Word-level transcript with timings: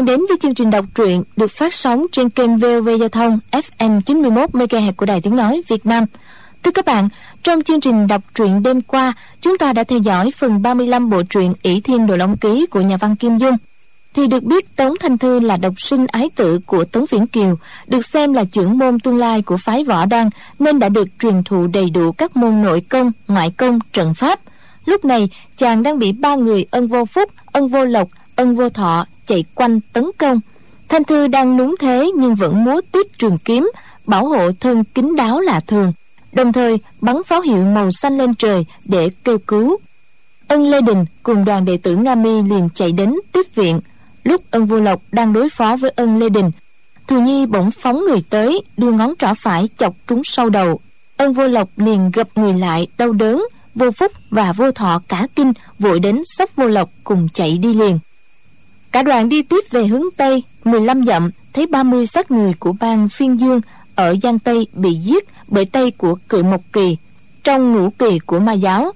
Đang 0.00 0.04
đến 0.04 0.20
với 0.28 0.36
chương 0.40 0.54
trình 0.54 0.70
đọc 0.70 0.84
truyện 0.94 1.22
được 1.36 1.50
phát 1.50 1.74
sóng 1.74 2.06
trên 2.12 2.30
kênh 2.30 2.56
VOV 2.56 2.88
Giao 3.00 3.08
thông 3.08 3.38
FM 3.50 4.00
91 4.00 4.50
MHz 4.50 4.92
của 4.92 5.06
Đài 5.06 5.20
Tiếng 5.20 5.36
Nói 5.36 5.62
Việt 5.68 5.86
Nam. 5.86 6.04
Thưa 6.62 6.70
các 6.70 6.84
bạn, 6.84 7.08
trong 7.42 7.62
chương 7.62 7.80
trình 7.80 8.06
đọc 8.06 8.22
truyện 8.34 8.62
đêm 8.62 8.80
qua, 8.82 9.12
chúng 9.40 9.58
ta 9.58 9.72
đã 9.72 9.84
theo 9.84 9.98
dõi 9.98 10.30
phần 10.36 10.62
35 10.62 11.10
bộ 11.10 11.22
truyện 11.30 11.54
ỷ 11.62 11.80
Thiên 11.80 12.06
Đồ 12.06 12.16
Long 12.16 12.36
Ký 12.36 12.66
của 12.66 12.80
nhà 12.80 12.96
văn 12.96 13.16
Kim 13.16 13.38
Dung. 13.38 13.56
Thì 14.14 14.26
được 14.26 14.42
biết 14.42 14.76
Tống 14.76 14.94
Thanh 15.00 15.18
Thư 15.18 15.40
là 15.40 15.56
độc 15.56 15.74
sinh 15.80 16.06
ái 16.06 16.30
tử 16.36 16.60
của 16.66 16.84
Tống 16.84 17.04
Viễn 17.10 17.26
Kiều, 17.26 17.58
được 17.86 18.06
xem 18.06 18.32
là 18.32 18.44
trưởng 18.44 18.78
môn 18.78 19.00
tương 19.00 19.16
lai 19.16 19.42
của 19.42 19.56
phái 19.56 19.84
võ 19.84 20.06
Đan 20.06 20.28
nên 20.58 20.78
đã 20.78 20.88
được 20.88 21.08
truyền 21.18 21.42
thụ 21.44 21.66
đầy 21.66 21.90
đủ 21.90 22.12
các 22.12 22.36
môn 22.36 22.62
nội 22.62 22.80
công, 22.88 23.12
ngoại 23.28 23.50
công, 23.50 23.78
trận 23.92 24.14
pháp. 24.14 24.40
Lúc 24.84 25.04
này, 25.04 25.28
chàng 25.56 25.82
đang 25.82 25.98
bị 25.98 26.12
ba 26.12 26.34
người 26.34 26.64
ân 26.70 26.88
vô 26.88 27.04
phúc, 27.04 27.30
ân 27.46 27.68
vô 27.68 27.84
lộc, 27.84 28.08
ân 28.36 28.54
vô 28.54 28.68
thọ 28.68 29.06
chạy 29.26 29.44
quanh 29.54 29.80
tấn 29.92 30.04
công. 30.18 30.40
Thanh 30.88 31.04
thư 31.04 31.28
đang 31.28 31.56
núng 31.56 31.74
thế 31.80 32.10
nhưng 32.16 32.34
vẫn 32.34 32.64
múa 32.64 32.80
tiếp 32.92 33.06
trường 33.18 33.38
kiếm, 33.38 33.70
bảo 34.06 34.28
hộ 34.28 34.50
thân 34.60 34.84
kín 34.84 35.16
đáo 35.16 35.40
lạ 35.40 35.60
thường. 35.66 35.92
Đồng 36.32 36.52
thời, 36.52 36.78
bắn 37.00 37.22
pháo 37.22 37.40
hiệu 37.40 37.64
màu 37.64 37.90
xanh 37.90 38.18
lên 38.18 38.34
trời 38.34 38.66
để 38.84 39.10
kêu 39.24 39.38
cứu. 39.38 39.76
Ân 40.48 40.64
lê 40.64 40.80
đình 40.80 41.04
cùng 41.22 41.44
đoàn 41.44 41.64
đệ 41.64 41.76
tử 41.76 41.96
nga 41.96 42.14
mi 42.14 42.42
liền 42.42 42.68
chạy 42.74 42.92
đến 42.92 43.14
tiếp 43.32 43.54
viện. 43.54 43.80
Lúc 44.24 44.42
ân 44.50 44.66
vô 44.66 44.80
lộc 44.80 45.02
đang 45.12 45.32
đối 45.32 45.48
phó 45.48 45.76
với 45.76 45.92
ân 45.96 46.16
lê 46.16 46.28
đình, 46.28 46.50
thù 47.06 47.20
nhi 47.20 47.46
bỗng 47.46 47.70
phóng 47.70 48.04
người 48.04 48.22
tới, 48.30 48.62
đưa 48.76 48.92
ngón 48.92 49.14
trỏ 49.18 49.34
phải 49.36 49.68
chọc 49.76 49.94
trúng 50.06 50.22
sau 50.24 50.50
đầu. 50.50 50.80
Ân 51.16 51.32
vô 51.32 51.48
lộc 51.48 51.68
liền 51.76 52.10
gập 52.10 52.28
người 52.38 52.54
lại, 52.54 52.86
đau 52.98 53.12
đớn, 53.12 53.44
vô 53.74 53.90
phúc 53.90 54.12
và 54.30 54.52
vô 54.52 54.70
thọ 54.70 55.02
cả 55.08 55.26
kinh, 55.36 55.52
vội 55.78 56.00
đến 56.00 56.20
sóc 56.24 56.50
vô 56.56 56.68
lộc 56.68 56.90
cùng 57.04 57.28
chạy 57.34 57.58
đi 57.58 57.74
liền 57.74 57.98
cả 58.92 59.02
đoàn 59.02 59.28
đi 59.28 59.42
tiếp 59.42 59.64
về 59.70 59.86
hướng 59.86 60.04
tây 60.16 60.42
15 60.64 61.04
dặm, 61.04 61.30
thấy 61.52 61.66
30 61.66 62.06
xác 62.06 62.30
người 62.30 62.54
của 62.54 62.72
bang 62.72 63.08
phiên 63.08 63.40
dương 63.40 63.60
ở 63.94 64.16
giang 64.22 64.38
tây 64.38 64.66
bị 64.72 64.94
giết 64.94 65.24
bởi 65.48 65.64
tay 65.64 65.90
của 65.90 66.14
cự 66.28 66.42
mộc 66.42 66.60
kỳ, 66.72 66.96
trong 67.44 67.72
ngũ 67.72 67.90
kỳ 67.90 68.18
của 68.18 68.38
ma 68.38 68.52
giáo. 68.52 68.92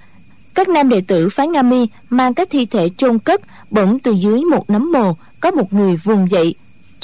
Các 0.55 0.69
nam 0.69 0.89
đệ 0.89 1.01
tử 1.01 1.29
phái 1.29 1.49
nga 1.49 1.63
mi 1.63 1.87
mang 2.11 2.35
các 2.35 2.49
thi 2.51 2.67
thể 2.67 2.89
chôn 2.97 3.19
cất 3.19 3.41
bỗng 3.71 3.99
từ 3.99 4.13
dưới 4.13 4.41
một 4.41 4.71
nấm 4.71 4.93
mồ, 4.93 5.17
có 5.41 5.51
một 5.51 5.73
người 5.73 5.97
vùng 5.97 6.31
dậy 6.31 6.55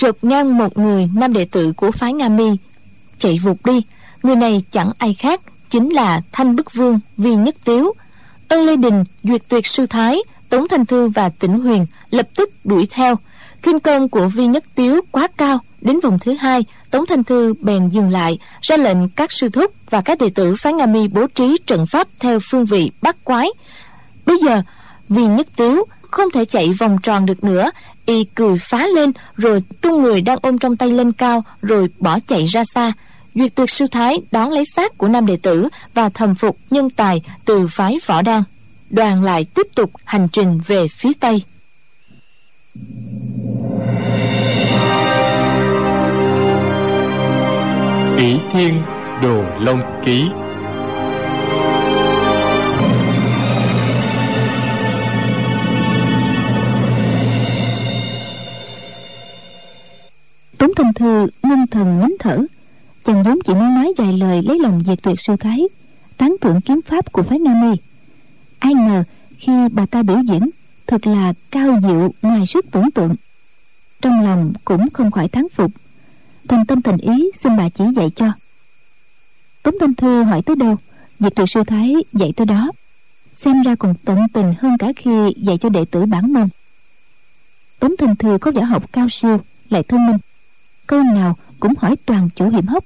chộp 0.00 0.24
ngang 0.24 0.58
một 0.58 0.78
người 0.78 1.08
nam 1.14 1.32
đệ 1.32 1.44
tử 1.44 1.72
của 1.72 1.90
phái 1.90 2.12
nga 2.12 2.28
mi, 2.28 2.50
chạy 3.18 3.38
vụt 3.38 3.56
đi. 3.64 3.82
Người 4.22 4.36
này 4.36 4.62
chẳng 4.70 4.92
ai 4.98 5.14
khác 5.14 5.40
chính 5.70 5.88
là 5.88 6.22
thanh 6.32 6.56
bức 6.56 6.74
vương 6.74 7.00
vi 7.16 7.34
nhất 7.34 7.56
tiếu. 7.64 7.92
Ân 8.48 8.62
lê 8.62 8.76
đình 8.76 9.04
duyệt 9.22 9.42
tuyệt 9.48 9.66
sư 9.66 9.86
thái 9.86 10.18
tống 10.50 10.68
thanh 10.68 10.86
thư 10.86 11.08
và 11.08 11.28
tĩnh 11.28 11.60
huyền 11.60 11.86
lập 12.10 12.28
tức 12.36 12.50
đuổi 12.64 12.86
theo. 12.90 13.16
Kinh 13.62 13.80
công 13.80 14.08
của 14.08 14.28
vi 14.28 14.46
nhất 14.46 14.64
tiếu 14.74 15.00
quá 15.10 15.28
cao, 15.36 15.58
đến 15.80 16.00
vòng 16.00 16.18
thứ 16.18 16.34
hai, 16.34 16.64
tống 16.90 17.06
thanh 17.06 17.24
thư 17.24 17.54
bèn 17.60 17.88
dừng 17.88 18.10
lại, 18.10 18.38
ra 18.62 18.76
lệnh 18.76 19.08
các 19.08 19.32
sư 19.32 19.48
thúc 19.48 19.72
và 19.90 20.00
các 20.00 20.18
đệ 20.18 20.30
tử 20.30 20.54
phái 20.58 20.72
nga 20.72 20.86
mi 20.86 21.08
bố 21.08 21.26
trí 21.26 21.56
trận 21.66 21.86
pháp 21.86 22.08
theo 22.20 22.38
phương 22.50 22.64
vị 22.64 22.90
bắt 23.02 23.16
quái. 23.24 23.48
Bây 24.26 24.38
giờ, 24.38 24.62
vi 25.08 25.26
nhất 25.26 25.46
tiếu 25.56 25.84
không 26.10 26.30
thể 26.30 26.44
chạy 26.44 26.72
vòng 26.78 26.98
tròn 27.02 27.26
được 27.26 27.44
nữa, 27.44 27.70
y 28.06 28.24
cười 28.24 28.58
phá 28.58 28.86
lên, 28.86 29.12
rồi 29.36 29.62
tung 29.80 30.02
người 30.02 30.20
đang 30.20 30.38
ôm 30.42 30.58
trong 30.58 30.76
tay 30.76 30.90
lên 30.90 31.12
cao, 31.12 31.44
rồi 31.62 31.88
bỏ 31.98 32.18
chạy 32.28 32.46
ra 32.46 32.62
xa. 32.74 32.92
Duyệt 33.34 33.54
tuyệt 33.54 33.70
sư 33.70 33.86
thái 33.90 34.20
đón 34.30 34.50
lấy 34.50 34.64
xác 34.76 34.98
của 34.98 35.08
nam 35.08 35.26
đệ 35.26 35.36
tử 35.36 35.68
và 35.94 36.08
thầm 36.08 36.34
phục 36.34 36.56
nhân 36.70 36.90
tài 36.90 37.22
từ 37.44 37.66
phái 37.70 37.98
võ 38.06 38.22
đan 38.22 38.42
đoàn 38.90 39.22
lại 39.22 39.44
tiếp 39.44 39.66
tục 39.74 39.90
hành 40.04 40.28
trình 40.32 40.60
về 40.66 40.88
phía 40.88 41.12
tây. 41.20 41.42
Ỷ 48.18 48.36
thiên 48.52 48.82
đồ 49.22 49.44
long 49.60 49.80
ký. 50.04 50.24
Tống 60.58 60.70
thanh 60.76 60.94
thư 60.94 61.26
ngưng 61.42 61.66
thần 61.70 62.00
nín 62.00 62.16
thở. 62.18 62.38
Chàng 63.04 63.22
vốn 63.22 63.38
chỉ 63.44 63.54
muốn 63.54 63.74
nói 63.74 63.92
vài 63.96 64.12
lời 64.12 64.42
lấy 64.42 64.58
lòng 64.58 64.82
diệt 64.86 65.02
tuyệt 65.02 65.20
sư 65.20 65.36
thái 65.40 65.68
tán 66.16 66.36
thưởng 66.40 66.60
kiếm 66.60 66.80
pháp 66.86 67.12
của 67.12 67.22
phái 67.22 67.38
nam 67.38 67.60
mi 67.60 67.76
ai 68.60 68.74
ngờ 68.74 69.04
khi 69.38 69.52
bà 69.72 69.86
ta 69.86 70.02
biểu 70.02 70.18
diễn, 70.28 70.50
thật 70.86 71.06
là 71.06 71.32
cao 71.50 71.78
diệu 71.82 72.12
ngoài 72.22 72.46
sức 72.46 72.66
tưởng 72.70 72.90
tượng. 72.90 73.14
Trong 74.02 74.24
lòng 74.24 74.52
cũng 74.64 74.90
không 74.92 75.10
khỏi 75.10 75.28
thán 75.28 75.46
phục. 75.54 75.72
Thành 76.48 76.66
tâm 76.66 76.82
thành 76.82 76.98
ý 76.98 77.30
xin 77.34 77.56
bà 77.56 77.68
chỉ 77.68 77.84
dạy 77.96 78.10
cho. 78.10 78.32
Tống 79.62 79.74
thanh 79.80 79.94
thư 79.94 80.22
hỏi 80.22 80.42
tới 80.42 80.56
đâu? 80.56 80.76
Diệt 81.20 81.34
tuyệt 81.36 81.48
sư 81.48 81.62
thái 81.66 81.94
dạy 82.12 82.32
tới 82.36 82.46
đó. 82.46 82.70
Xem 83.32 83.62
ra 83.62 83.74
còn 83.74 83.94
tận 84.04 84.28
tình 84.32 84.54
hơn 84.58 84.78
cả 84.78 84.86
khi 84.96 85.34
dạy 85.36 85.58
cho 85.58 85.68
đệ 85.68 85.84
tử 85.84 86.06
bản 86.06 86.32
môn. 86.32 86.48
Tống 87.78 87.96
thanh 87.98 88.16
thư 88.16 88.38
có 88.40 88.50
võ 88.50 88.62
học 88.62 88.92
cao 88.92 89.08
siêu, 89.10 89.40
lại 89.70 89.82
thông 89.82 90.06
minh. 90.06 90.18
Câu 90.86 91.02
nào 91.02 91.36
cũng 91.60 91.74
hỏi 91.78 91.96
toàn 92.06 92.28
chủ 92.34 92.48
hiểm 92.48 92.66
hóc. 92.66 92.84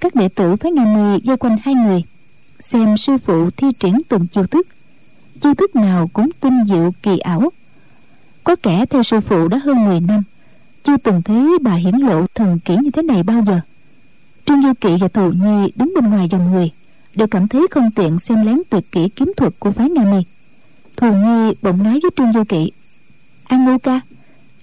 Các 0.00 0.14
đệ 0.14 0.28
tử 0.28 0.56
phái 0.56 0.72
nga 0.72 0.84
mì 0.84 1.20
vây 1.24 1.36
quanh 1.36 1.58
hai 1.62 1.74
người 1.74 2.02
xem 2.60 2.96
sư 2.96 3.18
phụ 3.18 3.50
thi 3.50 3.66
triển 3.80 3.94
từng 4.08 4.26
chiêu 4.26 4.46
thức. 4.46 4.66
Chiêu 5.40 5.54
thức 5.54 5.76
nào 5.76 6.10
cũng 6.12 6.30
tinh 6.40 6.64
diệu 6.68 6.92
kỳ 7.02 7.18
ảo. 7.18 7.52
Có 8.44 8.56
kẻ 8.56 8.84
theo 8.90 9.02
sư 9.02 9.20
phụ 9.20 9.48
đã 9.48 9.58
hơn 9.58 9.86
10 9.86 10.00
năm, 10.00 10.22
chưa 10.82 10.96
từng 10.96 11.22
thấy 11.22 11.58
bà 11.62 11.74
hiển 11.74 11.94
lộ 11.94 12.26
thần 12.34 12.58
kỹ 12.58 12.76
như 12.82 12.90
thế 12.90 13.02
này 13.02 13.22
bao 13.22 13.42
giờ. 13.46 13.60
Trương 14.44 14.62
du 14.62 14.72
kỵ 14.80 14.96
và 15.00 15.08
thù 15.08 15.32
nhi 15.32 15.72
đứng 15.76 15.92
bên 15.94 16.10
ngoài 16.10 16.28
dòng 16.30 16.52
người, 16.52 16.70
đều 17.14 17.26
cảm 17.26 17.48
thấy 17.48 17.66
không 17.70 17.90
tiện 17.90 18.18
xem 18.18 18.46
lén 18.46 18.58
tuyệt 18.70 18.84
kỹ 18.92 19.08
kiếm 19.16 19.32
thuật 19.36 19.52
của 19.58 19.70
phái 19.70 19.90
nga 19.90 20.04
mi. 20.04 20.22
Thù 20.96 21.12
nhi 21.12 21.54
bỗng 21.62 21.82
nói 21.82 22.00
với 22.02 22.10
trương 22.16 22.32
du 22.32 22.44
kỵ, 22.44 22.70
an 23.44 23.64
ngô 23.64 23.78
ca, 23.78 24.00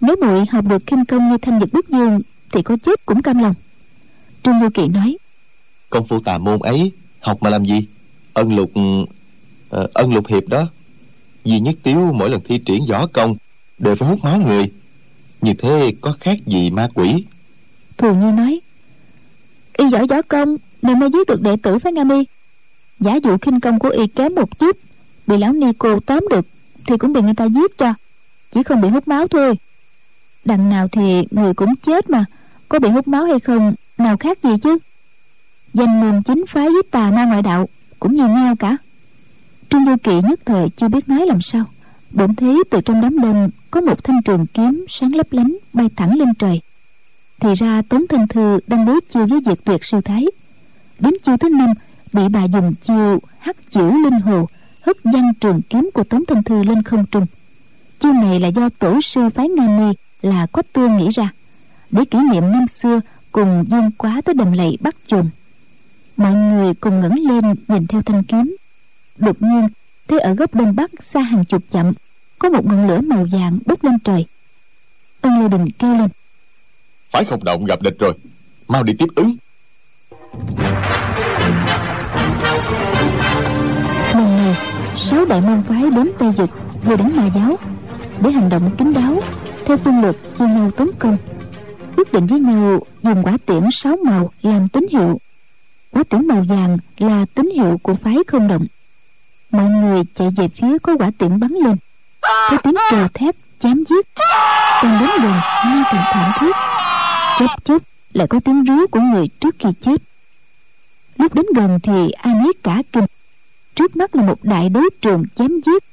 nếu 0.02 0.16
muội 0.22 0.46
học 0.52 0.66
được 0.70 0.86
kinh 0.86 1.06
công 1.06 1.30
như 1.30 1.38
thanh 1.38 1.60
nhật 1.60 1.70
bức 1.74 1.90
dương 1.90 2.22
thì 2.52 2.62
có 2.62 2.78
chết 2.84 3.06
cũng 3.06 3.22
cam 3.22 3.38
lòng. 3.38 3.54
Trương 4.44 4.60
du 4.60 4.70
kỵ 4.74 4.88
nói, 4.88 5.18
công 5.90 6.08
phu 6.08 6.20
tà 6.20 6.38
môn 6.38 6.60
ấy 6.60 6.92
học 7.24 7.38
mà 7.42 7.50
làm 7.50 7.66
gì? 7.66 7.86
Ân 8.34 8.56
lục 8.56 8.72
uh, 8.80 9.94
ân 9.94 10.14
lục 10.14 10.28
hiệp 10.28 10.48
đó. 10.48 10.68
Duy 11.44 11.60
nhất 11.60 11.76
tiếu 11.84 12.12
mỗi 12.14 12.30
lần 12.30 12.42
thi 12.44 12.58
triển 12.58 12.86
võ 12.86 13.08
công 13.08 13.36
đều 13.78 13.96
phải 13.96 14.10
hút 14.10 14.20
máu 14.24 14.40
người. 14.40 14.72
Như 15.42 15.54
thế 15.54 15.94
có 16.02 16.16
khác 16.20 16.38
gì 16.46 16.70
ma 16.70 16.88
quỷ? 16.94 17.26
Thù 17.98 18.14
nhi 18.14 18.32
nói 18.32 18.60
y 19.78 19.90
giỏi 19.90 20.08
võ 20.08 20.22
công 20.22 20.58
nên 20.82 21.00
mới 21.00 21.10
giết 21.14 21.28
được 21.28 21.42
đệ 21.42 21.56
tử 21.64 21.80
phái 21.80 21.94
nga 21.94 22.04
mi. 22.04 22.24
Giả 23.00 23.16
dụ 23.16 23.38
khinh 23.38 23.60
công 23.60 23.80
của 23.80 23.90
y 23.90 24.08
kém 24.08 24.36
một 24.36 24.60
chút 24.60 24.78
bị 25.28 25.38
lão 25.38 25.54
ni 25.54 25.68
cô 25.78 26.00
tóm 26.00 26.26
được 26.30 26.48
thì 26.88 26.98
cũng 26.98 27.14
bị 27.14 27.22
người 27.22 27.34
ta 27.34 27.46
giết 27.46 27.78
cho 27.78 27.94
chỉ 28.52 28.64
không 28.64 28.82
bị 28.82 28.90
hút 28.90 29.08
máu 29.08 29.28
thôi. 29.28 29.58
Đằng 30.46 30.70
nào 30.70 30.88
thì 30.88 31.28
người 31.32 31.54
cũng 31.54 31.76
chết 31.76 32.10
mà 32.10 32.26
có 32.70 32.80
bị 32.80 32.90
hút 32.90 33.08
máu 33.08 33.26
hay 33.26 33.40
không 33.40 33.74
nào 33.98 34.18
khác 34.18 34.44
gì 34.44 34.50
chứ? 34.64 34.78
Danh 35.74 36.02
môn 36.02 36.24
chính 36.24 36.44
phái 36.48 36.66
với 36.66 36.82
tà 36.92 37.12
ma 37.12 37.26
ngoại 37.26 37.42
đạo 37.42 37.70
cũng 38.00 38.16
như 38.16 38.28
nhau 38.28 38.56
cả. 38.56 38.78
Trương 39.70 39.86
du 39.86 39.96
kỵ 40.04 40.22
nhất 40.22 40.40
thời 40.46 40.70
chưa 40.70 40.88
biết 40.88 41.10
nói 41.10 41.26
làm 41.28 41.42
sao. 41.42 41.66
Bỗng 42.12 42.36
thấy 42.36 42.64
từ 42.70 42.82
trong 42.82 43.02
đám 43.02 43.20
đông 43.20 43.50
có 43.72 43.82
một 43.82 44.04
thanh 44.04 44.22
trường 44.22 44.46
kiếm 44.46 44.86
sáng 44.90 45.16
lấp 45.16 45.28
lánh 45.32 45.58
bay 45.74 45.90
thẳng 45.96 46.18
lên 46.18 46.34
trời. 46.40 46.62
Thì 47.40 47.54
ra 47.54 47.82
tống 47.90 48.08
thanh 48.10 48.28
thư 48.28 48.60
đang 48.68 48.86
đối 48.86 49.00
chiêu 49.02 49.26
với 49.28 49.40
diệt 49.46 49.60
tuyệt 49.64 49.84
sư 49.84 50.02
thái. 50.02 50.26
Đến 51.00 51.14
chiêu 51.24 51.38
thứ 51.38 51.50
năm, 51.50 51.74
bị 52.14 52.22
bà 52.30 52.44
dùng 52.44 52.74
chiêu 52.82 53.20
hắc 53.40 53.56
chữ 53.70 53.92
linh 54.04 54.20
hồ, 54.20 54.48
hất 54.82 54.98
văng 55.04 55.34
trường 55.34 55.62
kiếm 55.70 55.90
của 55.94 56.04
tống 56.04 56.26
thanh 56.26 56.44
thư 56.44 56.64
lên 56.64 56.84
không 56.84 57.06
trung. 57.06 57.26
Chiêu 58.00 58.14
này 58.14 58.40
là 58.40 58.48
do 58.48 58.70
tổ 58.70 59.02
sư 59.02 59.30
phái 59.30 59.50
nga 59.50 59.68
mi 59.68 59.94
là 60.22 60.48
có 60.52 60.62
tương 60.74 60.98
nghĩ 60.98 61.10
ra. 61.10 61.30
Để 61.92 62.06
kỷ 62.06 62.18
niệm 62.32 62.52
năm 62.52 62.68
xưa, 62.68 63.00
cùng 63.32 63.66
dương 63.68 63.92
quá 63.98 64.22
tới 64.26 64.36
đầm 64.36 64.52
lầy 64.52 64.78
bắt 64.82 64.96
chuồng 65.08 65.30
mọi 66.18 66.34
người 66.34 66.74
cùng 66.74 67.00
ngẩng 67.00 67.20
lên 67.28 67.56
nhìn 67.68 67.88
theo 67.88 68.02
thanh 68.02 68.24
kiếm. 68.24 68.56
Đột 69.18 69.42
nhiên 69.42 69.68
thấy 70.08 70.20
ở 70.20 70.34
góc 70.34 70.56
đông 70.56 70.76
bắc 70.76 70.92
xa 71.04 71.22
hàng 71.22 71.46
chục 71.46 71.64
dặm 71.72 71.92
có 72.40 72.50
một 72.50 72.66
ngọn 72.66 72.88
lửa 72.88 73.02
màu 73.02 73.26
vàng 73.32 73.60
bốc 73.66 73.84
lên 73.84 74.00
trời. 74.04 74.26
Ân 75.22 75.42
lê 75.42 75.48
đình 75.48 75.72
kêu 75.80 75.98
lên. 75.98 76.10
Phái 77.12 77.26
không 77.26 77.44
động 77.44 77.66
gặp 77.66 77.82
địch 77.82 77.96
rồi? 78.00 78.14
Mau 78.68 78.84
đi 78.84 78.94
tiếp 79.00 79.08
ứng. 79.16 79.36
Lần 84.14 84.38
này 84.38 84.56
sáu 84.98 85.26
đại 85.26 85.42
môn 85.42 85.64
phái 85.64 85.84
đến 85.96 86.10
tây 86.20 86.32
dực 86.38 86.50
vừa 86.86 86.96
đánh 86.96 87.16
ma 87.16 87.30
giáo 87.36 87.58
để 88.22 88.32
hành 88.32 88.50
động 88.50 88.72
kín 88.78 88.94
đáo 88.94 89.22
theo 89.66 89.78
phương 89.78 90.02
lược 90.02 90.16
chia 90.38 90.46
nhau 90.46 90.72
tấn 90.72 90.90
công. 91.00 91.18
Quyết 91.98 92.14
định 92.14 92.28
với 92.28 92.40
nhau 92.40 92.80
dùng 93.02 93.24
quả 93.24 93.38
tiễn 93.46 93.64
sáu 93.72 93.96
màu 94.06 94.32
làm 94.42 94.68
tín 94.68 94.86
hiệu 94.92 95.20
quả 95.94 96.04
tiễn 96.04 96.28
màu 96.28 96.44
vàng 96.50 96.78
là 96.98 97.26
tín 97.34 97.50
hiệu 97.56 97.80
của 97.84 97.96
phái 97.96 98.18
không 98.28 98.48
động. 98.48 98.66
Mọi 99.52 99.70
người 99.70 100.04
chạy 100.16 100.30
về 100.38 100.48
phía 100.48 100.78
có 100.84 100.96
quả 100.98 101.12
tiễn 101.18 101.40
bắn 101.40 101.52
lên. 101.52 101.76
Thấy 102.50 102.58
tiếng 102.64 102.76
kêu 102.92 103.08
thét, 103.14 103.36
chém 103.60 103.84
giết. 103.90 104.08
Càng 104.82 104.98
đến 105.00 105.10
gần, 105.22 105.34
nghe 105.66 105.84
càng 105.92 106.12
thảm 106.14 106.32
thiết. 106.40 106.52
Chốc 107.40 107.64
chốc 107.64 107.82
lại 108.14 108.28
có 108.28 108.40
tiếng 108.40 108.64
rú 108.64 108.88
của 108.92 109.00
người 109.00 109.28
trước 109.28 109.56
khi 109.60 109.70
chết. 109.82 110.02
Lúc 111.18 111.36
đến 111.36 111.46
gần 111.56 111.80
thì 111.84 112.12
ai 112.12 112.34
nấy 112.34 112.54
cả 112.64 112.82
kinh. 112.92 113.06
Trước 113.76 113.96
mắt 113.96 114.16
là 114.16 114.24
một 114.24 114.44
đại 114.44 114.70
đối 114.70 114.90
trường 115.02 115.24
chém 115.36 115.52
giết. 115.66 115.84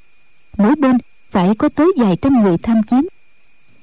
Mỗi 0.57 0.75
bên 0.75 0.97
phải 1.31 1.55
có 1.57 1.69
tới 1.69 1.91
vài 1.97 2.17
trăm 2.21 2.43
người 2.43 2.57
tham 2.57 2.83
chiến. 2.83 3.07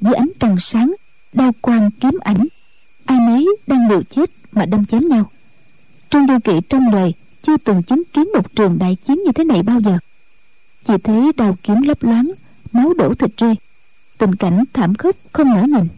Dưới 0.01 0.15
ánh 0.15 0.29
trăng 0.41 0.57
sáng, 0.59 0.95
đao 1.33 1.53
quang 1.61 1.91
kiếm 1.91 2.19
ảnh, 2.25 2.47
ai 3.05 3.19
nấy 3.21 3.47
đang 3.67 3.89
liều 3.89 4.03
chết 4.03 4.31
mà 4.53 4.67
đâm 4.67 4.85
chém 4.85 5.09
nhau 5.09 5.31
trương 6.11 6.27
du 6.27 6.39
kỵ 6.45 6.61
trong 6.69 6.91
đời 6.91 7.15
chưa 7.43 7.57
từng 7.57 7.83
chứng 7.83 8.03
kiến 8.13 8.29
một 8.35 8.55
trường 8.55 8.79
đại 8.79 8.97
chiến 9.05 9.23
như 9.27 9.33
thế 9.33 9.45
này 9.45 9.63
bao 9.63 9.81
giờ. 9.81 9.99
Chỉ 10.85 10.95
thấy 11.05 11.33
đao 11.37 11.57
kiếm 11.63 11.83
lấp 11.83 12.03
loáng, 12.03 12.31
máu 12.73 12.93
đổ 12.99 13.15
thịt 13.15 13.31
rơi. 13.37 13.55
Tình 14.19 14.35
cảnh 14.35 14.65
thảm 14.73 14.95
khốc 14.95 15.17
không 15.33 15.55
nỡ 15.55 15.63
nhìn. 15.63 15.89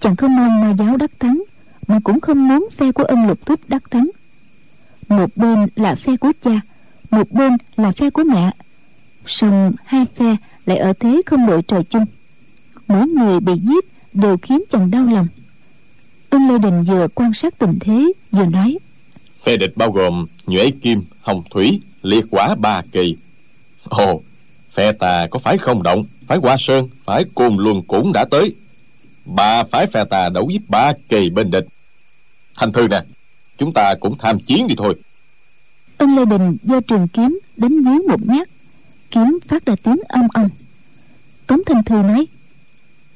Chàng 0.00 0.16
không 0.16 0.36
mong 0.36 0.60
ma 0.60 0.74
giáo 0.78 0.96
đắc 0.96 1.10
thắng, 1.18 1.42
mà 1.86 2.00
cũng 2.04 2.20
không 2.20 2.48
muốn 2.48 2.68
phe 2.76 2.92
của 2.92 3.04
ân 3.04 3.26
lục 3.26 3.46
thúc 3.46 3.60
đắc 3.68 3.90
thắng. 3.90 4.10
Một 5.08 5.36
bên 5.36 5.66
là 5.76 5.94
phe 5.94 6.16
của 6.16 6.32
cha, 6.44 6.60
một 7.10 7.32
bên 7.32 7.52
là 7.76 7.92
phe 7.92 8.10
của 8.10 8.24
mẹ. 8.24 8.50
Song 9.26 9.72
hai 9.84 10.06
phe 10.16 10.36
lại 10.66 10.78
ở 10.78 10.92
thế 11.00 11.22
không 11.26 11.46
đội 11.46 11.62
trời 11.62 11.82
chung. 11.82 12.06
Mỗi 12.88 13.08
người 13.08 13.40
bị 13.40 13.52
giết 13.62 13.84
đều 14.12 14.36
khiến 14.42 14.62
chàng 14.70 14.90
đau 14.90 15.04
lòng. 15.04 15.26
Ân 16.30 16.48
lê 16.48 16.58
đình 16.58 16.84
vừa 16.84 17.08
quan 17.14 17.34
sát 17.34 17.58
tình 17.58 17.78
thế, 17.80 18.12
vừa 18.30 18.46
nói 18.46 18.78
phe 19.44 19.56
địch 19.56 19.72
bao 19.76 19.90
gồm 19.90 20.26
nhuệ 20.46 20.70
kim 20.82 21.04
hồng 21.20 21.42
thủy 21.50 21.80
liệt 22.02 22.24
quả 22.30 22.54
ba 22.54 22.82
kỳ. 22.92 23.16
Ồ 23.84 24.22
phe 24.72 24.92
ta 24.92 25.26
có 25.30 25.38
phải 25.38 25.58
không 25.58 25.82
động? 25.82 26.04
Phải 26.26 26.38
hoa 26.38 26.56
sơn 26.58 26.88
phải 27.04 27.24
cồn 27.34 27.56
luân 27.56 27.82
cũng 27.82 28.12
đã 28.12 28.24
tới. 28.24 28.54
Ba 29.24 29.64
phái 29.64 29.86
phe 29.86 30.04
ta 30.04 30.28
đấu 30.28 30.46
với 30.46 30.60
ba 30.68 30.92
kỳ 31.08 31.30
bên 31.30 31.50
địch. 31.50 31.66
Thành 32.56 32.72
thư 32.72 32.88
nè 32.88 33.02
chúng 33.58 33.72
ta 33.72 33.94
cũng 34.00 34.18
tham 34.18 34.40
chiến 34.40 34.66
đi 34.66 34.74
thôi. 34.78 34.94
Ân 35.98 36.16
lê 36.16 36.24
đình 36.24 36.56
do 36.62 36.80
trường 36.80 37.08
kiếm 37.08 37.38
đánh 37.56 37.82
dưới 37.82 37.98
một 38.08 38.20
nhát. 38.26 38.48
Kiếm 39.10 39.38
phát 39.48 39.66
ra 39.66 39.76
tiếng 39.82 40.00
âm 40.08 40.28
âm. 40.34 40.48
Tống 41.46 41.60
thanh 41.66 41.84
thư 41.84 41.94
nói 41.94 42.26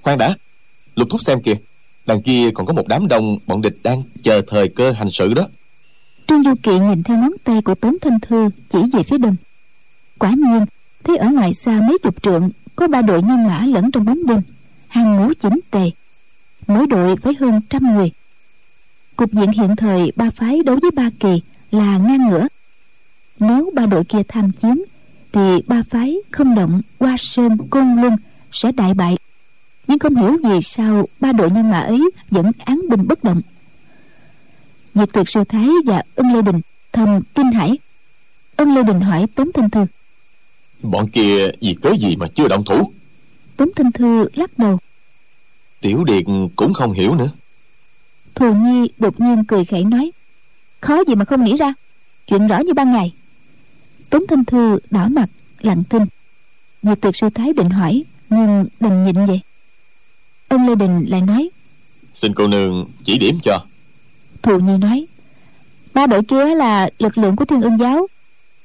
khoan 0.02 0.18
đã 0.18 0.34
lục 0.96 1.08
thúc 1.10 1.22
xem 1.22 1.42
kìa. 1.42 1.56
Đằng 2.06 2.22
kia 2.22 2.50
còn 2.54 2.66
có 2.66 2.72
một 2.72 2.88
đám 2.88 3.08
đông 3.08 3.38
bọn 3.46 3.62
địch 3.62 3.76
đang 3.82 4.02
chờ 4.22 4.42
thời 4.46 4.68
cơ 4.68 4.92
hành 4.92 5.10
sự 5.10 5.34
đó 5.34 5.48
trương 6.28 6.44
du 6.44 6.54
kỵ 6.62 6.78
nhìn 6.78 7.02
theo 7.02 7.18
ngón 7.18 7.32
tay 7.44 7.62
của 7.62 7.74
tống 7.74 7.96
thanh 8.00 8.20
thư, 8.20 8.50
chỉ 8.68 8.78
về 8.92 9.02
phía 9.02 9.18
đông. 9.18 9.36
Quả 10.18 10.30
nhiên 10.30 10.66
thấy 11.04 11.16
ở 11.16 11.30
ngoài 11.30 11.54
xa 11.54 11.80
mấy 11.80 11.98
chục 12.02 12.22
trượng, 12.22 12.50
có 12.76 12.88
ba 12.88 13.02
đội 13.02 13.22
nhân 13.22 13.46
mã 13.46 13.66
lẫn 13.66 13.90
trong 13.90 14.04
bóng 14.04 14.26
đêm. 14.26 14.40
Hàng 14.88 15.16
ngũ 15.16 15.32
chỉnh 15.40 15.60
tề, 15.70 15.90
mỗi 16.66 16.86
đội 16.86 17.16
với 17.16 17.34
hơn 17.40 17.60
trăm 17.70 17.94
người. 17.96 18.10
Cục 19.16 19.32
diện 19.32 19.52
hiện 19.52 19.76
thời 19.76 20.12
ba 20.16 20.30
phái 20.30 20.62
đấu 20.62 20.78
với 20.82 20.90
ba 20.90 21.10
kỳ 21.20 21.42
là 21.70 21.98
ngang 21.98 22.28
ngửa. 22.28 22.48
Nếu 23.40 23.70
ba 23.74 23.86
đội 23.86 24.04
kia 24.04 24.22
tham 24.28 24.52
chiến, 24.52 24.82
thì 25.32 25.62
ba 25.66 25.82
phái 25.90 26.16
không 26.30 26.54
động 26.54 26.82
qua 26.98 27.16
sơn, 27.18 27.56
côn 27.70 27.96
luân 27.96 28.16
sẽ 28.52 28.72
đại 28.72 28.94
bại. 28.94 29.16
Nhưng 29.86 29.98
không 29.98 30.16
hiểu 30.16 30.36
vì 30.44 30.62
sao 30.62 31.06
ba 31.20 31.32
đội 31.32 31.50
nhân 31.50 31.70
mã 31.70 31.80
ấy 31.80 32.10
vẫn 32.30 32.52
án 32.64 32.80
binh 32.90 33.06
bất 33.08 33.24
động 33.24 33.40
diệt 34.98 35.12
tuyệt 35.12 35.28
sư 35.28 35.44
thái 35.48 35.68
và 35.86 36.02
ân 36.14 36.34
lê 36.34 36.42
đình 36.42 36.60
thầm 36.92 37.20
kinh 37.34 37.52
hãi. 37.52 37.78
Ân 38.56 38.74
lê 38.74 38.82
đình 38.82 39.00
hỏi 39.00 39.26
tống 39.34 39.52
thanh 39.54 39.70
thư. 39.70 39.86
Bọn 40.82 41.08
kia 41.08 41.48
vì 41.60 41.74
cớ 41.82 41.92
gì 41.98 42.16
mà 42.16 42.26
chưa 42.34 42.48
động 42.48 42.64
thủ? 42.64 42.92
Tống 43.56 43.68
thanh 43.76 43.92
thư 43.92 44.28
lắc 44.34 44.58
đầu. 44.58 44.78
Tiểu 45.80 46.04
điệt 46.04 46.24
cũng 46.56 46.74
không 46.74 46.92
hiểu 46.92 47.14
nữa. 47.14 47.30
Thù 48.34 48.54
nhi 48.54 48.88
đột 48.98 49.20
nhiên 49.20 49.44
cười 49.44 49.64
khẩy 49.64 49.84
nói. 49.84 50.10
Khó 50.80 51.04
gì 51.08 51.14
mà 51.14 51.24
không 51.24 51.44
nghĩ 51.44 51.56
ra. 51.56 51.74
Chuyện 52.26 52.46
rõ 52.46 52.58
như 52.58 52.74
ban 52.74 52.92
ngày. 52.92 53.12
Tống 54.10 54.22
thanh 54.28 54.44
thư 54.44 54.78
đỏ 54.90 55.08
mặt 55.08 55.30
lặng 55.60 55.82
thinh. 55.90 56.06
Diệt 56.82 57.00
tuyệt 57.00 57.16
sư 57.16 57.28
thái 57.34 57.52
định 57.52 57.70
hỏi 57.70 58.04
nhưng 58.30 58.66
đành 58.80 59.04
nhịn 59.04 59.26
vậy. 59.26 59.40
Ông 60.48 60.68
lê 60.68 60.74
đình 60.74 61.04
lại 61.08 61.20
nói. 61.20 61.50
Xin 62.14 62.34
cô 62.34 62.46
nương 62.46 62.86
chỉ 63.04 63.18
điểm 63.18 63.38
cho 63.42 63.64
thù 64.48 64.58
nhi 64.58 64.78
nói. 64.78 65.06
Ba 65.94 66.06
đội 66.06 66.22
kia 66.22 66.54
là 66.54 66.90
lực 66.98 67.18
lượng 67.18 67.36
của 67.36 67.44
thiên 67.44 67.62
ương 67.62 67.78
giáo. 67.78 68.06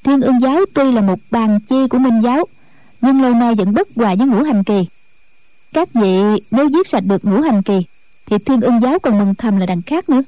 Thiên 0.03 0.21
ương 0.21 0.41
giáo 0.41 0.59
tuy 0.73 0.91
là 0.91 1.01
một 1.01 1.19
bàn 1.31 1.59
chi 1.59 1.87
của 1.89 1.97
minh 1.97 2.21
giáo 2.21 2.45
nhưng 3.01 3.21
lâu 3.21 3.33
nay 3.33 3.55
vẫn 3.55 3.73
bất 3.73 3.87
hòa 3.95 4.15
với 4.15 4.27
ngũ 4.27 4.43
hành 4.43 4.63
kỳ. 4.63 4.85
Các 5.73 5.93
vị 5.93 6.21
nếu 6.51 6.69
giết 6.69 6.87
sạch 6.87 7.03
được 7.05 7.25
ngũ 7.25 7.41
hành 7.41 7.63
kỳ 7.63 7.81
thì 8.25 8.37
thiên 8.37 8.61
ương 8.61 8.81
giáo 8.81 8.99
còn 8.99 9.19
mừng 9.19 9.35
thầm 9.35 9.57
là 9.57 9.65
đằng 9.65 9.81
khác 9.81 10.09
nữa. 10.09 10.23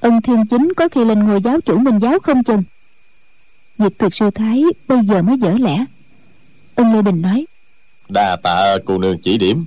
Ân 0.00 0.22
thiên 0.22 0.46
chính 0.46 0.72
có 0.76 0.88
khi 0.88 1.04
lên 1.04 1.18
ngôi 1.18 1.42
giáo 1.42 1.60
chủ 1.60 1.78
minh 1.78 1.98
giáo 1.98 2.18
không 2.18 2.44
chừng. 2.44 2.62
Diệt 3.78 3.92
tuyệt 3.98 4.14
sư 4.14 4.30
thái 4.30 4.64
bây 4.88 5.02
giờ 5.02 5.22
mới 5.22 5.38
dở 5.38 5.54
lẽ. 5.60 5.84
Ân 6.74 6.94
lê 6.94 7.02
đình 7.02 7.22
nói 7.22 7.46
đa 8.08 8.36
tạ 8.42 8.76
cô 8.84 8.98
nương 8.98 9.18
chỉ 9.18 9.38
điểm. 9.38 9.66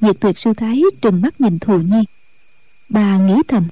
Diệt 0.00 0.16
tuyệt 0.20 0.38
sư 0.38 0.52
thái 0.54 0.82
trừng 1.02 1.22
mắt 1.22 1.40
nhìn 1.40 1.58
thù 1.58 1.78
nhi. 1.78 2.04
Bà 2.88 3.18
nghĩ 3.18 3.34
thầm 3.48 3.68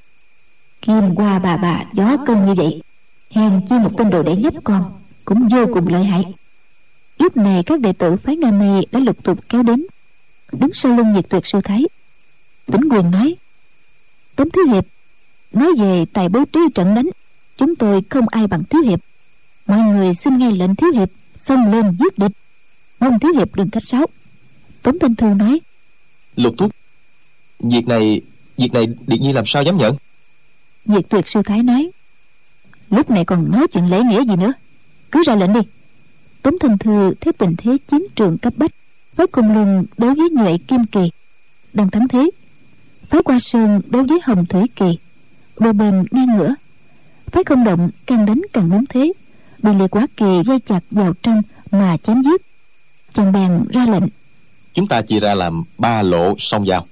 kim 0.81 1.15
qua 1.15 1.39
bà 1.39 1.57
bà, 1.57 1.83
gió 1.93 2.17
công 2.27 2.45
như 2.45 2.53
vậy. 2.53 2.81
Hèn 3.31 3.61
chi 3.69 3.75
một 3.79 3.91
tên 3.97 4.09
đồ 4.09 4.23
để 4.23 4.33
giúp 4.33 4.53
con 4.63 4.91
cũng 5.25 5.47
vô 5.47 5.65
cùng 5.73 5.87
lợi 5.87 6.03
hại. 6.03 6.25
Lúc 7.19 7.37
này 7.37 7.63
các 7.63 7.79
đệ 7.79 7.93
tử 7.93 8.17
phái 8.17 8.35
nga 8.35 8.51
mi 8.51 8.85
đã 8.91 8.99
lục 8.99 9.23
tục 9.23 9.39
kéo 9.49 9.63
đến. 9.63 9.85
Đứng 10.51 10.73
sau 10.73 10.97
lưng 10.97 11.13
diệt 11.15 11.29
tuyệt 11.29 11.45
sư 11.45 11.61
thái, 11.63 11.85
tỉnh 12.65 12.89
quyền 12.91 13.11
nói, 13.11 13.35
tống 14.35 14.49
thiếu 14.49 14.65
hiệp, 14.65 14.85
nói 15.51 15.71
về 15.79 16.05
tài 16.13 16.29
bố 16.29 16.45
trí 16.45 16.59
trận 16.75 16.95
đánh. 16.95 17.09
Chúng 17.57 17.75
tôi 17.75 18.01
không 18.09 18.27
ai 18.27 18.47
bằng 18.47 18.63
thiếu 18.63 18.81
hiệp. 18.81 18.99
Mọi 19.67 19.79
người 19.79 20.13
xin 20.13 20.37
nghe 20.37 20.51
lệnh 20.51 20.75
thiếu 20.75 20.91
hiệp 20.91 21.09
xông 21.37 21.71
lên 21.71 21.97
giết 21.99 22.17
địch. 22.17 22.31
Mong 22.99 23.19
thiếu 23.19 23.33
hiệp 23.33 23.55
đừng 23.55 23.69
cách 23.69 23.85
sáo. 23.85 24.05
Tống 24.81 24.99
thanh 24.99 25.15
thư 25.15 25.27
nói, 25.27 25.59
lục 26.35 26.55
thúc, 26.57 26.71
việc 27.59 27.87
này 27.87 28.21
việc 28.57 28.73
này 28.73 28.87
điện 29.07 29.21
nhi 29.21 29.33
làm 29.33 29.43
sao 29.47 29.63
dám 29.63 29.77
nhận? 29.77 29.95
Diệt 30.85 31.09
tuyệt 31.09 31.27
sư 31.27 31.41
thái 31.45 31.63
nói. 31.63 31.89
Lúc 32.89 33.09
này 33.09 33.25
còn 33.25 33.51
nói 33.51 33.67
chuyện 33.67 33.89
lễ 33.89 34.01
nghĩa 34.03 34.25
gì 34.25 34.35
nữa. 34.35 34.53
Cứ 35.11 35.23
ra 35.25 35.35
lệnh 35.35 35.53
đi. 35.53 35.59
Tống 36.41 36.59
thanh 36.59 36.77
thư 36.77 37.13
thấy 37.21 37.33
tình 37.33 37.55
thế 37.57 37.77
chiến 37.87 38.05
trường 38.15 38.37
cấp 38.37 38.53
bách 38.57 38.71
với 39.15 39.27
cùng 39.27 39.53
lùng 39.53 39.85
đối 39.97 40.15
với 40.15 40.29
nhuệ 40.29 40.57
kim 40.57 40.85
kỳ 40.85 41.11
đang 41.73 41.89
thắng 41.89 42.07
thế 42.07 42.29
phái 43.09 43.23
qua 43.23 43.39
sơn 43.39 43.81
đối 43.89 44.03
với 44.03 44.19
hồng 44.23 44.45
thủy 44.45 44.61
kỳ, 44.75 44.97
đôi 45.59 45.73
bên 45.73 46.05
ngang 46.11 46.37
ngửa. 46.37 46.55
Phái 47.31 47.43
không 47.43 47.63
động, 47.63 47.89
càng 48.05 48.25
đánh 48.25 48.41
càng 48.53 48.69
muốn 48.69 48.85
thế, 48.89 49.13
bị 49.63 49.71
liệt 49.79 49.87
quá 49.87 50.07
kỳ 50.17 50.41
dây 50.45 50.59
chặt 50.59 50.79
vào 50.91 51.13
trong 51.23 51.41
mà 51.71 51.97
chém 51.97 52.21
giết. 52.23 52.41
Chàng 53.13 53.31
bèn 53.31 53.65
ra 53.69 53.85
lệnh. 53.85 54.03
Chúng 54.73 54.87
ta 54.87 55.01
chia 55.01 55.19
ra 55.19 55.33
làm 55.33 55.63
ba 55.77 56.01
lộ 56.01 56.35
song 56.37 56.63
vào 56.67 56.87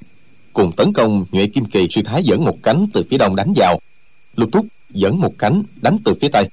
cùng 0.57 0.71
tấn 0.71 0.93
công 0.93 1.25
nhuệ 1.31 1.47
kim 1.47 1.65
kỳ 1.65 1.87
sư 1.89 2.01
thái 2.05 2.23
dẫn 2.23 2.45
một 2.45 2.57
cánh 2.63 2.87
từ 2.93 3.03
phía 3.09 3.17
đông 3.17 3.35
đánh 3.35 3.53
vào. 3.55 3.79
Lục 4.35 4.49
thúc 4.51 4.65
dẫn 4.89 5.19
một 5.19 5.33
cánh 5.37 5.63
đánh 5.81 5.97
từ 6.05 6.13
phía 6.21 6.27
tây. 6.27 6.49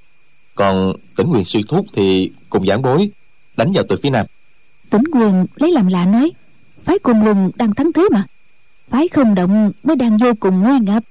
Còn 0.55 0.93
tỉnh 1.15 1.27
quyền 1.27 1.45
sư 1.45 1.59
thúc 1.67 1.85
thì 1.93 2.31
cùng 2.49 2.65
giảng 2.65 2.81
bối 2.81 3.09
đánh 3.57 3.71
vào 3.73 3.83
từ 3.89 3.99
phía 4.03 4.09
nam. 4.09 4.25
Tỉnh 4.89 5.03
quyền 5.13 5.45
lấy 5.55 5.71
làm 5.71 5.87
lạ 5.87 6.05
nói 6.05 6.31
phái 6.83 6.99
cùng 6.99 7.25
lùng 7.25 7.51
đang 7.55 7.75
thắng 7.75 7.93
thế 7.93 8.07
mà. 8.11 8.23
Phái 8.89 9.07
không 9.07 9.35
động 9.35 9.71
mới 9.83 9.95
đang 9.95 10.17
vô 10.17 10.33
cùng 10.39 10.59
nguy 10.59 10.79
ngập. 10.79 11.03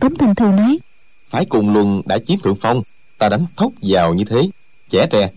Tống 0.00 0.14
thành 0.14 0.34
thư 0.34 0.46
nói 0.46 0.78
phái 1.30 1.44
cùng 1.44 1.72
luân 1.72 2.02
đã 2.06 2.18
chiếm 2.18 2.38
thượng 2.38 2.56
phong 2.60 2.82
ta 3.18 3.28
đánh 3.28 3.46
thốc 3.56 3.72
vào 3.82 4.14
như 4.14 4.24
thế 4.24 4.50
trẻ 4.90 5.06
tre. 5.10 5.30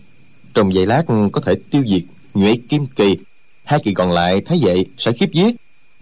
Trong 0.54 0.74
giây 0.74 0.86
lát 0.86 1.02
có 1.32 1.40
thể 1.40 1.54
tiêu 1.70 1.82
diệt 1.88 2.02
nhuệ 2.34 2.58
kim 2.68 2.86
kỳ. 2.86 3.16
Hai 3.64 3.80
kỳ 3.84 3.94
còn 3.94 4.12
lại 4.12 4.40
thấy 4.40 4.58
vậy 4.62 4.86
sẽ 4.98 5.12
khiếp 5.12 5.32
giết 5.32 5.56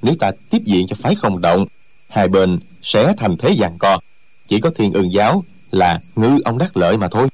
nếu 0.05 0.15
ta 0.19 0.31
tiếp 0.51 0.63
diện 0.65 0.87
cho 0.87 0.97
phái 1.01 1.15
không 1.15 1.41
động 1.41 1.67
hai 2.09 2.29
bên 2.29 2.59
sẽ 2.83 3.15
thành 3.17 3.37
thế 3.37 3.55
giằng 3.59 3.79
co. 3.79 3.99
Chỉ 4.47 4.61
có 4.61 4.71
thiên 4.71 4.93
ương 4.93 5.13
giáo 5.13 5.45
là 5.71 6.01
ngư 6.17 6.39
ông 6.45 6.59
đắc 6.59 6.77
lợi 6.77 6.97
mà 6.97 7.09
thôi. 7.09 7.29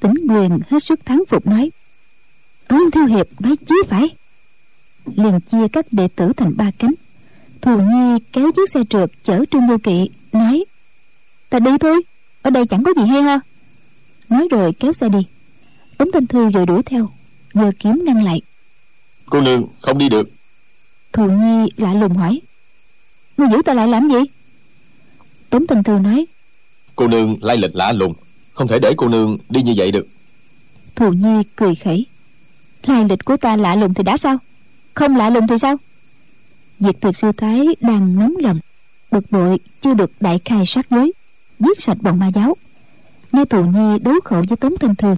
Tính 0.00 0.14
quyền 0.28 0.58
hết 0.68 0.82
sức 0.82 1.06
thắng 1.06 1.22
phục 1.28 1.46
nói 1.46 1.70
tống 2.68 2.90
thiếu 2.90 3.06
hiệp 3.06 3.26
nói 3.40 3.56
chí 3.66 3.74
phải. 3.88 4.08
Liền 5.16 5.40
chia 5.40 5.68
các 5.68 5.86
đệ 5.92 6.08
tử 6.08 6.32
thành 6.36 6.56
ba 6.56 6.70
cánh. 6.78 6.94
Thù 7.60 7.80
nhi 7.80 8.18
kéo 8.32 8.52
chiếc 8.52 8.70
xe 8.70 8.80
trượt 8.90 9.10
chở 9.22 9.44
trương 9.50 9.66
vô 9.66 9.76
kỵ 9.82 10.10
nói 10.32 10.64
ta 11.50 11.58
đi 11.58 11.70
thôi 11.80 12.02
ở 12.42 12.50
đây 12.50 12.66
chẳng 12.66 12.82
có 12.82 12.92
gì 12.96 13.06
hay 13.06 13.22
ho 13.22 13.38
nói 14.28 14.48
rồi 14.50 14.72
kéo 14.72 14.92
xe 14.92 15.08
đi. 15.08 15.26
Tống 15.98 16.12
thanh 16.12 16.26
thư 16.26 16.50
rồi 16.50 16.66
đuổi 16.66 16.82
theo 16.82 17.08
giờ 17.54 17.70
kiếm 17.78 18.02
ngăn 18.06 18.24
lại. 18.24 18.42
Cô 19.30 19.40
nương 19.40 19.68
không 19.80 19.98
đi 19.98 20.08
được 20.08 20.28
thù 21.12 21.30
nhi 21.30 21.70
lạ 21.76 21.94
lùng 21.94 22.16
hỏi. 22.16 22.40
Ngươi 23.36 23.48
giữ 23.52 23.62
ta 23.64 23.74
lại 23.74 23.88
làm 23.88 24.08
gì? 24.08 24.18
Tống 25.50 25.66
thanh 25.66 25.82
thư 25.82 25.98
nói. 25.98 26.26
Cô 26.96 27.08
nương 27.08 27.36
lai 27.40 27.56
lịch 27.56 27.74
lạ 27.74 27.92
lùng. 27.92 28.14
Không 28.52 28.68
thể 28.68 28.78
để 28.78 28.94
cô 28.96 29.08
nương 29.08 29.38
đi 29.48 29.62
như 29.62 29.72
vậy 29.76 29.92
được. 29.92 30.08
Thù 30.96 31.12
nhi 31.12 31.42
cười 31.56 31.74
khẩy. 31.74 32.06
Lai 32.82 33.04
lịch 33.08 33.24
của 33.24 33.36
ta 33.36 33.56
lạ 33.56 33.76
lùng 33.76 33.94
thì 33.94 34.02
đã 34.02 34.16
sao? 34.16 34.38
Không 34.94 35.16
lạ 35.16 35.30
lùng 35.30 35.46
thì 35.46 35.58
sao? 35.58 35.76
Diệt 36.78 36.96
tuyệt 37.00 37.16
sư 37.16 37.32
thái 37.32 37.66
đang 37.80 38.18
nóng 38.18 38.34
lòng. 38.36 38.60
Bực 39.10 39.30
bội 39.30 39.58
chưa 39.80 39.94
được 39.94 40.12
đại 40.20 40.40
khai 40.44 40.66
sát 40.66 40.86
giới. 40.90 41.12
Giết 41.58 41.82
sạch 41.82 41.96
bọn 42.00 42.18
ma 42.18 42.30
giáo. 42.34 42.56
Nghe 43.32 43.44
tù 43.44 43.64
nhi 43.64 43.98
đấu 43.98 44.14
khẩu 44.24 44.44
với 44.48 44.56
tống 44.56 44.78
thanh 44.80 44.94
thư 44.94 45.16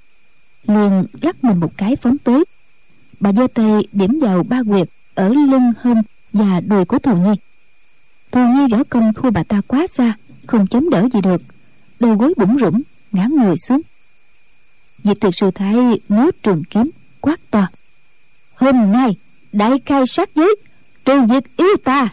liền 0.66 1.04
lắc 1.22 1.44
mình 1.44 1.60
một 1.60 1.72
cái 1.76 1.96
phóng 1.96 2.18
tới. 2.18 2.44
Bà 3.20 3.32
giơ 3.32 3.46
tay 3.54 3.86
điểm 3.92 4.18
vào 4.20 4.42
ba 4.42 4.62
quyệt 4.68 4.88
ở 5.14 5.28
lưng 5.28 5.72
hông 5.80 6.02
và 6.32 6.60
đùi 6.60 6.84
của 6.84 6.98
thù 6.98 7.16
nhi. 7.16 7.34
Thù 8.30 8.40
nhi 8.40 8.66
võ 8.70 8.84
công 8.84 9.12
thua 9.12 9.30
bà 9.30 9.42
ta 9.42 9.60
quá 9.66 9.86
xa, 9.86 10.14
không 10.46 10.66
chống 10.66 10.90
đỡ 10.90 11.08
gì 11.12 11.20
được. 11.20 11.42
Đầu 12.00 12.16
gối 12.16 12.34
bủng 12.36 12.58
rủng 12.58 12.82
ngã 13.12 13.26
người 13.26 13.56
xuống. 13.56 13.80
Diệt 15.04 15.20
tuyệt 15.20 15.34
sư 15.34 15.50
thái 15.54 15.76
múa 16.08 16.30
trường 16.42 16.64
kiếm, 16.64 16.90
quát 17.20 17.40
to. 17.50 17.66
Hôm 18.54 18.92
nay, 18.92 19.16
đại 19.52 19.78
khai 19.86 20.06
sát 20.06 20.30
giới, 20.34 20.56
trừ 21.04 21.20
diệt 21.28 21.44
yêu 21.56 21.76
ta. 21.84 22.08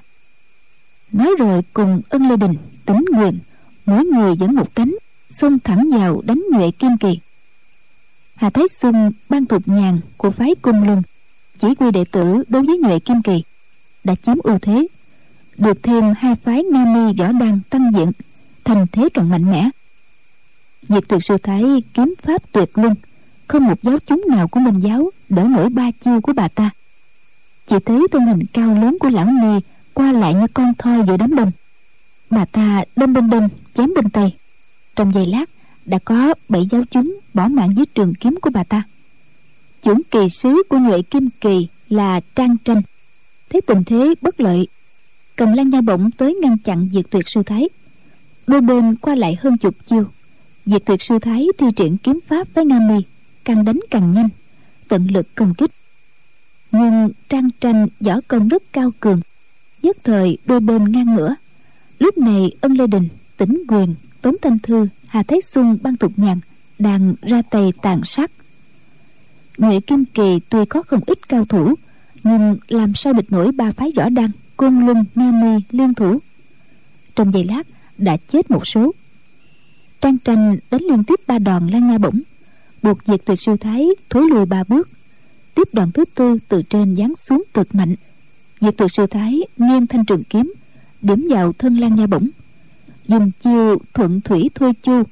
Nói 1.12 1.36
rồi 1.40 1.62
cùng 1.74 2.02
ân 2.10 2.30
lê 2.30 2.38
đình 2.38 2.54
tính 2.86 3.06
quyền 3.18 3.40
mỗi 3.86 4.06
người 4.06 4.36
dẫn 4.40 4.56
một 4.56 4.76
cánh, 4.76 4.96
xông 5.30 5.60
thẳng 5.60 5.90
vào 5.92 6.22
đánh 6.26 6.44
nhuệ 6.52 6.72
kim 6.72 6.98
kỳ. 6.98 7.20
Hà 8.36 8.50
thái 8.50 8.68
xuân 8.68 9.12
ban 9.30 9.46
thuộc 9.46 9.68
nhàn 9.68 10.00
của 10.18 10.32
phái 10.32 10.56
cung 10.62 10.88
lưng 10.88 11.02
chỉ 11.62 11.76
quy 11.76 11.92
đệ 11.92 12.06
tử 12.06 12.44
đối 12.48 12.66
với 12.66 12.78
nhuệ 12.78 13.00
kim 13.00 13.22
kỳ, 13.22 13.44
đã 14.04 14.16
chiếm 14.16 14.38
ưu 14.44 14.60
thế, 14.60 14.88
được 15.58 15.84
thêm 15.84 16.04
hai 16.18 16.36
phái 16.36 16.64
nga 16.64 16.86
mi 16.86 17.14
võ 17.18 17.32
đăng 17.32 17.60
tăng 17.70 17.92
diện, 17.94 18.12
thành 18.64 18.86
thế 18.92 19.10
càng 19.14 19.30
mạnh 19.30 19.52
mẽ. 19.52 19.70
Diệt 20.90 21.04
tuyệt 21.08 21.24
sư 21.24 21.38
thái 21.38 21.64
kiếm 21.94 22.14
pháp 22.22 22.52
tuyệt 22.52 22.70
luân, 22.78 22.96
không 23.48 23.68
một 23.68 23.84
giáo 23.84 23.98
chúng 24.06 24.24
nào 24.30 24.48
của 24.48 24.60
minh 24.60 24.80
giáo 24.80 25.10
đỡ 25.30 25.44
nổi 25.44 25.70
ba 25.70 25.92
chiêu 25.92 26.22
của 26.22 26.34
bà 26.34 26.48
ta. 26.48 26.70
Chỉ 27.68 27.76
thấy 27.86 28.08
thân 28.12 28.26
hình 28.26 28.46
cao 28.54 28.76
lớn 28.82 28.98
của 29.00 29.10
lão 29.10 29.26
ni 29.26 29.60
qua 29.94 30.12
lại 30.12 30.34
như 30.34 30.48
con 30.54 30.74
thoi 30.78 31.04
giữa 31.08 31.18
đám 31.18 31.36
đông. 31.36 31.52
Bà 32.30 32.46
ta 32.46 32.84
đâm 32.96 33.14
bên 33.14 33.30
đông 33.30 33.50
chém 33.74 33.94
bên 33.96 34.10
tây 34.10 34.32
trong 34.96 35.14
giây 35.14 35.26
lát, 35.26 35.50
đã 35.86 36.00
có 36.06 36.34
bảy 36.50 36.68
giáo 36.72 36.84
chúng 36.92 37.20
bỏ 37.34 37.48
mạng 37.48 37.74
dưới 37.76 37.86
trường 37.86 38.14
kiếm 38.14 38.40
của 38.42 38.50
bà 38.50 38.64
ta 38.64 38.84
chưởng 39.84 40.02
kỳ 40.12 40.30
sứ 40.30 40.64
của 40.70 40.78
nhuệ 40.78 41.02
kim 41.02 41.30
kỳ 41.42 41.68
là 41.90 42.22
trang 42.36 42.58
tranh. 42.58 42.82
Thấy 43.50 43.62
tình 43.62 43.84
thế 43.84 44.16
bất 44.22 44.40
lợi. 44.40 44.68
Cầm 45.36 45.54
lan 45.54 45.70
nha 45.70 45.82
bổng 45.82 46.12
tới 46.12 46.38
ngăn 46.42 46.58
chặn 46.58 46.90
diệt 46.92 47.06
tuyệt 47.10 47.30
sư 47.30 47.44
thái. 47.44 47.70
Đôi 48.48 48.62
bên 48.62 48.96
qua 48.96 49.16
lại 49.16 49.38
hơn 49.42 49.58
chục 49.58 49.76
chiêu. 49.86 50.06
Diệt 50.66 50.86
tuyệt 50.86 51.02
sư 51.02 51.20
thái 51.20 51.48
thi 51.58 51.66
triển 51.76 51.98
kiếm 51.98 52.20
pháp 52.28 52.48
với 52.54 52.66
nga 52.66 52.80
mi, 52.80 52.96
càng 53.44 53.66
đánh 53.66 53.80
càng 53.90 54.12
nhanh, 54.12 54.30
tận 54.88 55.08
lực 55.12 55.36
công 55.36 55.54
kích. 55.54 55.72
Nhưng 56.72 57.10
trang 57.30 57.50
tranh 57.60 57.88
võ 58.00 58.20
công 58.28 58.48
rất 58.48 58.64
cao 58.74 58.92
cường, 59.00 59.22
nhất 59.82 59.98
thời 60.04 60.38
đôi 60.46 60.60
bên 60.60 60.92
ngang 60.92 61.16
ngửa. 61.16 61.36
Lúc 62.00 62.18
này 62.18 62.52
ân 62.62 62.74
lê 62.74 62.88
đình 62.88 63.08
tỉnh 63.38 63.64
quyền, 63.68 63.96
tống 64.22 64.36
thanh 64.42 64.60
thư, 64.60 64.88
hà 65.08 65.24
thái 65.24 65.42
xuân 65.42 65.78
ban 65.82 65.96
tục 65.96 66.12
nhàn 66.16 66.40
đang 66.80 67.16
ra 67.22 67.42
tay 67.42 67.74
tàn 67.82 68.02
sát 68.04 68.32
nhuệ 69.62 69.80
kim 69.80 70.06
kỳ 70.06 70.40
tuy 70.50 70.66
có 70.66 70.84
không 70.84 71.02
ít 71.06 71.30
cao 71.30 71.46
thủ, 71.46 71.76
nhưng 72.24 72.58
làm 72.68 72.94
sao 72.96 73.14
địch 73.14 73.32
nổi 73.32 73.52
ba 73.52 73.72
phái 73.72 73.92
võ 73.96 74.10
đăng 74.10 74.32
côn 74.58 74.86
luân, 74.86 75.06
nga 75.16 75.32
mi, 75.32 75.64
liên 75.72 75.94
thủ? 75.94 76.20
Trong 77.16 77.34
giây 77.34 77.44
lát, 77.44 77.68
đã 77.98 78.18
chết 78.18 78.52
một 78.52 78.68
số. 78.68 78.92
Trang 80.02 80.18
tranh 80.18 80.58
đánh 80.72 80.82
liên 80.82 81.04
tiếp 81.04 81.20
ba 81.28 81.40
đòn 81.40 81.68
lan 81.68 81.88
nha 81.88 81.98
bổng, 81.98 82.22
buộc 82.84 82.98
diệt 83.06 83.26
tuyệt 83.26 83.42
sư 83.42 83.58
thái, 83.58 83.88
thối 84.10 84.30
lùi 84.30 84.46
ba 84.46 84.64
bước. 84.68 84.90
Tiếp 85.56 85.68
đòn 85.74 85.92
thứ 85.92 86.06
tư 86.16 86.38
từ 86.48 86.62
trên 86.62 86.96
giáng 86.96 87.14
xuống 87.16 87.44
cực 87.54 87.76
mạnh. 87.76 87.96
Diệt 88.62 88.78
tuyệt 88.78 88.92
sư 88.92 89.08
thái, 89.08 89.40
nghiêng 89.58 89.88
thanh 89.88 90.06
trường 90.06 90.24
kiếm, 90.24 90.54
điểm 91.02 91.28
vào 91.30 91.54
thân 91.54 91.78
lan 91.78 91.96
nha 91.96 92.08
bổng. 92.08 92.28
Dùng 93.08 93.32
chiêu 93.44 93.78
thuận 93.94 94.22
thủy 94.22 94.50
thôi 94.56 94.74
chu, 94.82 95.04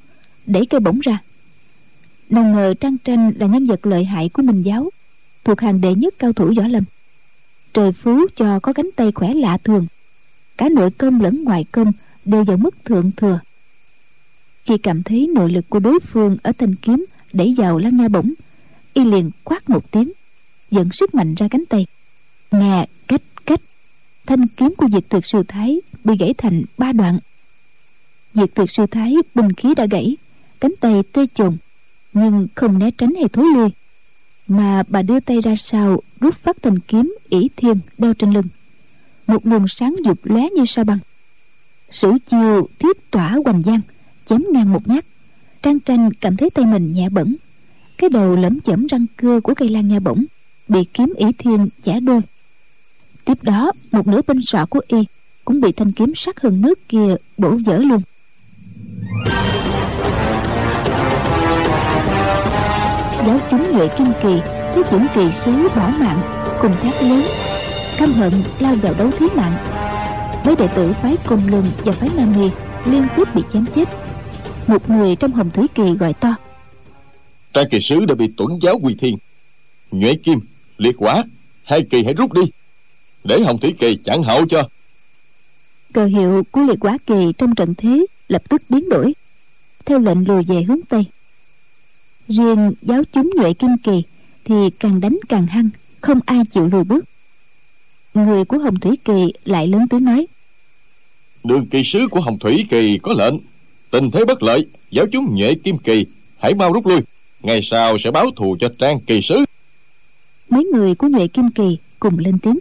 đẩy 0.46 0.66
cây 0.66 0.80
bổng 0.80 1.00
ra 1.00 1.18
nào 2.30 2.44
ngờ 2.44 2.74
trang 2.80 2.98
tranh 2.98 3.32
là 3.38 3.46
nhân 3.46 3.66
vật 3.66 3.86
lợi 3.86 4.04
hại 4.04 4.28
của 4.28 4.42
minh 4.42 4.62
giáo, 4.62 4.90
thuộc 5.44 5.60
hàng 5.60 5.80
đệ 5.80 5.94
nhất 5.94 6.14
cao 6.18 6.32
thủ 6.32 6.52
võ 6.56 6.66
lâm. 6.68 6.84
Trời 7.72 7.92
phú 7.92 8.26
cho 8.34 8.60
có 8.60 8.72
cánh 8.72 8.90
tay 8.96 9.12
khỏe 9.12 9.34
lạ 9.34 9.58
thường, 9.64 9.86
cả 10.56 10.68
nội 10.68 10.90
công 10.90 11.20
lẫn 11.20 11.44
ngoại 11.44 11.64
công 11.72 11.92
đều 12.24 12.44
vào 12.44 12.56
mức 12.56 12.84
thượng 12.84 13.10
thừa. 13.16 13.40
Khi 14.64 14.78
cảm 14.78 15.02
thấy 15.02 15.30
nội 15.34 15.50
lực 15.50 15.68
của 15.68 15.78
đối 15.78 16.00
phương 16.00 16.36
ở 16.42 16.52
thanh 16.58 16.74
kiếm 16.74 17.06
đẩy 17.32 17.54
vào 17.56 17.78
lăng 17.78 17.96
nha 17.96 18.08
bổng, 18.08 18.32
y 18.94 19.04
liền 19.04 19.30
quát 19.44 19.70
một 19.70 19.90
tiếng, 19.90 20.12
dẫn 20.70 20.92
sức 20.92 21.14
mạnh 21.14 21.34
ra 21.34 21.48
cánh 21.50 21.64
tay. 21.68 21.86
Nghe 22.50 22.86
cách 23.08 23.22
cách, 23.46 23.60
thanh 24.26 24.48
kiếm 24.48 24.74
của 24.76 24.88
diệt 24.92 25.04
tuyệt 25.08 25.26
sư 25.26 25.42
thái 25.48 25.80
bị 26.04 26.14
gãy 26.18 26.34
thành 26.38 26.62
ba 26.78 26.92
đoạn. 26.92 27.18
Diệt 28.34 28.50
tuyệt 28.54 28.70
sư 28.70 28.86
thái 28.90 29.14
binh 29.34 29.52
khí 29.52 29.74
đã 29.74 29.86
gãy, 29.90 30.16
cánh 30.60 30.72
tay 30.80 31.02
tê 31.12 31.24
chồn 31.34 31.56
nhưng 32.12 32.48
không 32.54 32.78
né 32.78 32.90
tránh 32.90 33.14
hay 33.14 33.28
thối 33.28 33.46
lui 33.54 33.70
mà 34.50 34.82
bà 34.88 35.02
đưa 35.02 35.20
tay 35.20 35.40
ra 35.40 35.54
sau, 35.56 36.00
rút 36.20 36.34
phát 36.36 36.56
thanh 36.62 36.78
kiếm 36.78 37.14
ỷ 37.28 37.48
thiên 37.56 37.76
đeo 37.98 38.14
trên 38.14 38.32
lưng. 38.32 38.46
Một 39.26 39.46
luồng 39.46 39.68
sáng 39.68 39.94
dục 40.04 40.18
lóe 40.22 40.48
như 40.56 40.64
sao 40.66 40.84
băng. 40.84 40.98
Sử 41.90 42.12
chiêu 42.26 42.68
thiếp 42.78 42.96
tỏa 43.10 43.36
hoành 43.44 43.62
giang, 43.62 43.80
chém 44.26 44.44
ngang 44.52 44.72
một 44.72 44.88
nhát. 44.88 45.04
Trang 45.62 45.80
tranh 45.80 46.10
cảm 46.20 46.36
thấy 46.36 46.50
tay 46.50 46.66
mình 46.66 46.92
nhẹ 46.92 47.08
bẩn. 47.08 47.36
Cái 47.98 48.10
đầu 48.10 48.36
lẫm 48.36 48.60
chẩm 48.60 48.86
răng 48.86 49.06
cưa 49.16 49.40
của 49.40 49.54
cây 49.54 49.68
lan 49.68 49.88
nha 49.88 50.00
bổng, 50.00 50.24
bị 50.68 50.84
kiếm 50.94 51.12
ỷ 51.16 51.26
thiên 51.38 51.68
chẻ 51.82 52.00
đôi. 52.00 52.20
Tiếp 53.24 53.42
đó, 53.42 53.72
một 53.92 54.06
nửa 54.06 54.20
bên 54.26 54.40
sọ 54.42 54.66
của 54.70 54.80
y 54.88 54.98
cũng 55.44 55.60
bị 55.60 55.72
thanh 55.72 55.92
kiếm 55.92 56.12
sắc 56.16 56.40
hơn 56.40 56.60
nước 56.60 56.88
kia 56.88 57.16
bổ 57.38 57.56
vỡ 57.64 57.78
luôn. 57.78 58.02
Giáo 63.26 63.40
chúng 63.50 63.72
nhuệ 63.72 63.88
kim 63.88 64.06
kỳ 64.22 64.40
thấy 64.74 64.82
chủng 64.90 65.06
kỳ 65.14 65.30
sứ 65.30 65.52
bỏ 65.76 65.92
mạng 66.00 66.20
cùng 66.62 66.76
thét 66.82 67.02
lớn 67.02 67.22
căm 67.98 68.12
hận 68.12 68.32
lao 68.60 68.74
vào 68.74 68.94
đấu 68.94 69.10
thí 69.18 69.26
mạng. 69.36 69.56
Với 70.44 70.56
đệ 70.56 70.68
tử 70.68 70.92
phái 71.02 71.16
côn 71.26 71.40
luân 71.46 71.64
và 71.84 71.92
phái 71.92 72.08
nam 72.16 72.40
nghi 72.40 72.50
liên 72.86 73.06
tiếp 73.16 73.34
bị 73.34 73.42
chém 73.52 73.66
chết 73.74 73.88
một 74.66 74.90
người 74.90 75.16
trong 75.16 75.32
hồng 75.32 75.50
thủy 75.50 75.66
kỳ 75.74 75.82
gọi 75.82 76.12
to. 76.12 76.34
Trang 77.52 77.68
kỳ 77.70 77.80
sứ 77.80 78.04
đã 78.04 78.14
bị 78.14 78.28
tuẩn 78.36 78.58
giáo 78.62 78.78
quy 78.82 78.94
thiên. 78.94 79.16
Nhuệ 79.90 80.14
kim 80.14 80.40
liệt 80.78 80.96
quả 80.98 81.24
hai 81.64 81.84
kỳ 81.90 82.04
hãy 82.04 82.14
rút 82.14 82.32
đi 82.32 82.42
để 83.24 83.40
hồng 83.40 83.58
thủy 83.58 83.74
kỳ 83.78 83.96
chặn 84.04 84.22
hậu 84.22 84.46
cho. 84.46 84.68
Cờ 85.92 86.04
hiệu 86.04 86.42
của 86.50 86.60
liệt 86.60 86.80
quả 86.80 86.98
kỳ 87.06 87.32
trong 87.38 87.54
trận 87.54 87.74
thế 87.74 88.06
lập 88.28 88.42
tức 88.48 88.62
biến 88.68 88.88
đổi 88.88 89.14
theo 89.84 89.98
lệnh 89.98 90.28
lùi 90.28 90.44
về 90.44 90.62
hướng 90.62 90.80
tây 90.88 91.04
riêng 92.30 92.72
giáo 92.82 93.02
chúng 93.12 93.30
nhuệ 93.36 93.52
kim 93.52 93.70
kỳ 93.84 94.02
thì 94.44 94.54
càng 94.78 95.00
đánh 95.00 95.18
càng 95.28 95.46
hăng 95.46 95.70
không 96.00 96.20
ai 96.26 96.38
chịu 96.50 96.68
lùi 96.68 96.84
bước. 96.84 97.04
Người 98.14 98.44
của 98.44 98.58
hồng 98.58 98.76
thủy 98.76 98.98
kỳ 99.04 99.32
lại 99.44 99.66
lớn 99.66 99.88
tiếng 99.90 100.04
nói 100.04 100.26
đường 101.44 101.66
kỳ 101.66 101.84
sứ 101.84 102.08
của 102.08 102.20
hồng 102.20 102.38
thủy 102.38 102.66
kỳ 102.70 102.98
có 102.98 103.12
lệnh 103.12 103.34
tình 103.90 104.10
thế 104.10 104.24
bất 104.24 104.42
lợi 104.42 104.66
giáo 104.90 105.06
chúng 105.12 105.34
nhuệ 105.34 105.54
kim 105.54 105.78
kỳ 105.78 106.06
hãy 106.38 106.54
mau 106.54 106.72
rút 106.72 106.86
lui 106.86 107.00
ngày 107.42 107.60
sau 107.62 107.98
sẽ 107.98 108.10
báo 108.10 108.30
thù 108.36 108.56
cho 108.60 108.72
trang 108.78 109.00
kỳ 109.00 109.22
sứ. 109.22 109.44
Mấy 110.50 110.64
người 110.64 110.94
của 110.94 111.08
nhuệ 111.08 111.28
kim 111.28 111.50
kỳ 111.50 111.78
cùng 112.00 112.18
lên 112.18 112.38
tiếng 112.38 112.58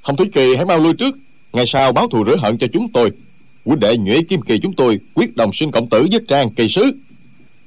hồng 0.00 0.16
thủy 0.16 0.26
kỳ 0.32 0.56
hãy 0.56 0.64
mau 0.64 0.78
lui 0.78 0.94
trước 0.94 1.18
ngày 1.52 1.66
sau 1.66 1.92
báo 1.92 2.08
thù 2.08 2.24
rửa 2.24 2.36
hận 2.36 2.58
cho 2.58 2.66
chúng 2.72 2.92
tôi. 2.92 3.10
Huynh 3.64 3.80
đệ 3.80 3.96
nhuệ 3.96 4.22
kim 4.28 4.42
kỳ 4.42 4.58
chúng 4.58 4.72
tôi 4.72 5.00
quyết 5.14 5.36
đồng 5.36 5.52
sinh 5.52 5.70
cộng 5.70 5.88
tử 5.88 6.06
với 6.10 6.20
trang 6.28 6.50
kỳ 6.50 6.68
sứ. 6.68 6.92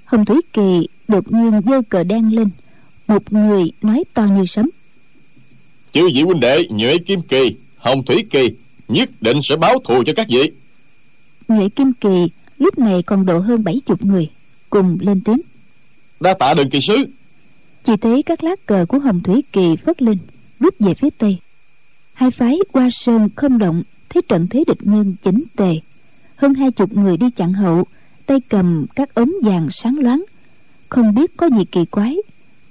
Hồng 0.06 0.26
thủy 0.26 0.42
kỳ 0.54 0.88
đột 1.12 1.32
nhiên 1.32 1.62
giơ 1.65 1.82
cờ 1.89 2.03
đen 2.03 2.36
lên. 2.36 2.50
Một 3.08 3.34
người 3.34 3.72
nói 3.82 4.03
to 4.13 4.24
như 4.24 4.46
sấm. 4.46 4.70
Chư 5.94 6.10
vị 6.13 6.22
huynh 6.22 6.39
đệ 6.39 6.68
nhuệ 6.70 6.98
kim 6.98 7.22
kỳ 7.22 7.56
hồng 7.77 8.03
thủy 8.03 8.25
kỳ 8.30 8.51
nhất 8.88 9.10
định 9.22 9.41
sẽ 9.44 9.56
báo 9.56 9.80
thù 9.84 10.03
cho 10.06 10.13
các 10.15 10.27
vị. 10.30 10.51
Nhuệ 11.48 11.70
kim 11.70 11.94
kỳ 11.94 12.30
lúc 12.58 12.80
này 12.80 13.03
còn 13.03 13.25
độ 13.25 13.39
hơn 13.39 13.63
bảy 13.63 13.80
chục 13.86 14.06
người 14.06 14.30
cùng 14.70 14.98
lên 15.01 15.22
tiếng. 15.22 15.41
Đa 16.20 16.34
tạ 16.34 16.53
đường 16.53 16.70
kỳ 16.70 16.82
sứ. 16.82 16.96
Chỉ 17.84 17.98
thấy 17.98 18.24
các 18.24 18.44
lá 18.44 18.56
cờ 18.65 18.86
của 18.86 19.00
hồng 19.00 19.24
thủy 19.24 19.44
kỳ 19.51 19.75
phất 19.75 20.01
lên 20.01 20.18
rút 20.60 20.75
về 20.80 20.94
phía 20.94 21.10
tây. 21.18 21.38
Hai 22.13 22.32
phái 22.32 22.58
qua 22.72 22.89
sơn 22.91 23.30
không 23.36 23.58
động 23.58 23.84
thấy 24.10 24.22
trận 24.27 24.48
thế 24.50 24.63
địch 24.68 24.82
nhân 24.82 25.15
chỉnh 25.24 25.44
tề. 25.56 25.75
Hơn 26.36 26.53
hai 26.53 26.72
chục 26.72 26.98
người 26.98 27.18
đi 27.18 27.30
chặn 27.30 27.53
hậu 27.53 27.84
tay 28.25 28.41
cầm 28.50 28.86
các 28.96 29.13
ống 29.13 29.32
vàng 29.44 29.68
sáng 29.72 30.00
loáng 30.00 30.24
không 30.91 31.15
biết 31.15 31.38
có 31.38 31.50
gì 31.50 31.65
kỳ 31.65 31.86
quái, 31.86 32.17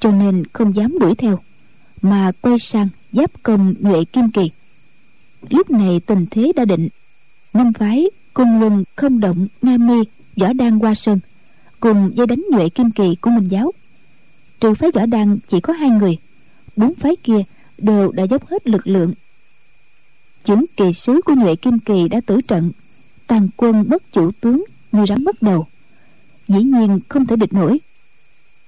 cho 0.00 0.12
nên 0.12 0.42
không 0.52 0.76
dám 0.76 0.98
đuổi 0.98 1.14
theo, 1.14 1.38
mà 2.02 2.32
quay 2.40 2.58
sang 2.58 2.88
giáp 3.12 3.42
công 3.42 3.74
nhuệ 3.80 4.04
kim 4.04 4.30
kỳ. 4.30 4.50
Lúc 5.48 5.70
này 5.70 6.00
tình 6.06 6.26
thế 6.30 6.52
đã 6.56 6.64
định, 6.64 6.88
năm 7.52 7.72
phái 7.72 8.06
cung 8.34 8.60
luân 8.60 8.84
không 8.96 9.20
động 9.20 9.46
nga 9.62 9.76
mi, 9.76 9.96
võ 10.36 10.52
đan 10.52 10.78
qua 10.78 10.94
sơn 10.94 11.18
cùng 11.80 12.10
dây 12.14 12.26
đánh 12.26 12.44
nhuệ 12.50 12.68
kim 12.68 12.90
kỳ 12.90 13.14
của 13.20 13.30
minh 13.30 13.48
giáo. 13.48 13.72
Trừ 14.60 14.74
phái 14.74 14.90
võ 14.94 15.06
đan 15.06 15.38
chỉ 15.48 15.60
có 15.60 15.72
hai 15.72 15.90
người, 15.90 16.16
bốn 16.76 16.94
phái 16.94 17.16
kia 17.16 17.42
đều 17.78 18.12
đã 18.12 18.22
dốc 18.22 18.46
hết 18.46 18.66
lực 18.66 18.86
lượng. 18.86 19.14
Chưởng 20.44 20.64
kỳ 20.76 20.92
sứ 20.92 21.20
của 21.24 21.34
nhuệ 21.34 21.56
kim 21.56 21.78
kỳ 21.78 22.08
đã 22.08 22.20
tử 22.26 22.40
trận, 22.40 22.72
tàn 23.26 23.48
quân 23.56 23.84
mất 23.88 24.12
chủ 24.12 24.30
tướng 24.40 24.64
như 24.92 25.04
rắn 25.08 25.24
mất 25.24 25.42
đầu. 25.42 25.66
Dĩ 26.48 26.62
nhiên 26.62 27.00
không 27.08 27.26
thể 27.26 27.36
địch 27.36 27.52
nổi 27.52 27.78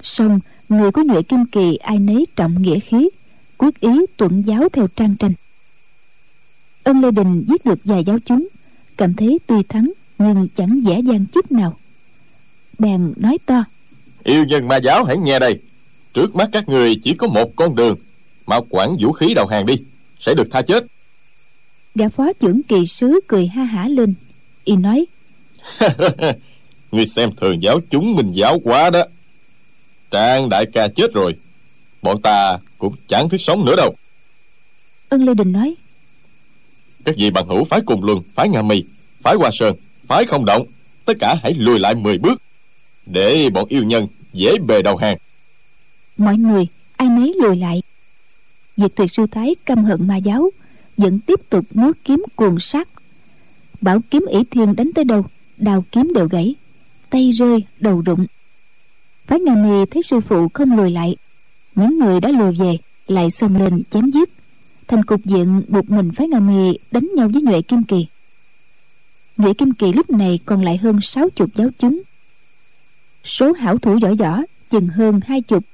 song 0.03 0.41
người 0.69 0.91
của 0.91 1.03
nhuệ 1.03 1.23
kim 1.23 1.47
kỳ 1.47 1.77
ai 1.77 1.99
nấy 1.99 2.27
trọng 2.37 2.63
nghĩa 2.63 2.79
khí 2.79 3.09
quyết 3.59 3.81
ý 3.81 4.07
tuận 4.17 4.43
giáo 4.43 4.69
theo 4.73 4.87
trang 4.97 5.17
tranh. 5.17 5.33
Ân 6.85 7.01
lê 7.01 7.11
đình 7.11 7.45
giết 7.49 7.65
được 7.65 7.79
vài 7.85 8.05
giáo 8.05 8.19
chúng 8.25 8.49
cảm 8.97 9.15
thấy 9.15 9.39
tuy 9.47 9.63
thắng 9.69 9.93
nhưng 10.19 10.49
chẳng 10.57 10.81
dễ 10.85 11.01
dàng 11.01 11.25
chút 11.33 11.53
nào. 11.53 11.79
Bèn 12.79 13.13
nói 13.17 13.39
to 13.47 13.65
yêu 14.25 14.45
nhân 14.45 14.69
ma 14.69 14.77
giáo 14.77 15.05
hãy 15.05 15.19
nghe 15.19 15.39
đây. 15.39 15.59
Trước 16.15 16.37
mắt 16.37 16.49
các 16.53 16.69
người 16.69 16.97
chỉ 17.03 17.15
có 17.15 17.27
một 17.27 17.57
con 17.57 17.75
đường 17.75 17.97
mau 18.47 18.67
quản 18.71 18.97
vũ 19.01 19.13
khí 19.13 19.35
đầu 19.35 19.47
hàng 19.47 19.67
đi 19.67 19.75
sẽ 20.21 20.35
được 20.35 20.49
tha 20.51 20.63
chết. 20.63 20.87
Gã 21.95 22.09
phó 22.09 22.33
trưởng 22.33 22.63
kỳ 22.63 22.87
sứ 22.87 23.21
cười 23.27 23.47
ha 23.47 23.65
hả 23.65 23.89
lên 23.89 24.15
y 24.65 24.77
nói 24.77 25.07
người 26.93 27.07
xem 27.07 27.31
thường 27.37 27.63
giáo 27.63 27.81
chúng 27.91 28.15
mình 28.15 28.33
giáo 28.33 28.61
quá 28.65 28.91
đó 28.91 29.05
trang 30.13 30.49
đại 30.49 30.67
ca 30.67 30.89
chết 30.89 31.13
rồi. 31.13 31.35
Bọn 32.03 32.23
ta 32.23 32.59
cũng 32.79 32.95
chẳng 33.07 33.29
thiết 33.29 33.41
sống 33.41 33.65
nữa 33.65 33.77
đâu. 33.77 33.95
Ân 35.09 35.25
lê 35.25 35.35
đình 35.35 35.53
nói. 35.53 35.75
Các 37.05 37.15
vị 37.19 37.31
bằng 37.31 37.49
hữu 37.49 37.65
phái 37.65 37.81
cùng 37.87 38.05
luân 38.05 38.23
phái 38.35 38.49
nga 38.49 38.63
mì 38.63 38.85
phái 39.23 39.35
hoa 39.35 39.51
sơn 39.53 39.77
phái 40.07 40.25
không 40.25 40.45
động 40.45 40.67
tất 41.05 41.13
cả 41.21 41.37
hãy 41.43 41.55
lùi 41.55 41.79
lại 41.79 41.95
10 41.95 42.19
bước 42.19 42.43
để 43.07 43.51
bọn 43.51 43.65
yêu 43.69 43.83
nhân 43.83 44.07
dễ 44.33 44.59
bề 44.59 44.83
đầu 44.83 44.97
hàng. 44.97 45.17
Mọi 46.17 46.37
người 46.37 46.67
ai 46.97 47.09
nấy 47.09 47.35
lùi 47.43 47.57
lại. 47.57 47.83
Diệt 48.77 48.93
tuyệt 48.95 49.11
sư 49.11 49.27
thái 49.31 49.55
căm 49.65 49.85
hận 49.85 50.09
ma 50.09 50.17
giáo 50.17 50.51
vẫn 50.97 51.21
tiếp 51.21 51.41
tục 51.51 51.65
múa 51.75 51.93
kiếm 52.05 52.25
cuồng 52.37 52.61
sát. 52.61 52.89
Bảo 53.81 54.01
kiếm 54.11 54.27
ỷ 54.31 54.39
thiên 54.51 54.77
đánh 54.77 54.91
tới 54.95 55.05
đâu 55.05 55.25
đào 55.57 55.85
kiếm 55.93 56.13
đều 56.15 56.29
gãy 56.29 56.55
tay 57.11 57.31
rơi 57.31 57.65
đầu 57.81 58.03
rụng 58.07 58.27
phái 59.27 59.41
nga 59.41 59.55
mi 59.55 59.87
thấy 59.91 60.03
sư 60.03 60.21
phụ 60.21 60.49
không 60.49 60.77
lùi 60.77 60.91
lại. 60.91 61.17
Những 61.75 61.99
người 61.99 62.21
đã 62.21 62.29
lùi 62.29 62.55
về, 62.55 62.79
lại 63.09 63.31
xông 63.31 63.57
lên 63.57 63.83
chém 63.91 64.11
giết. 64.11 64.29
Thành 64.89 65.05
cục 65.05 65.25
diện 65.25 65.63
buộc 65.69 65.91
mình 65.91 66.11
phái 66.13 66.29
nga 66.29 66.41
mi 66.41 66.79
đánh 66.91 67.09
nhau 67.17 67.29
với 67.33 67.43
nhuệ 67.43 67.63
kim 67.63 67.85
kỳ. 67.85 68.07
Nhuệ 69.37 69.55
kim 69.55 69.73
kỳ 69.73 69.93
lúc 69.93 70.11
này 70.11 70.39
còn 70.45 70.65
lại 70.65 70.77
hơn 70.77 71.01
sáu 71.03 71.31
chục 71.31 71.51
giáo 71.55 71.69
chúng. 71.79 72.03
Số 73.25 73.53
hảo 73.53 73.79
thủ 73.79 73.97
giỏi 73.97 74.17
võ 74.17 74.41
chừng 74.71 74.89
hơn 74.89 75.21
hai 75.27 75.41
chục 75.41 75.65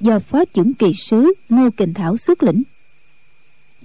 do 0.00 0.18
phó 0.18 0.44
trưởng 0.44 0.74
kỳ 0.74 0.92
sứ 0.94 1.32
ngô 1.48 1.70
kình 1.76 1.94
thảo 1.94 2.16
xuất 2.16 2.42
lĩnh. 2.42 2.62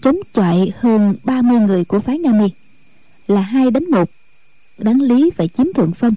Chống 0.01 0.17
chọi 0.33 0.71
hơn 0.77 1.15
30 1.24 1.59
người 1.59 1.85
của 1.85 2.00
phái 2.00 2.19
nga 2.19 2.31
mi 2.31 2.47
là 3.27 3.41
hai 3.41 3.71
đánh 3.71 3.91
một 3.91 4.09
đáng 4.77 5.01
lý 5.01 5.29
phải 5.38 5.47
chiếm 5.47 5.74
thượng 5.74 5.91
phong 5.91 6.13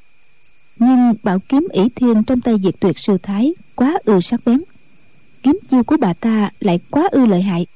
nhưng 0.79 1.15
bảo 1.23 1.39
kiếm 1.39 1.69
ỷ 1.73 1.83
thiên 1.95 2.23
trong 2.23 2.41
tay 2.41 2.55
diệt 2.63 2.75
tuyệt 2.81 2.99
sư 2.99 3.19
thái 3.23 3.55
quá 3.75 3.99
ư 4.05 4.21
sắc 4.21 4.41
bén. 4.45 4.61
Kiếm 5.43 5.59
chiêu 5.71 5.83
của 5.83 5.97
bà 5.97 6.13
ta 6.13 6.51
lại 6.61 6.81
quá 6.91 7.09
ư 7.13 7.27
lợi 7.27 7.43
hại. 7.43 7.67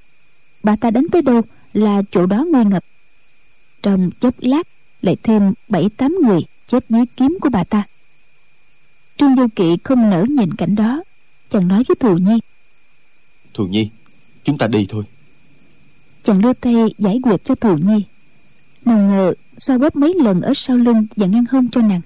Bà 0.62 0.76
ta 0.76 0.90
đánh 0.90 1.06
tới 1.12 1.22
đâu 1.22 1.42
là 1.72 2.02
chỗ 2.10 2.26
đó 2.26 2.44
nguy 2.50 2.64
ngập. 2.64 2.84
Trong 3.82 4.10
chốc 4.20 4.34
lát 4.38 4.66
lại 5.02 5.16
thêm 5.22 5.52
bảy 5.68 5.88
tám 5.96 6.16
người 6.22 6.40
chết 6.66 6.84
dưới 6.88 7.04
kiếm 7.16 7.38
của 7.40 7.48
bà 7.48 7.64
ta. 7.64 7.82
Trương 9.16 9.36
du 9.36 9.46
kỵ 9.56 9.76
không 9.84 10.10
nỡ 10.10 10.24
nhìn 10.28 10.54
cảnh 10.54 10.74
đó 10.74 11.02
chàng 11.50 11.68
nói 11.68 11.84
với 11.88 11.94
thù 12.00 12.18
nhi. 12.18 12.40
Thù 13.54 13.66
nhi 13.66 13.88
chúng 14.44 14.58
ta 14.58 14.66
đi 14.66 14.86
thôi. 14.88 15.04
Chàng 16.22 16.40
đưa 16.40 16.52
tay 16.52 16.74
giải 16.98 17.20
quyết 17.22 17.44
cho 17.44 17.54
thù 17.54 17.76
nhi. 17.76 18.04
Nào 18.84 18.98
ngờ 18.98 19.34
xoa 19.58 19.78
bóp 19.78 19.96
mấy 19.96 20.14
lần 20.14 20.40
ở 20.40 20.52
sau 20.54 20.76
lưng 20.76 21.06
và 21.16 21.26
ngăn 21.26 21.44
hông 21.50 21.68
cho 21.70 21.80
nàng 21.80 22.00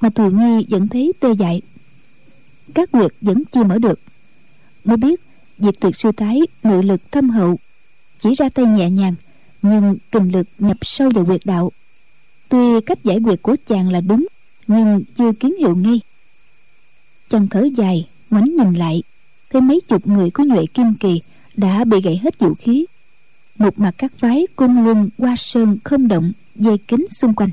mà 0.00 0.10
thù 0.10 0.30
nhi 0.30 0.66
vẫn 0.68 0.88
thấy 0.88 1.12
tê 1.20 1.32
dại. 1.38 1.62
Các 2.74 2.90
quyệt 2.92 3.12
vẫn 3.20 3.42
chưa 3.52 3.64
mở 3.64 3.78
được. 3.78 4.00
Mới 4.84 4.96
biết 4.96 5.20
diệt 5.58 5.74
tuyệt 5.80 5.96
sư 5.96 6.12
thái 6.16 6.40
nội 6.62 6.82
lực 6.82 7.12
thâm 7.12 7.30
hậu 7.30 7.58
chỉ 8.18 8.34
ra 8.34 8.48
tay 8.48 8.66
nhẹ 8.66 8.90
nhàng, 8.90 9.14
nhưng 9.62 9.96
kình 10.12 10.32
lực 10.32 10.46
nhập 10.58 10.76
sâu 10.82 11.10
vào 11.14 11.24
quyệt 11.24 11.40
đạo. 11.44 11.72
Tuy 12.48 12.80
cách 12.86 13.04
giải 13.04 13.18
quyết 13.18 13.42
của 13.42 13.56
chàng 13.66 13.92
là 13.92 14.00
đúng, 14.00 14.26
nhưng 14.66 15.02
chưa 15.14 15.32
kiến 15.32 15.54
hiệu 15.58 15.76
ngay. 15.76 16.00
Chàng 17.28 17.48
thở 17.48 17.68
dài, 17.76 18.08
ngoảnh 18.30 18.56
nhìn 18.56 18.74
lại, 18.74 19.02
thấy 19.50 19.60
mấy 19.60 19.80
chục 19.88 20.06
người 20.06 20.30
của 20.30 20.44
nhuệ 20.44 20.66
kim 20.74 20.94
kỳ 20.94 21.20
đã 21.56 21.84
bị 21.84 22.00
gãy 22.00 22.20
hết 22.22 22.38
vũ 22.38 22.54
khí. 22.54 22.86
Một 23.58 23.78
mặt 23.78 23.94
các 23.98 24.12
phái 24.18 24.46
cung 24.56 24.84
luân 24.84 25.08
qua 25.18 25.34
sơn 25.38 25.78
không 25.84 26.08
động, 26.08 26.32
dây 26.54 26.78
kính 26.78 27.06
xung 27.10 27.34
quanh. 27.34 27.50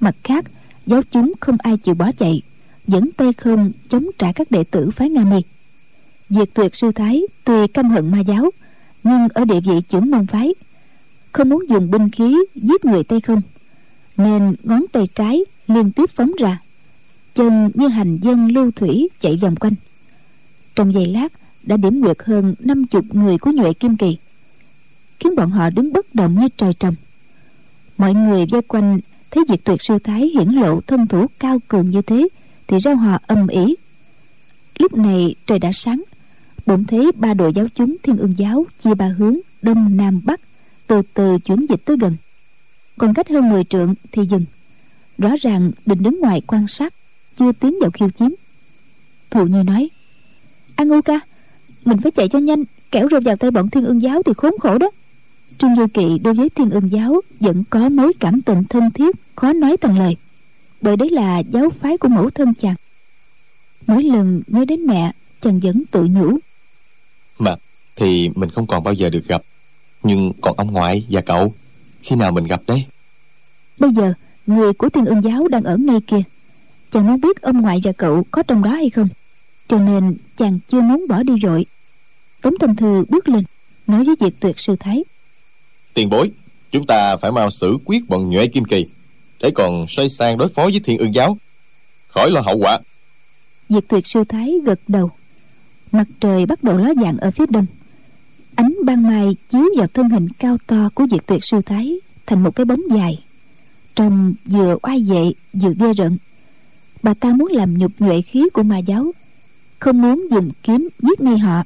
Mặt 0.00 0.16
khác 0.24 0.44
giáo 0.86 1.02
chúng 1.10 1.32
không 1.40 1.56
ai 1.58 1.76
chịu 1.76 1.94
bỏ 1.94 2.12
chạy, 2.18 2.42
vẫn 2.86 3.10
tay 3.16 3.32
không 3.32 3.72
chống 3.88 4.06
trả 4.18 4.32
các 4.32 4.50
đệ 4.50 4.64
tử 4.64 4.90
phái 4.90 5.10
nga 5.10 5.24
mi. 5.24 5.42
Diệt 6.28 6.48
tuyệt 6.54 6.76
sư 6.76 6.92
thái 6.92 7.22
tuy 7.44 7.66
căm 7.66 7.90
hận 7.90 8.10
ma 8.10 8.20
giáo, 8.20 8.50
nhưng 9.04 9.28
ở 9.28 9.44
địa 9.44 9.60
vị 9.60 9.80
trưởng 9.88 10.10
môn 10.10 10.26
phái, 10.26 10.54
không 11.32 11.48
muốn 11.48 11.68
dùng 11.68 11.90
binh 11.90 12.10
khí 12.10 12.36
giết 12.54 12.84
người 12.84 13.04
tay 13.04 13.20
không, 13.20 13.42
nên 14.16 14.54
ngón 14.62 14.82
tay 14.92 15.06
trái 15.14 15.44
liên 15.66 15.92
tiếp 15.92 16.10
phóng 16.14 16.32
ra, 16.38 16.58
chân 17.34 17.70
như 17.74 17.88
hành 17.88 18.18
dân 18.22 18.48
lưu 18.48 18.70
thủy 18.70 19.08
chạy 19.20 19.38
vòng 19.42 19.56
quanh. 19.56 19.74
Trong 20.74 20.94
giây 20.94 21.06
lát, 21.06 21.32
đã 21.62 21.76
điểm 21.76 22.00
nguyệt 22.00 22.16
hơn 22.24 22.54
năm 22.58 22.86
chục 22.86 23.04
người 23.14 23.38
của 23.38 23.50
nhuệ 23.50 23.72
kim 23.72 23.96
kỳ, 23.96 24.16
khiến 25.20 25.36
bọn 25.36 25.50
họ 25.50 25.70
đứng 25.70 25.92
bất 25.92 26.14
động 26.14 26.38
như 26.40 26.48
trời 26.56 26.74
trồng. 26.74 26.94
Mọi 27.98 28.14
người 28.14 28.46
vây 28.46 28.62
quanh 28.62 29.00
thấy 29.32 29.44
diệt 29.48 29.60
tuyệt 29.64 29.82
sư 29.82 29.98
thái 29.98 30.20
hiển 30.20 30.48
lộ 30.48 30.80
thân 30.80 31.06
thủ 31.06 31.26
cao 31.38 31.58
cường 31.68 31.90
như 31.90 32.02
thế, 32.02 32.28
thì 32.66 32.78
ra 32.78 32.94
hòa 32.94 33.18
âm 33.26 33.46
ý. 33.46 33.74
Lúc 34.78 34.94
này 34.94 35.34
trời 35.46 35.58
đã 35.58 35.72
sáng 35.72 36.02
bỗng 36.66 36.84
thấy 36.84 37.12
ba 37.16 37.34
đội 37.34 37.52
giáo 37.52 37.66
chúng 37.74 37.96
thiên 38.02 38.16
ương 38.16 38.34
giáo 38.36 38.66
chia 38.78 38.94
ba 38.94 39.06
hướng, 39.18 39.36
đông 39.62 39.96
nam 39.96 40.20
bắc, 40.24 40.40
từ 40.86 41.02
từ 41.14 41.38
chuyển 41.38 41.66
dịch 41.68 41.84
tới 41.84 41.96
gần. 42.00 42.16
Còn 42.98 43.14
cách 43.14 43.28
hơn 43.28 43.50
10 43.50 43.64
trượng 43.64 43.94
thì 44.12 44.22
dừng. 44.26 44.44
Rõ 45.18 45.30
ràng 45.40 45.70
định 45.86 46.02
đứng 46.02 46.20
ngoài 46.20 46.40
quan 46.46 46.66
sát, 46.66 46.94
chưa 47.36 47.52
tiến 47.52 47.78
vào 47.80 47.90
khiêu 47.90 48.10
chiến. 48.10 48.34
Thụ 49.30 49.46
nhi 49.46 49.62
nói, 49.62 49.90
an 50.76 50.90
u 50.90 51.02
ca, 51.02 51.20
mình 51.84 51.98
phải 51.98 52.12
chạy 52.12 52.28
cho 52.28 52.38
nhanh, 52.38 52.64
kẻo 52.90 53.08
rơi 53.08 53.20
vào 53.20 53.36
tay 53.36 53.50
bọn 53.50 53.70
thiên 53.70 53.84
ương 53.84 54.02
giáo 54.02 54.22
thì 54.22 54.32
khốn 54.36 54.54
khổ 54.60 54.78
đó. 54.78 54.90
Trương 55.58 55.76
du 55.76 55.86
kỵ 55.94 56.18
đối 56.18 56.34
với 56.34 56.48
thiên 56.48 56.70
ương 56.70 56.92
giáo 56.92 57.20
vẫn 57.40 57.64
có 57.70 57.88
mối 57.88 58.12
cảm 58.20 58.42
tình 58.42 58.64
thân 58.64 58.90
thiết 58.90 59.16
khó 59.36 59.52
nói 59.52 59.76
thành 59.80 59.98
lời 59.98 60.16
bởi 60.80 60.96
đấy 60.96 61.10
là 61.10 61.38
giáo 61.38 61.70
phái 61.80 61.96
của 61.96 62.08
mẫu 62.08 62.30
thân 62.30 62.54
chàng. 62.54 62.74
Mỗi 63.86 64.02
lần 64.02 64.42
nhớ 64.46 64.64
đến 64.64 64.86
mẹ 64.86 65.12
chàng 65.40 65.60
vẫn 65.60 65.82
tự 65.90 66.08
nhủ. 66.10 66.38
Mà 67.38 67.56
thì 67.96 68.30
mình 68.34 68.50
không 68.50 68.66
còn 68.66 68.82
bao 68.82 68.94
giờ 68.94 69.10
được 69.10 69.28
gặp 69.28 69.42
nhưng 70.02 70.32
còn 70.40 70.56
ông 70.56 70.72
ngoại 70.72 71.06
và 71.10 71.20
cậu 71.20 71.54
khi 72.02 72.16
nào 72.16 72.30
mình 72.32 72.46
gặp 72.46 72.62
đấy? 72.66 72.84
Bây 73.78 73.90
giờ 73.92 74.12
người 74.46 74.72
của 74.72 74.88
thiên 74.88 75.04
ương 75.04 75.24
giáo 75.24 75.48
đang 75.48 75.62
ở 75.62 75.76
ngay 75.76 76.00
kia. 76.06 76.22
Chàng 76.90 77.06
muốn 77.06 77.20
biết 77.20 77.42
ông 77.42 77.60
ngoại 77.60 77.80
và 77.84 77.92
cậu 77.92 78.26
có 78.30 78.42
trong 78.42 78.62
đó 78.62 78.70
hay 78.70 78.90
không 78.90 79.08
cho 79.68 79.78
nên 79.78 80.16
chàng 80.36 80.58
chưa 80.68 80.80
muốn 80.80 81.06
bỏ 81.08 81.22
đi 81.22 81.38
rồi. 81.38 81.66
Tống 82.42 82.54
thanh 82.60 82.76
thư 82.76 83.04
bước 83.08 83.28
lên 83.28 83.44
nói 83.86 84.04
với 84.04 84.14
diệt 84.20 84.32
tuyệt 84.40 84.58
sư 84.58 84.76
thái. 84.80 85.04
Tiền 85.94 86.10
bối 86.10 86.30
chúng 86.70 86.86
ta 86.86 87.16
phải 87.16 87.32
mau 87.32 87.50
xử 87.50 87.78
quyết 87.84 88.08
bọn 88.08 88.30
nhuệ 88.30 88.46
kim 88.46 88.64
kỳ 88.64 88.86
để 89.42 89.50
còn 89.54 89.86
xoay 89.88 90.08
sang 90.08 90.38
đối 90.38 90.48
phó 90.48 90.62
với 90.64 90.80
thiên 90.84 90.98
ương 90.98 91.14
giáo. 91.14 91.38
Khỏi 92.08 92.30
lo 92.30 92.40
hậu 92.40 92.58
quả. 92.58 92.78
Diệt 93.68 93.84
tuyệt 93.88 94.06
sư 94.06 94.24
thái 94.28 94.54
gật 94.64 94.80
đầu. 94.88 95.10
Mặt 95.92 96.06
trời 96.20 96.46
bắt 96.46 96.64
đầu 96.64 96.76
ló 96.76 96.92
dạng 97.02 97.18
ở 97.18 97.30
phía 97.30 97.44
đông. 97.50 97.66
Ánh 98.54 98.74
ban 98.84 99.02
mai 99.02 99.36
chiếu 99.48 99.64
vào 99.76 99.86
thân 99.94 100.08
hình 100.08 100.28
cao 100.38 100.56
to 100.66 100.88
của 100.94 101.06
diệt 101.10 101.26
tuyệt 101.26 101.44
sư 101.44 101.60
thái 101.66 101.96
thành 102.26 102.42
một 102.42 102.56
cái 102.56 102.64
bóng 102.64 102.80
dài. 102.90 103.18
Trông 103.96 104.34
vừa 104.44 104.76
oai 104.82 105.02
vệ, 105.02 105.32
vừa 105.52 105.74
ghê 105.78 105.92
rợn. 105.92 106.18
Bà 107.02 107.14
ta 107.14 107.28
muốn 107.28 107.48
làm 107.52 107.78
nhục 107.78 107.92
nhuệ 107.98 108.22
khí 108.22 108.48
của 108.52 108.62
ma 108.62 108.78
giáo. 108.78 109.12
Không 109.78 110.02
muốn 110.02 110.26
dùng 110.30 110.50
kiếm 110.62 110.88
giết 110.98 111.20
ngay 111.20 111.38
họ. 111.38 111.62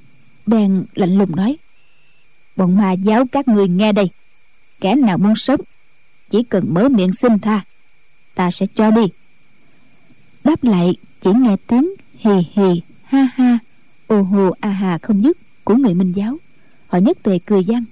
Bèn 0.47 0.85
lạnh 0.95 1.19
lùng 1.19 1.37
nói. 1.37 1.57
Bọn 2.57 2.77
ma 2.77 2.93
giáo 2.93 3.25
các 3.33 3.49
người 3.49 3.69
nghe 3.69 3.93
đây. 3.93 4.11
Kẻ 4.81 4.95
nào 4.95 5.19
muốn 5.19 5.37
sống 5.37 5.61
chỉ 6.31 6.43
cần 6.43 6.75
mở 6.75 6.89
miệng 6.89 7.13
xin 7.13 7.39
tha, 7.39 7.65
ta 8.35 8.51
sẽ 8.51 8.67
cho 8.75 8.91
đi. 8.91 9.03
Đáp 10.45 10.65
lại, 10.65 10.95
chỉ 11.21 11.31
nghe 11.37 11.57
tiếng 11.67 11.95
hì 12.19 12.33
hì, 12.53 12.83
ha 13.05 13.29
ha, 13.35 13.59
ô 14.07 14.23
hồ 14.23 14.51
a 14.61 14.69
hà 14.69 14.99
không 14.99 15.23
dứt 15.23 15.37
của 15.65 15.75
người 15.75 15.95
minh 15.95 16.13
giáo. 16.13 16.37
Họ 16.87 16.99
nhất 16.99 17.19
tề 17.23 17.39
cười 17.47 17.65
gian 17.65 17.85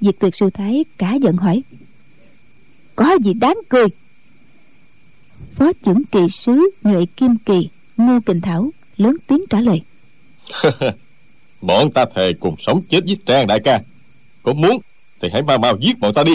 diệt 0.00 0.16
tuyệt 0.18 0.34
sư 0.34 0.50
thái 0.50 0.84
cả 0.98 1.14
giận 1.14 1.36
hỏi, 1.36 1.62
có 2.96 3.18
gì 3.24 3.32
đáng 3.34 3.58
cười? 3.68 3.86
Phó 5.54 5.72
trưởng 5.84 6.04
kỳ 6.04 6.28
sứ 6.30 6.70
nhuệ 6.82 7.06
kim 7.16 7.36
kỳ, 7.46 7.68
ngô 7.96 8.18
kình 8.26 8.40
thảo, 8.40 8.70
lớn 8.96 9.16
tiếng 9.26 9.44
trả 9.50 9.60
lời. 9.60 9.82
Bọn 11.60 11.90
ta 11.92 12.04
thề 12.14 12.32
cùng 12.40 12.54
sống 12.58 12.82
chết 12.88 13.00
với 13.04 13.16
trang 13.26 13.46
đại 13.46 13.60
ca. 13.64 13.80
Có 14.42 14.52
muốn 14.52 14.80
thì 15.20 15.28
hãy 15.32 15.42
mau 15.42 15.58
mau 15.58 15.76
giết 15.80 15.98
bọn 15.98 16.14
ta 16.14 16.24
đi 16.24 16.32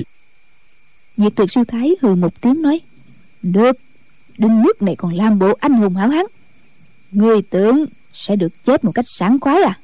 diệt 1.17 1.35
tuyệt 1.35 1.51
sư 1.51 1.63
thái 1.67 1.95
hừ 2.01 2.15
một 2.15 2.41
tiếng 2.41 2.61
nói, 2.61 2.81
được, 3.41 3.77
đinh 4.37 4.61
nước 4.61 4.81
này 4.81 4.95
còn 4.95 5.13
làm 5.13 5.39
bộ 5.39 5.53
anh 5.59 5.73
hùng 5.73 5.95
hảo 5.95 6.09
hán. 6.09 6.25
Người 7.11 7.41
tưởng 7.41 7.85
sẽ 8.13 8.35
được 8.35 8.65
chết 8.65 8.83
một 8.83 8.91
cách 8.91 9.05
sảng 9.07 9.39
khoái 9.39 9.63
à? 9.63 9.79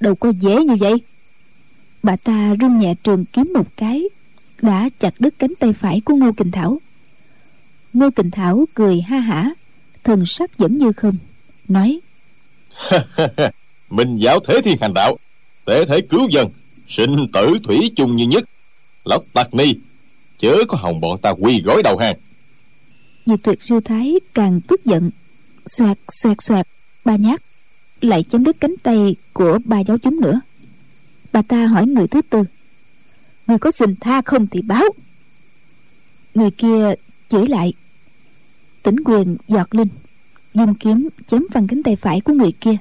Đâu 0.00 0.14
có 0.14 0.32
dễ 0.40 0.64
như 0.64 0.76
vậy. 0.80 0.94
Bà 2.02 2.16
ta 2.16 2.54
rung 2.60 2.78
nhẹ 2.78 2.94
trường 3.02 3.24
kiếm 3.24 3.52
một 3.54 3.66
cái, 3.76 4.04
đã 4.62 4.88
chặt 4.98 5.14
đứt 5.18 5.34
cánh 5.38 5.54
tay 5.58 5.72
phải 5.72 6.00
của 6.00 6.14
ngô 6.14 6.32
kình 6.32 6.50
thảo. 6.50 6.78
Ngô 7.92 8.10
kình 8.10 8.30
thảo 8.30 8.64
cười 8.74 9.00
ha 9.00 9.18
hả, 9.18 9.50
thần 10.04 10.26
sắc 10.26 10.58
vẫn 10.58 10.78
như 10.78 10.92
không, 10.92 11.16
nói 11.68 12.00
mình 13.90 14.16
giáo 14.16 14.40
thế 14.40 14.60
thiên 14.64 14.76
hành 14.80 14.94
đạo, 14.94 15.16
Tế 15.64 15.84
thể 15.86 16.00
cứu 16.00 16.28
dân, 16.30 16.50
sinh 16.88 17.26
tử 17.32 17.54
thủy 17.64 17.92
chung 17.96 18.16
như 18.16 18.26
nhất. 18.26 18.44
Lão 19.04 19.22
tặc 19.32 19.54
ni 19.54 19.74
chớ 20.38 20.56
có 20.68 20.76
hòng 20.76 21.00
bọn 21.00 21.18
ta 21.18 21.30
quy 21.30 21.62
gói 21.62 21.82
đầu 21.82 21.96
hàng. 21.96 22.16
Diệt 23.26 23.40
tuyệt 23.42 23.62
sư 23.62 23.80
thái 23.84 24.14
càng 24.34 24.60
tức 24.60 24.84
giận. 24.84 25.10
Xoẹt 25.66 25.98
xoẹt 26.08 26.42
xoẹt. 26.42 26.66
Ba 27.04 27.16
nhát. 27.16 27.42
Lại 28.00 28.22
chém 28.22 28.44
đứt 28.44 28.56
cánh 28.60 28.74
tay 28.82 29.16
của 29.32 29.58
ba 29.64 29.80
giáo 29.80 29.98
chúng 29.98 30.20
nữa. 30.20 30.40
Bà 31.32 31.42
ta 31.42 31.66
hỏi 31.66 31.86
người 31.86 32.08
thứ 32.08 32.22
tư. 32.22 32.44
Người 33.46 33.58
có 33.58 33.70
xin 33.70 33.96
tha 33.96 34.22
không 34.22 34.46
thì 34.46 34.62
báo. 34.62 34.84
Người 36.34 36.50
kia 36.50 36.94
chửi 37.28 37.46
lại. 37.46 37.72
Tỉnh 38.82 38.96
quyền 39.04 39.36
giọt 39.48 39.74
linh 39.74 39.88
dùng 40.54 40.74
kiếm 40.74 41.08
chém 41.26 41.42
phần 41.54 41.66
cánh 41.66 41.82
tay 41.82 41.96
phải 41.96 42.20
của 42.20 42.32
người 42.32 42.52
kia. 42.52 42.76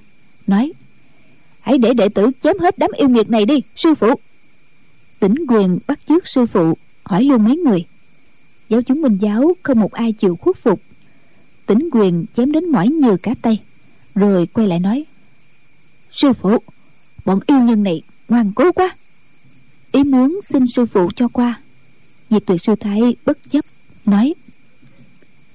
Nói, 0.48 0.74
hãy 1.60 1.78
để 1.78 1.94
đệ 1.94 2.10
tử 2.10 2.32
chém 2.44 2.60
hết 2.60 2.78
đám 2.78 2.92
yêu 2.92 3.10
nghiệt 3.10 3.30
này 3.30 3.46
đi, 3.46 3.62
sư 3.76 3.96
phụ. 3.96 4.16
Tỉnh 5.20 5.36
quyền 5.48 5.80
bắt 5.88 6.00
chước 6.06 6.28
sư 6.28 6.46
phụ 6.46 6.78
hỏi 7.06 7.24
luôn 7.24 7.44
mấy 7.44 7.58
người. 7.58 7.86
Giáo 8.70 8.82
chúng 8.82 9.02
minh 9.02 9.18
giáo 9.22 9.56
không 9.64 9.80
một 9.80 9.92
ai 9.92 10.14
chịu 10.14 10.36
khuất 10.36 10.58
phục. 10.58 10.82
Tính 11.66 11.90
quyền 11.92 12.26
chém 12.36 12.52
đến 12.52 12.66
mỏi 12.66 12.88
nhừ 12.88 13.18
cả 13.24 13.36
tay, 13.42 13.62
rồi 14.16 14.48
quay 14.48 14.68
lại 14.68 14.80
nói, 14.80 15.06
sư 16.12 16.34
phụ, 16.34 16.58
bọn 17.26 17.40
yêu 17.48 17.60
nhân 17.60 17.84
này 17.84 18.02
ngoan 18.30 18.52
cố 18.56 18.72
quá. 18.72 18.96
Ý 19.92 20.04
muốn 20.04 20.40
xin 20.44 20.68
sư 20.68 20.86
phụ 20.86 21.10
cho 21.16 21.28
qua. 21.28 21.62
Diệt 22.30 22.44
tuyệt 22.46 22.62
sư 22.62 22.76
thái 22.76 23.16
bất 23.26 23.38
chấp, 23.50 23.66
nói, 24.06 24.34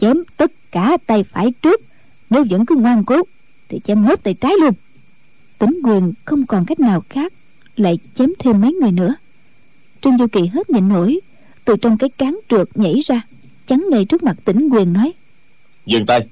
chém 0.00 0.16
tất 0.36 0.52
cả 0.72 0.96
tay 1.06 1.24
phải 1.24 1.52
trước, 1.62 1.80
nếu 2.30 2.44
vẫn 2.50 2.66
cứ 2.66 2.74
ngoan 2.74 3.04
cố 3.04 3.22
thì 3.68 3.80
chém 3.84 4.02
nốt 4.06 4.22
tay 4.22 4.34
trái 4.34 4.52
luôn. 4.60 4.74
Tính 5.58 5.80
quyền 5.84 6.12
không 6.24 6.46
còn 6.46 6.64
cách 6.66 6.80
nào 6.80 7.02
khác, 7.08 7.32
lại 7.76 7.98
chém 8.14 8.30
thêm 8.38 8.60
mấy 8.60 8.72
người 8.72 8.92
nữa. 8.92 9.14
Trương 10.00 10.18
du 10.18 10.26
kỳ 10.26 10.46
hết 10.46 10.70
nhịn 10.70 10.88
nổi 10.88 11.20
từ 11.70 11.76
trong 11.76 11.98
cái 11.98 12.10
cán 12.10 12.38
trượt 12.48 12.68
nhảy 12.74 13.00
ra 13.04 13.22
chắn 13.66 13.84
ngay 13.90 14.04
trước 14.04 14.22
mặt 14.22 14.36
tỉnh 14.44 14.68
quyền 14.68 14.92
nói. 14.92 15.12
Dừng 15.86 16.06
tay. 16.06 16.26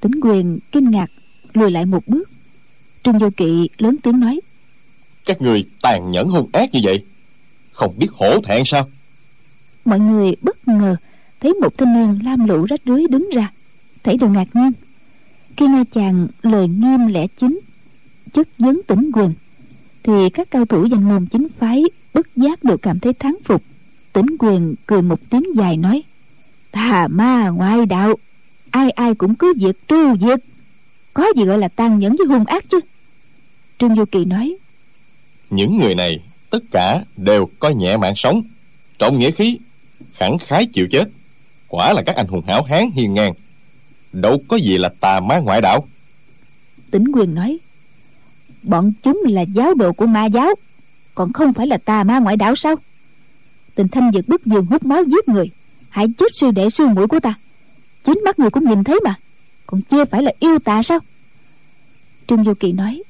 Tỉnh 0.00 0.12
quyền 0.22 0.58
kinh 0.72 0.90
ngạc 0.90 1.10
lùi 1.52 1.70
lại 1.70 1.86
một 1.86 2.06
bước. 2.06 2.30
Trương 3.02 3.18
du 3.18 3.30
kỵ 3.36 3.68
lớn 3.78 3.96
tiếng 4.02 4.20
nói. 4.20 4.40
Các 5.24 5.42
người 5.42 5.64
tàn 5.82 6.10
nhẫn 6.10 6.28
hung 6.28 6.48
ác 6.52 6.74
như 6.74 6.80
vậy 6.82 7.04
không 7.70 7.94
biết 7.98 8.06
hổ 8.12 8.40
thẹn 8.40 8.62
sao? 8.66 8.90
Mọi 9.84 10.00
người 10.00 10.36
bất 10.42 10.68
ngờ 10.68 10.96
thấy 11.40 11.54
một 11.54 11.78
thanh 11.78 11.94
niên 11.94 12.24
lam 12.24 12.46
lũ 12.46 12.64
rách 12.64 12.80
rưới 12.86 13.02
đứng 13.10 13.30
ra 13.32 13.52
thấy 14.02 14.16
đều 14.16 14.30
ngạc 14.30 14.48
nhiên. 14.54 14.72
Khi 15.56 15.66
nghe 15.66 15.84
chàng 15.92 16.28
lời 16.42 16.68
nghiêm 16.68 17.06
lẽ 17.06 17.26
chính 17.36 17.60
chất 18.32 18.48
vấn 18.58 18.80
tỉnh 18.86 19.10
quyền 19.14 19.32
thì 20.02 20.30
các 20.30 20.50
cao 20.50 20.66
thủ 20.66 20.84
danh 20.84 21.08
môn 21.08 21.26
chính 21.26 21.48
phái 21.58 21.82
bất 22.14 22.36
giác 22.36 22.64
đều 22.64 22.76
cảm 22.76 23.00
thấy 23.00 23.12
thán 23.12 23.34
phục 23.44 23.62
tỉnh 24.16 24.36
quyền 24.38 24.74
cười 24.86 25.02
một 25.02 25.20
tiếng 25.30 25.42
dài 25.56 25.76
nói 25.76 26.02
tà 26.72 27.08
ma 27.10 27.48
ngoại 27.48 27.86
đạo 27.86 28.14
ai 28.70 28.90
ai 28.90 29.14
cũng 29.14 29.34
cứ 29.34 29.54
diệt 29.56 29.76
tru 29.88 30.16
diệt 30.20 30.40
có 31.14 31.26
gì 31.36 31.44
gọi 31.44 31.58
là 31.58 31.68
tàn 31.68 31.98
nhẫn 31.98 32.16
với 32.16 32.26
hung 32.26 32.44
ác 32.44 32.64
chứ? 32.68 32.80
Trương 33.78 33.96
du 33.96 34.04
kỳ 34.04 34.24
nói 34.24 34.56
những 35.50 35.78
người 35.78 35.94
này 35.94 36.20
tất 36.50 36.58
cả 36.70 37.04
đều 37.16 37.48
coi 37.58 37.74
nhẹ 37.74 37.96
mạng 37.96 38.14
sống 38.16 38.42
trọng 38.98 39.18
nghĩa 39.18 39.30
khí 39.30 39.58
khẳng 40.14 40.38
khái 40.38 40.66
chịu 40.66 40.86
chết. 40.90 41.08
Quả 41.68 41.92
là 41.92 42.02
các 42.06 42.16
anh 42.16 42.26
hùng 42.26 42.42
hảo 42.46 42.62
hán 42.62 42.90
hiền 42.90 43.14
ngang. 43.14 43.32
Đâu 44.12 44.42
có 44.48 44.56
gì 44.56 44.78
là 44.78 44.88
tà 45.00 45.20
ma 45.20 45.38
ngoại 45.38 45.60
đạo. 45.60 45.88
Tỉnh 46.90 47.04
quyền 47.14 47.34
nói 47.34 47.58
bọn 48.62 48.92
chúng 49.02 49.22
là 49.28 49.42
giáo 49.42 49.74
đồ 49.74 49.92
của 49.92 50.06
ma 50.06 50.24
giáo 50.24 50.54
còn 51.14 51.32
không 51.32 51.52
phải 51.52 51.66
là 51.66 51.78
tà 51.78 52.04
ma 52.04 52.18
ngoại 52.18 52.36
đạo 52.36 52.56
sao 52.56 52.76
tình 53.76 53.88
thanh 53.88 54.10
giật 54.10 54.28
bức 54.28 54.46
giường 54.46 54.66
hút 54.66 54.84
máu 54.84 55.04
giết 55.04 55.28
người. 55.28 55.50
Hại 55.88 56.06
chết 56.18 56.26
sư 56.32 56.50
đệ 56.50 56.70
sư 56.70 56.86
mũi 56.88 57.06
của 57.06 57.20
ta. 57.20 57.34
Chính 58.04 58.20
mắt 58.24 58.38
người 58.38 58.50
cũng 58.50 58.64
nhìn 58.64 58.84
thấy 58.84 59.00
mà. 59.04 59.14
Còn 59.66 59.82
chưa 59.82 60.04
phải 60.04 60.22
là 60.22 60.32
yêu 60.40 60.58
tà 60.58 60.82
sao? 60.82 60.98
Trương 62.26 62.44
du 62.44 62.54
kỳ 62.54 62.72
nói. 62.72 63.02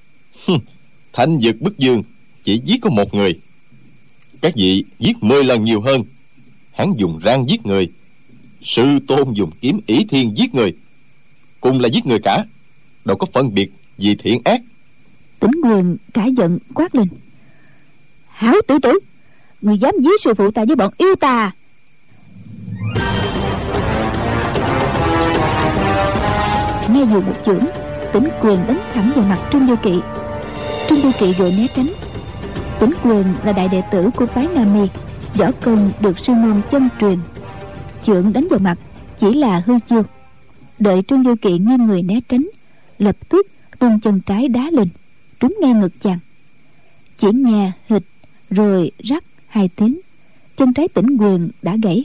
Thanh 1.12 1.40
dực 1.40 1.61
bức 1.61 1.79
dương 1.79 2.02
chỉ 2.44 2.61
giết 2.64 2.79
có 2.83 2.90
một 2.90 3.14
người. 3.14 3.40
Các 4.40 4.52
vị 4.57 4.85
giết 4.98 5.16
mười 5.20 5.44
lần 5.44 5.64
nhiều 5.64 5.81
hơn. 5.81 6.05
Hắn 6.72 6.92
dùng 6.96 7.18
răng 7.18 7.48
giết 7.48 7.66
người. 7.66 7.92
Sư 8.62 8.98
tôn 9.07 9.33
dùng 9.33 9.50
kiếm 9.61 9.81
ỷ 9.87 10.05
thiên 10.05 10.38
giết 10.38 10.55
người. 10.55 10.72
Cùng 11.61 11.81
là 11.81 11.88
giết 11.88 12.07
người 12.07 12.18
cả. 12.22 12.44
Đâu 13.05 13.16
có 13.16 13.26
phân 13.33 13.55
biệt 13.55 13.70
gì 13.98 14.14
thiện 14.14 14.40
ác. 14.44 14.61
Tỉnh 15.40 15.52
quyền 15.64 15.96
cả 16.14 16.26
giận 16.26 16.59
quát 16.74 16.94
lên. 16.94 17.09
Hảo 18.29 18.55
tử 18.68 18.79
tử 18.83 18.98
người 19.66 19.79
dám 19.79 19.94
dí 20.02 20.11
sư 20.18 20.35
phụ 20.35 20.50
ta 20.50 20.64
với 20.64 20.76
bọn 20.76 20.92
yêu 20.98 21.16
ta. 21.16 21.52
Nghe 26.92 27.05
dù 27.12 27.20
một 27.20 27.35
chưởng 27.46 27.64
tỉnh 28.12 28.29
quyền 28.42 28.66
đánh 28.66 28.81
thẳng 28.94 29.12
vào 29.16 29.24
mặt 29.29 29.48
trung 29.52 29.66
vô 29.66 29.74
kỵ. 29.83 30.00
Trung 30.88 30.98
vô 31.02 31.11
kỵ 31.18 31.33
vội 31.33 31.52
né 31.59 31.66
tránh. 31.74 31.88
Tỉnh 32.81 32.92
quyền 33.05 33.24
là 33.44 33.52
đại 33.52 33.68
đệ 33.68 33.83
tử 33.92 34.11
của 34.16 34.26
phái 34.26 34.48
nam 34.55 34.74
mi, 34.74 34.88
võ 35.35 35.50
công 35.64 35.90
được 36.00 36.18
sư 36.18 36.33
môn 36.33 36.61
chân 36.70 36.88
truyền. 37.00 37.18
Chưởng 38.02 38.33
đánh 38.33 38.48
vào 38.50 38.59
mặt 38.59 38.79
chỉ 39.18 39.33
là 39.35 39.62
hư 39.66 39.79
chiêu. 39.79 40.02
Đợi 40.79 41.02
trương 41.02 41.22
vô 41.22 41.35
kỵ 41.42 41.59
nghiêng 41.59 41.87
người 41.87 42.02
né 42.02 42.20
tránh, 42.29 42.48
lập 42.98 43.16
tức 43.29 43.46
tung 43.79 44.00
chân 44.00 44.20
trái 44.20 44.48
đá 44.48 44.70
lên, 44.72 44.88
trúng 45.40 45.57
ngay 45.61 45.72
ngực 45.72 45.92
chàng. 46.00 46.18
Chỉ 47.18 47.29
nghe 47.33 47.72
hịch, 47.88 48.02
rồi 48.50 48.90
rắc 48.98 49.24
hai 49.46 49.68
tiếng, 49.68 50.00
chân 50.56 50.74
trái 50.74 50.88
tỉnh 50.88 51.16
quyền 51.16 51.50
đã 51.62 51.76
gãy. 51.82 52.04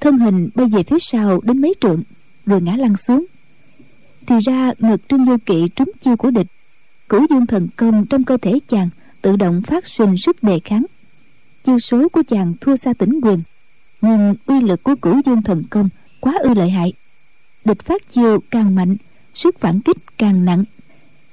Thân 0.00 0.18
hình 0.18 0.48
bay 0.54 0.66
về 0.66 0.82
phía 0.82 0.98
sau 1.00 1.40
đến 1.42 1.60
mấy 1.60 1.74
trượng, 1.80 2.02
rồi 2.46 2.62
ngã 2.62 2.76
lăn 2.76 2.96
xuống. 2.96 3.26
Thì 4.26 4.34
ra 4.44 4.72
ngực 4.78 5.08
trương 5.08 5.24
vô 5.24 5.36
kỵ 5.46 5.68
trúng 5.76 5.92
chiêu 6.00 6.16
của 6.16 6.30
địch, 6.30 6.46
cửu 7.08 7.26
dương 7.30 7.46
thần 7.46 7.68
công 7.76 8.06
trong 8.06 8.24
cơ 8.24 8.36
thể 8.36 8.58
chàng 8.68 8.88
tự 9.22 9.36
động 9.36 9.62
phát 9.66 9.88
sinh 9.88 10.16
sức 10.18 10.42
đề 10.42 10.60
kháng. 10.64 10.84
Chiêu 11.64 11.78
số 11.78 12.08
của 12.08 12.22
chàng 12.28 12.54
thua 12.60 12.76
xa 12.76 12.92
tỉnh 12.92 13.20
quyền 13.22 13.42
nhưng 14.00 14.34
uy 14.46 14.60
lực 14.60 14.82
của 14.82 14.94
cửu 15.02 15.20
dương 15.26 15.42
thần 15.42 15.62
công 15.70 15.88
quá 16.20 16.34
ư 16.42 16.54
lợi 16.54 16.70
hại. 16.70 16.92
Địch 17.64 17.82
phát 17.82 18.10
chiêu 18.10 18.40
càng 18.50 18.74
mạnh, 18.74 18.96
sức 19.34 19.60
phản 19.60 19.80
kích 19.80 19.96
càng 20.18 20.44
nặng. 20.44 20.64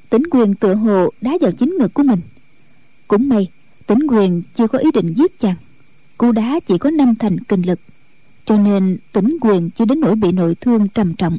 Tỉnh 0.10 0.24
quyền 0.32 0.54
tựa 0.54 0.76
hồ 0.76 1.10
đá 1.22 1.38
vào 1.42 1.52
chính 1.52 1.78
ngực 1.80 1.94
của 1.94 2.04
mình. 2.04 2.22
Cũng 3.08 3.30
may 3.30 3.48
tỉnh 3.92 4.08
quyền 4.08 4.44
chưa 4.56 4.68
có 4.68 4.78
ý 4.78 4.90
định 4.94 5.14
giết 5.14 5.40
chàng. 5.40 5.56
Cú 6.18 6.32
đá 6.32 6.60
chỉ 6.68 6.78
có 6.78 6.90
năm 6.90 7.16
thành 7.16 7.40
kinh 7.40 7.62
lực 7.62 7.80
cho 8.46 8.58
nên 8.58 8.98
tỉnh 9.12 9.38
quyền 9.42 9.70
chưa 9.70 9.86
đến 9.86 10.00
nỗi 10.00 10.16
bị 10.16 10.32
nội 10.32 10.56
thương 10.56 10.88
trầm 10.88 11.16
trọng. 11.16 11.38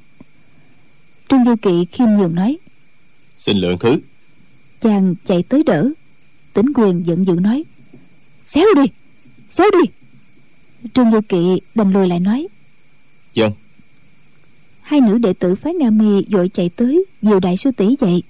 Trương 1.28 1.44
du 1.44 1.54
kỵ 1.62 1.84
khiêm 1.84 2.08
nhường 2.08 2.34
nói 2.34 2.58
xin 3.38 3.56
lượng 3.56 3.78
thứ. 3.80 4.00
Chàng 4.80 5.14
chạy 5.24 5.42
tới 5.42 5.62
đỡ 5.62 5.90
tỉnh 6.52 6.72
quyền 6.74 7.06
giận 7.06 7.26
dữ 7.26 7.32
nói 7.32 7.64
xéo 8.44 8.66
đi 8.76 8.82
xéo 9.50 9.66
đi. 9.70 9.90
Trương 10.94 11.10
du 11.10 11.20
kỵ 11.28 11.60
đành 11.74 11.92
lùi 11.92 12.08
lại 12.08 12.20
nói 12.20 12.48
dân 13.34 13.52
hai 14.82 15.00
nữ 15.00 15.18
đệ 15.18 15.32
tử 15.32 15.54
phái 15.54 15.74
nga 15.74 15.90
mi 15.90 16.24
vội 16.30 16.48
chạy 16.48 16.68
tới 16.68 17.04
dìu 17.22 17.40
đại 17.40 17.56
sư 17.56 17.70
tỷ 17.76 17.96
dậy. 18.00 18.22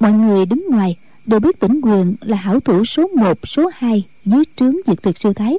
Mọi 0.00 0.12
người 0.12 0.46
đứng 0.46 0.66
ngoài 0.70 0.96
đều 1.26 1.40
biết 1.40 1.60
tỉnh 1.60 1.80
quyền 1.80 2.14
là 2.20 2.36
hảo 2.36 2.60
thủ 2.60 2.84
số 2.84 3.08
1, 3.16 3.38
số 3.48 3.70
2 3.74 4.04
dưới 4.24 4.42
trướng 4.56 4.76
diệt 4.86 5.02
tuyệt 5.02 5.18
sư 5.18 5.32
thái. 5.32 5.58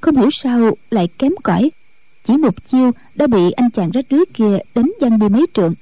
Không 0.00 0.16
hiểu 0.16 0.30
sao 0.30 0.76
lại 0.90 1.08
kém 1.18 1.32
cỏi 1.42 1.70
chỉ 2.24 2.36
một 2.36 2.64
chiêu 2.66 2.90
đã 3.14 3.26
bị 3.26 3.50
anh 3.50 3.70
chàng 3.70 3.90
rách 3.90 4.04
rưới 4.10 4.24
kia 4.34 4.58
đánh 4.74 4.92
văng 5.00 5.18
đi 5.18 5.28
mấy 5.28 5.46
trượng. 5.54 5.74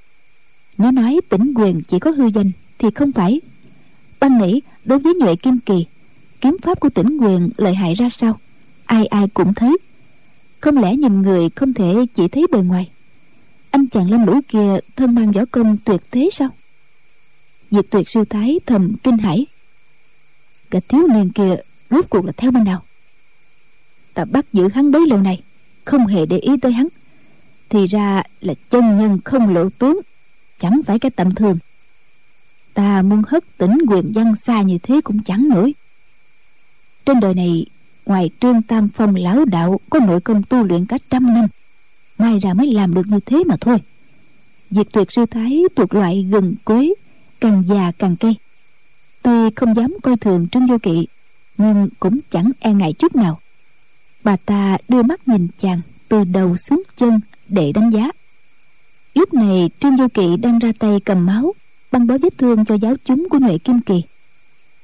Nếu 0.79 0.91
nói 0.91 1.21
tỉnh 1.29 1.55
quyền 1.57 1.81
chỉ 1.81 1.99
có 1.99 2.11
hư 2.11 2.27
danh 2.27 2.51
thì 2.79 2.89
không 2.95 3.13
phải. 3.13 3.41
Ban 4.21 4.39
nãy 4.39 4.63
đối 4.85 4.99
với 4.99 5.15
nhuệ 5.15 5.37
kim 5.37 5.59
kỳ 5.59 5.87
kiếm 6.41 6.57
pháp 6.63 6.81
của 6.81 6.89
tỉnh 6.89 7.19
quyền 7.19 7.51
lợi 7.57 7.75
hại 7.75 7.95
ra 7.95 8.09
sao? 8.09 8.39
Ai 8.85 9.07
ai 9.07 9.29
cũng 9.29 9.55
thấy. 9.55 9.79
Không 10.61 10.79
lẽ 10.79 10.97
nhìn 10.97 11.23
người 11.23 11.49
không 11.51 11.75
thể 11.75 11.95
chỉ 12.15 12.29
thấy 12.29 12.47
bề 12.53 12.59
ngoài? 12.59 12.91
Anh 13.71 13.87
chàng 13.87 14.11
lâm 14.11 14.27
lũ 14.27 14.41
kia 14.49 14.79
thân 14.97 15.15
mang 15.15 15.33
võ 15.33 15.45
công 15.51 15.77
tuyệt 15.85 16.01
thế 16.11 16.29
sao? 16.33 16.49
Diệt 17.73 17.87
tuyệt 17.91 18.09
sư 18.09 18.25
thái 18.25 18.61
thầm 18.67 18.97
kinh 19.03 19.19
hãi. 19.19 19.47
Cả 20.71 20.81
thiếu 20.89 21.07
niên 21.15 21.31
kia 21.31 21.57
rốt 21.91 22.07
cuộc 22.11 22.25
là 22.25 22.33
theo 22.37 22.51
bên 22.51 22.65
nào? 22.65 22.83
Ta 24.15 24.25
bắt 24.25 24.47
giữ 24.53 24.69
hắn 24.69 24.91
bấy 24.91 25.07
lâu 25.07 25.19
này 25.19 25.43
không 25.85 26.07
hề 26.07 26.27
để 26.27 26.39
ý 26.39 26.57
tới 26.57 26.73
hắn. 26.73 26.89
Thì 27.69 27.87
ra 27.87 28.23
là 28.41 28.55
chân 28.71 28.97
nhân 28.97 29.19
không 29.25 29.55
lộ 29.55 29.69
tướng, 29.71 30.01
chẳng 30.59 30.81
phải 30.87 30.99
cái 30.99 31.11
tầm 31.11 31.35
thường. 31.35 31.59
Ta 32.75 33.03
muốn 33.03 33.23
hất 33.29 33.45
tỉnh 33.59 33.79
quyền 33.89 34.13
văn 34.15 34.35
xa 34.37 34.63
như 34.63 34.79
thế 34.83 35.01
cũng 35.05 35.23
chẳng 35.23 35.49
nổi. 35.49 35.75
Trên 37.07 37.21
đời 37.21 37.35
này, 37.35 37.67
ngoài 38.07 38.31
trương 38.41 38.63
tam 38.63 38.89
phong 38.95 39.15
lão 39.15 39.45
đạo 39.45 39.81
có 39.91 39.99
nội 39.99 40.21
công 40.21 40.43
tu 40.43 40.63
luyện 40.63 40.87
cả 40.87 40.99
trăm 41.11 41.35
năm, 41.35 41.47
mai 42.19 42.39
ra 42.39 42.55
mới 42.55 42.73
làm 42.73 42.95
được 42.95 43.07
như 43.07 43.21
thế 43.27 43.45
mà 43.47 43.57
thôi. 43.61 43.79
Diệt 44.71 44.87
tuyệt 44.93 45.11
sư 45.11 45.27
thái 45.27 45.63
thuộc 45.77 45.95
loại 45.95 46.27
gừng 46.31 46.55
quế 46.65 46.93
càng 47.43 47.63
già 47.67 47.93
càng 47.99 48.17
cây 48.17 48.37
tuy 49.23 49.51
không 49.57 49.75
dám 49.75 49.97
coi 50.03 50.17
thường 50.17 50.49
trương 50.53 50.67
vô 50.67 50.79
kỵ, 50.83 51.07
nhưng 51.59 51.89
cũng 52.01 52.19
chẳng 52.31 52.51
e 52.61 52.73
ngại 52.73 52.93
chút 52.93 53.17
nào. 53.17 53.41
Bà 54.25 54.37
ta 54.37 54.77
đưa 54.89 55.03
mắt 55.03 55.29
nhìn 55.29 55.49
chàng 55.61 55.81
từ 56.09 56.25
đầu 56.25 56.57
xuống 56.57 56.83
chân 56.97 57.21
để 57.49 57.73
đánh 57.73 57.91
giá. 57.91 58.11
Lúc 59.15 59.35
này 59.35 59.71
trương 59.79 59.97
vô 59.97 60.09
kỵ 60.15 60.37
đang 60.37 60.59
ra 60.59 60.73
tay 60.79 61.01
cầm 61.05 61.27
máu, 61.27 61.53
băng 61.93 62.07
bó 62.07 62.19
vết 62.23 62.39
thương 62.39 62.65
cho 62.65 62.75
giáo 62.75 62.95
chúng 63.05 63.29
của 63.29 63.39
nhuệ 63.39 63.59
kim 63.59 63.81
kỳ. 63.81 64.03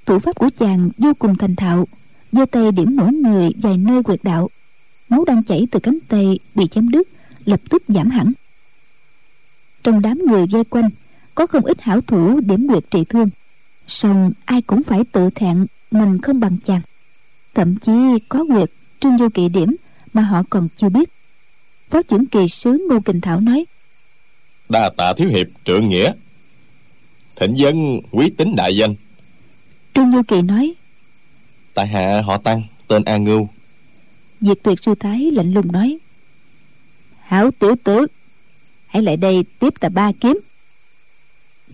Thủ 0.06 0.18
pháp 0.18 0.36
của 0.36 0.50
chàng 0.58 0.90
vô 0.98 1.12
cùng 1.18 1.36
thành 1.36 1.56
thạo, 1.56 1.86
giơ 2.32 2.46
tay 2.46 2.72
điểm 2.72 2.96
mỗi 2.96 3.12
người 3.12 3.50
vài 3.62 3.78
nơi 3.78 4.02
quyệt 4.02 4.20
đạo. 4.22 4.50
Máu 5.08 5.24
đang 5.24 5.44
chảy 5.44 5.66
từ 5.70 5.80
cánh 5.80 5.98
tay 6.08 6.38
bị 6.54 6.66
chém 6.66 6.88
đứt, 6.88 7.08
lập 7.44 7.60
tức 7.70 7.82
giảm 7.88 8.10
hẳn. 8.10 8.32
Trong 9.82 10.02
đám 10.02 10.18
người 10.26 10.46
vây 10.46 10.64
quanh 10.64 10.90
có 11.38 11.46
không 11.46 11.64
ít 11.64 11.80
hảo 11.80 12.00
thủ 12.00 12.40
điểm 12.40 12.68
quyệt 12.68 12.84
trị 12.90 13.04
thương. 13.08 13.30
Song 13.86 14.32
ai 14.44 14.62
cũng 14.62 14.82
phải 14.82 15.00
tự 15.12 15.30
thẹn 15.30 15.66
mình 15.90 16.20
không 16.20 16.40
bằng 16.40 16.56
chàng. 16.64 16.80
Thậm 17.54 17.76
chí 17.76 17.92
có 18.28 18.44
quyệt 18.44 18.70
trương 19.00 19.16
vô 19.16 19.28
kỵ 19.34 19.48
điểm 19.48 19.76
mà 20.12 20.22
họ 20.22 20.42
còn 20.50 20.68
chưa 20.76 20.88
biết. 20.88 21.08
Phó 21.90 22.02
trưởng 22.02 22.26
kỳ 22.26 22.48
sứ 22.48 22.86
ngô 22.90 23.00
kình 23.00 23.20
thảo 23.20 23.40
nói 23.40 23.64
đa 24.68 24.90
tạ 24.96 25.12
thiếu 25.16 25.28
hiệp 25.28 25.46
trượng 25.64 25.88
nghĩa. 25.88 26.12
Thịnh 27.36 27.56
dân 27.56 28.00
quý 28.10 28.30
tính 28.36 28.56
đại 28.56 28.76
danh. 28.76 28.94
Trương 29.94 30.12
vô 30.12 30.22
kỳ 30.28 30.42
nói 30.42 30.74
tại 31.74 31.86
hạ 31.86 32.22
họ 32.24 32.38
tăng 32.38 32.62
tên 32.88 33.04
a 33.04 33.16
ngưu. 33.16 33.48
Diệt 34.40 34.58
tuyệt 34.62 34.78
sư 34.82 34.94
thái 35.00 35.30
lạnh 35.30 35.52
lùng 35.52 35.72
nói 35.72 35.98
hảo 37.20 37.50
tiểu 37.50 37.74
tử 37.84 38.06
hãy 38.86 39.02
lại 39.02 39.16
đây 39.16 39.44
tiếp 39.58 39.74
ta 39.80 39.88
ba 39.88 40.12
kiếm 40.20 40.40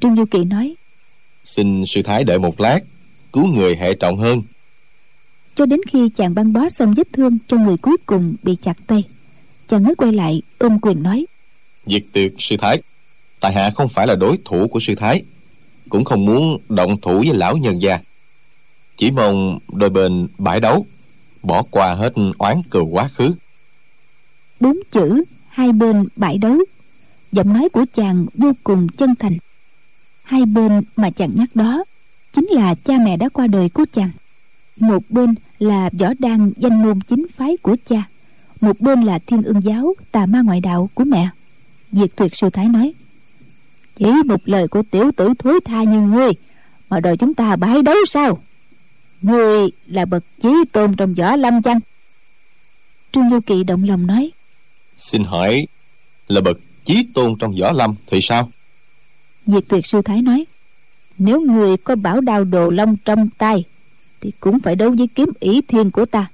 trương 0.05 0.17
du 0.17 0.25
kỳ 0.25 0.45
nói. 0.45 0.75
Xin 1.45 1.87
sư 1.87 2.03
thái 2.03 2.25
đợi 2.25 2.39
một 2.39 2.61
lát 2.61 2.81
cứu 3.33 3.47
người 3.47 3.77
hệ 3.77 3.95
trọng 3.95 4.17
hơn. 4.17 4.43
Cho 5.55 5.67
đến 5.67 5.81
khi 5.89 6.09
chàng 6.17 6.35
băng 6.35 6.53
bó 6.53 6.69
xong 6.69 6.95
vết 6.95 7.09
thương 7.13 7.39
cho 7.49 7.57
người 7.57 7.77
cuối 7.77 7.97
cùng 8.07 8.35
bị 8.43 8.57
chặt 8.63 8.77
tay 8.87 9.03
chàng 9.69 9.83
mới 9.83 9.95
quay 9.95 10.13
lại 10.13 10.43
ôm 10.59 10.79
quyền 10.83 11.03
nói. 11.03 11.27
Diệt 11.87 12.05
tuyệt 12.13 12.35
sư 12.39 12.57
thái. 12.61 12.83
Tại 13.41 13.53
hạ 13.53 13.71
không 13.75 13.89
phải 13.89 14.07
là 14.07 14.15
đối 14.15 14.39
thủ 14.45 14.69
của 14.69 14.81
sư 14.81 14.95
thái 14.95 15.23
cũng 15.89 16.05
không 16.05 16.25
muốn 16.25 16.59
động 16.69 17.01
thủ 17.01 17.19
với 17.19 17.35
lão 17.35 17.57
nhân 17.57 17.83
gia. 17.83 17.99
Chỉ 18.97 19.11
mong 19.11 19.59
đôi 19.73 19.91
bên 19.91 20.29
bãi 20.39 20.61
đấu 20.61 20.87
bỏ 21.43 21.63
qua 21.71 21.95
hết 21.95 22.13
oán 22.39 22.63
cừu 22.71 22.87
quá 22.87 23.09
khứ. 23.09 23.35
Bốn 24.61 24.79
chữ 24.91 25.25
hai 25.49 25.73
bên 25.73 26.07
bãi 26.17 26.39
đấu 26.39 26.59
giọng 27.33 27.53
nói 27.53 27.69
của 27.69 27.85
chàng 27.95 28.27
vô 28.35 28.53
cùng 28.65 28.89
chân 28.89 29.15
thành 29.19 29.39
hai 30.25 30.47
bên 30.47 30.83
mà 30.97 31.11
chàng 31.11 31.31
nhắc 31.35 31.57
đó 31.57 31.85
chính 32.33 32.47
là 32.51 32.75
cha 32.75 32.95
mẹ 33.05 33.17
đã 33.17 33.29
qua 33.29 33.47
đời 33.47 33.69
của 33.69 33.85
chàng. 33.93 34.11
Một 34.81 35.03
bên 35.09 35.35
là 35.59 35.91
võ 35.99 36.09
đan 36.19 36.53
danh 36.57 36.83
môn 36.83 37.01
chính 37.01 37.27
phái 37.37 37.57
của 37.57 37.77
cha, 37.87 38.03
một 38.61 38.81
bên 38.81 39.03
là 39.03 39.19
thiên 39.19 39.43
ương 39.43 39.63
giáo 39.63 39.95
tà 40.13 40.27
ma 40.27 40.41
ngoại 40.43 40.61
đạo 40.61 40.91
của 40.95 41.05
mẹ. 41.05 41.29
Diệt 41.93 42.17
tuyệt 42.17 42.37
sư 42.37 42.51
thái 42.51 42.69
nói, 42.69 42.95
chỉ 43.97 44.07
một 44.27 44.41
lời 44.45 44.69
của 44.69 44.83
tiểu 44.91 45.11
tử 45.17 45.33
thối 45.39 45.61
tha 45.65 45.83
như 45.83 46.01
ngươi 46.01 46.31
mà 46.91 47.01
đòi 47.01 47.17
chúng 47.17 47.35
ta 47.35 47.57
bãi 47.57 47.83
đấu 47.83 47.97
sao? 48.09 48.39
Ngươi 49.23 49.71
là 49.87 50.05
bậc 50.05 50.25
chí 50.41 50.49
tôn 50.73 50.97
trong 50.97 51.15
võ 51.15 51.37
lâm 51.37 51.63
chăng? 51.63 51.81
Trương 53.13 53.31
du 53.31 53.41
kỳ 53.41 53.65
động 53.65 53.85
lòng 53.85 54.07
nói, 54.07 54.31
xin 54.99 55.25
hỏi 55.25 55.67
là 56.29 56.41
bậc 56.41 56.59
chí 56.85 57.07
tôn 57.15 57.37
trong 57.39 57.55
võ 57.61 57.73
lâm 57.73 57.95
thì 58.07 58.19
sao? 58.23 58.51
Diệt 59.47 59.65
tuyệt 59.69 59.87
sư 59.87 60.03
thái 60.03 60.23
nói, 60.23 60.47
nếu 61.19 61.41
người 61.41 61.77
có 61.77 61.97
bảo 61.97 62.21
đao 62.21 62.45
đồ 62.45 62.71
long 62.71 62.97
trong 63.05 63.29
tay, 63.39 63.65
thì 64.21 64.31
cũng 64.41 64.61
phải 64.61 64.77
đấu 64.77 64.91
với 64.91 65.07
kiếm 65.07 65.29
ý 65.41 65.61
thiên 65.61 65.91
của 65.91 66.07
ta, 66.07 66.31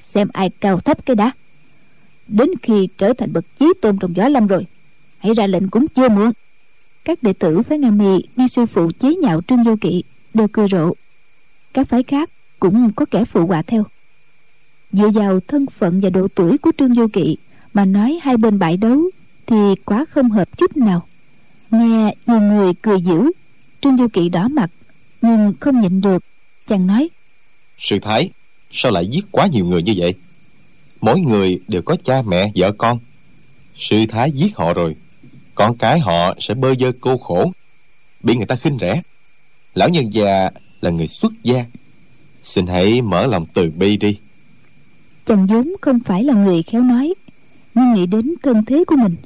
xem 0.00 0.28
ai 0.32 0.50
cao 0.60 0.80
thấp 0.80 1.06
cái 1.06 1.16
đã 1.16 1.32
đến 2.28 2.50
khi 2.62 2.88
trở 2.98 3.12
thành 3.12 3.32
bậc 3.32 3.44
chí 3.58 3.72
tôn 3.82 3.98
trong 3.98 4.16
gió 4.16 4.28
lâm 4.28 4.46
rồi, 4.46 4.66
hãy 5.18 5.34
ra 5.34 5.46
lệnh 5.46 5.68
cũng 5.68 5.88
chưa 5.88 6.08
muộn. 6.08 6.32
Các 7.04 7.22
đệ 7.22 7.32
tử 7.32 7.62
phái 7.62 7.78
nga 7.78 7.90
mì 7.90 8.22
nghe 8.36 8.48
sư 8.48 8.66
phụ 8.66 8.90
chế 9.00 9.14
nhạo 9.14 9.40
trương 9.42 9.62
vô 9.62 9.76
kỵ, 9.80 10.02
đều 10.34 10.48
cười 10.52 10.68
rộ. 10.70 10.92
Các 11.74 11.88
phái 11.88 12.02
khác 12.02 12.30
cũng 12.60 12.92
có 12.92 13.04
kẻ 13.04 13.24
phụ 13.24 13.46
họa 13.46 13.62
theo. 13.62 13.84
Dựa 14.92 15.08
vào 15.08 15.40
thân 15.40 15.66
phận 15.66 16.00
và 16.00 16.10
độ 16.10 16.28
tuổi 16.34 16.58
của 16.58 16.72
trương 16.78 16.94
vô 16.94 17.06
kỵ 17.12 17.36
mà 17.74 17.84
nói 17.84 18.18
hai 18.22 18.36
bên 18.36 18.58
bãi 18.58 18.76
đấu 18.76 19.10
thì 19.46 19.56
quá 19.84 20.04
không 20.10 20.30
hợp 20.30 20.56
chút 20.56 20.76
nào 20.76 21.06
nghe 21.72 22.14
nhiều 22.26 22.40
người 22.40 22.72
cười 22.82 23.00
dữ 23.00 23.32
trương 23.80 23.96
vô 23.96 24.08
kỵ 24.12 24.28
đỏ 24.28 24.48
mặt 24.48 24.70
nhưng 25.22 25.52
không 25.60 25.80
nhịn 25.80 26.00
được 26.00 26.24
chàng 26.66 26.86
nói. 26.86 27.08
Sư 27.78 27.98
thái 28.02 28.30
sao 28.72 28.92
lại 28.92 29.06
giết 29.06 29.24
quá 29.30 29.46
nhiều 29.46 29.66
người 29.66 29.82
như 29.82 29.94
vậy? 29.96 30.14
Mỗi 31.00 31.20
người 31.20 31.60
đều 31.68 31.82
có 31.82 31.96
cha 32.04 32.22
mẹ 32.22 32.52
vợ 32.54 32.72
con. 32.72 32.98
Sư 33.76 34.06
thái 34.08 34.30
giết 34.30 34.56
họ 34.56 34.72
rồi 34.72 34.96
con 35.54 35.76
cái 35.76 36.00
họ 36.00 36.34
sẽ 36.38 36.54
bơ 36.54 36.74
vơ 36.78 36.92
cô 37.00 37.18
khổ 37.18 37.52
bị 38.22 38.36
người 38.36 38.46
ta 38.46 38.56
khinh 38.56 38.78
rẻ. 38.80 39.02
Lão 39.74 39.88
nhân 39.88 40.14
già 40.14 40.50
là 40.80 40.90
người 40.90 41.08
xuất 41.08 41.32
gia 41.42 41.64
xin 42.42 42.66
hãy 42.66 43.02
mở 43.02 43.26
lòng 43.26 43.46
từ 43.54 43.70
bi 43.70 43.96
đi. 43.96 44.18
Chàng 45.26 45.46
vốn 45.46 45.72
không 45.80 46.00
phải 46.00 46.24
là 46.24 46.34
người 46.34 46.62
khéo 46.62 46.82
nói 46.82 47.14
nhưng 47.74 47.94
nghĩ 47.94 48.06
đến 48.06 48.34
thân 48.42 48.64
thế 48.64 48.84
của 48.86 48.96
mình 48.96 49.16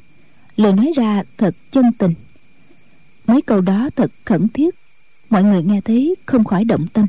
lời 0.57 0.73
nói 0.73 0.91
ra 0.95 1.23
thật 1.37 1.55
chân 1.71 1.91
tình 1.97 2.13
mấy 3.27 3.41
câu 3.41 3.61
đó 3.61 3.89
thật 3.95 4.11
khẩn 4.25 4.47
thiết. 4.47 4.75
Mọi 5.29 5.43
người 5.43 5.63
nghe 5.63 5.81
thấy 5.81 6.15
không 6.25 6.43
khỏi 6.43 6.63
động 6.63 6.87
tâm. 6.93 7.05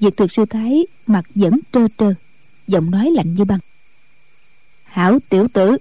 Diệt 0.00 0.16
tuyệt 0.16 0.32
sư 0.32 0.44
thái 0.50 0.86
mặt 1.06 1.24
vẫn 1.34 1.58
trơ 1.72 1.88
trơ, 1.96 2.14
giọng 2.66 2.90
nói 2.90 3.10
lạnh 3.10 3.34
như 3.34 3.44
băng. 3.44 3.58
Hảo 4.84 5.18
tiểu 5.28 5.48
tử, 5.52 5.76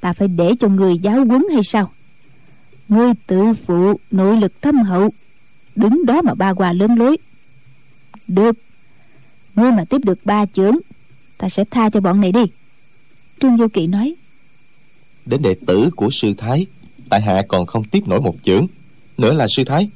ta 0.00 0.12
phải 0.12 0.28
để 0.28 0.52
cho 0.60 0.68
người 0.68 0.98
giáo 0.98 1.24
huấn 1.24 1.42
hay 1.52 1.62
sao? 1.62 1.92
Ngươi 2.88 3.12
tự 3.26 3.54
phụ 3.66 4.00
nội 4.10 4.36
lực 4.36 4.62
thâm 4.62 4.82
hậu, 4.82 5.10
đứng 5.76 6.06
đó 6.06 6.22
mà 6.22 6.34
ba 6.34 6.54
quà 6.54 6.72
lớn 6.72 6.94
lối. 6.98 7.16
Được, 8.28 8.56
ngươi 9.54 9.72
mà 9.72 9.84
tiếp 9.84 9.98
được 10.04 10.18
ba 10.24 10.46
chưởng 10.46 10.76
ta 11.42 11.48
sẽ 11.48 11.64
tha 11.70 11.90
cho 11.90 12.00
bọn 12.00 12.20
này 12.20 12.32
đi. 12.32 12.40
Trương 13.40 13.56
vô 13.56 13.68
kỵ 13.68 13.86
nói. 13.86 14.14
Đến 15.26 15.42
đệ 15.42 15.54
tử 15.66 15.90
của 15.96 16.08
sư 16.12 16.34
thái 16.38 16.66
tại 17.12 17.20
hạ 17.20 17.42
còn 17.48 17.66
không 17.66 17.84
tiếp 17.84 18.00
nổi 18.06 18.20
một 18.20 18.34
chưởng 18.42 18.66
nữa 19.18 19.32
là 19.32 19.46
sư 19.48 19.64
thái. 19.64 19.88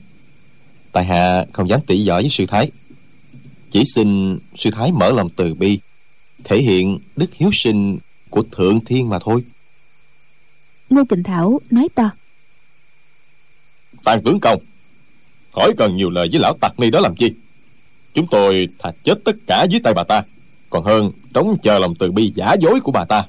Tại 0.92 1.04
hạ 1.04 1.44
không 1.52 1.68
dám 1.68 1.80
tỉ 1.86 2.08
võ 2.08 2.14
với 2.14 2.30
sư 2.30 2.46
thái. 2.46 2.70
Chỉ 3.70 3.82
xin 3.94 4.38
sư 4.54 4.70
thái 4.70 4.92
mở 4.92 5.12
lòng 5.12 5.28
từ 5.36 5.54
bi 5.54 5.78
thể 6.44 6.62
hiện 6.62 6.98
đức 7.16 7.34
hiếu 7.34 7.50
sinh 7.52 7.98
của 8.30 8.42
thượng 8.52 8.84
thiên 8.84 9.08
mà 9.08 9.18
thôi. 9.18 9.44
Ngô 10.90 11.04
kình 11.08 11.22
thảo 11.22 11.60
nói 11.70 11.88
to. 11.94 12.10
Tàn 14.04 14.22
tướng 14.24 14.40
công 14.40 14.62
khỏi 15.52 15.72
cần 15.76 15.96
nhiều 15.96 16.10
lời 16.10 16.28
với 16.32 16.40
lão 16.40 16.56
tặc 16.60 16.80
ni 16.80 16.90
đó 16.90 17.00
làm 17.00 17.14
chi? 17.14 17.32
Chúng 18.14 18.26
tôi 18.30 18.68
thà 18.78 18.92
chết 19.04 19.14
tất 19.24 19.36
cả 19.46 19.66
dưới 19.70 19.80
tay 19.80 19.94
bà 19.94 20.04
ta 20.04 20.22
còn 20.70 20.84
hơn 20.84 21.10
trống 21.34 21.56
chờ 21.62 21.78
lòng 21.78 21.94
từ 21.94 22.12
bi 22.12 22.32
giả 22.34 22.54
dối 22.60 22.80
của 22.80 22.92
bà 22.92 23.04
ta. 23.04 23.26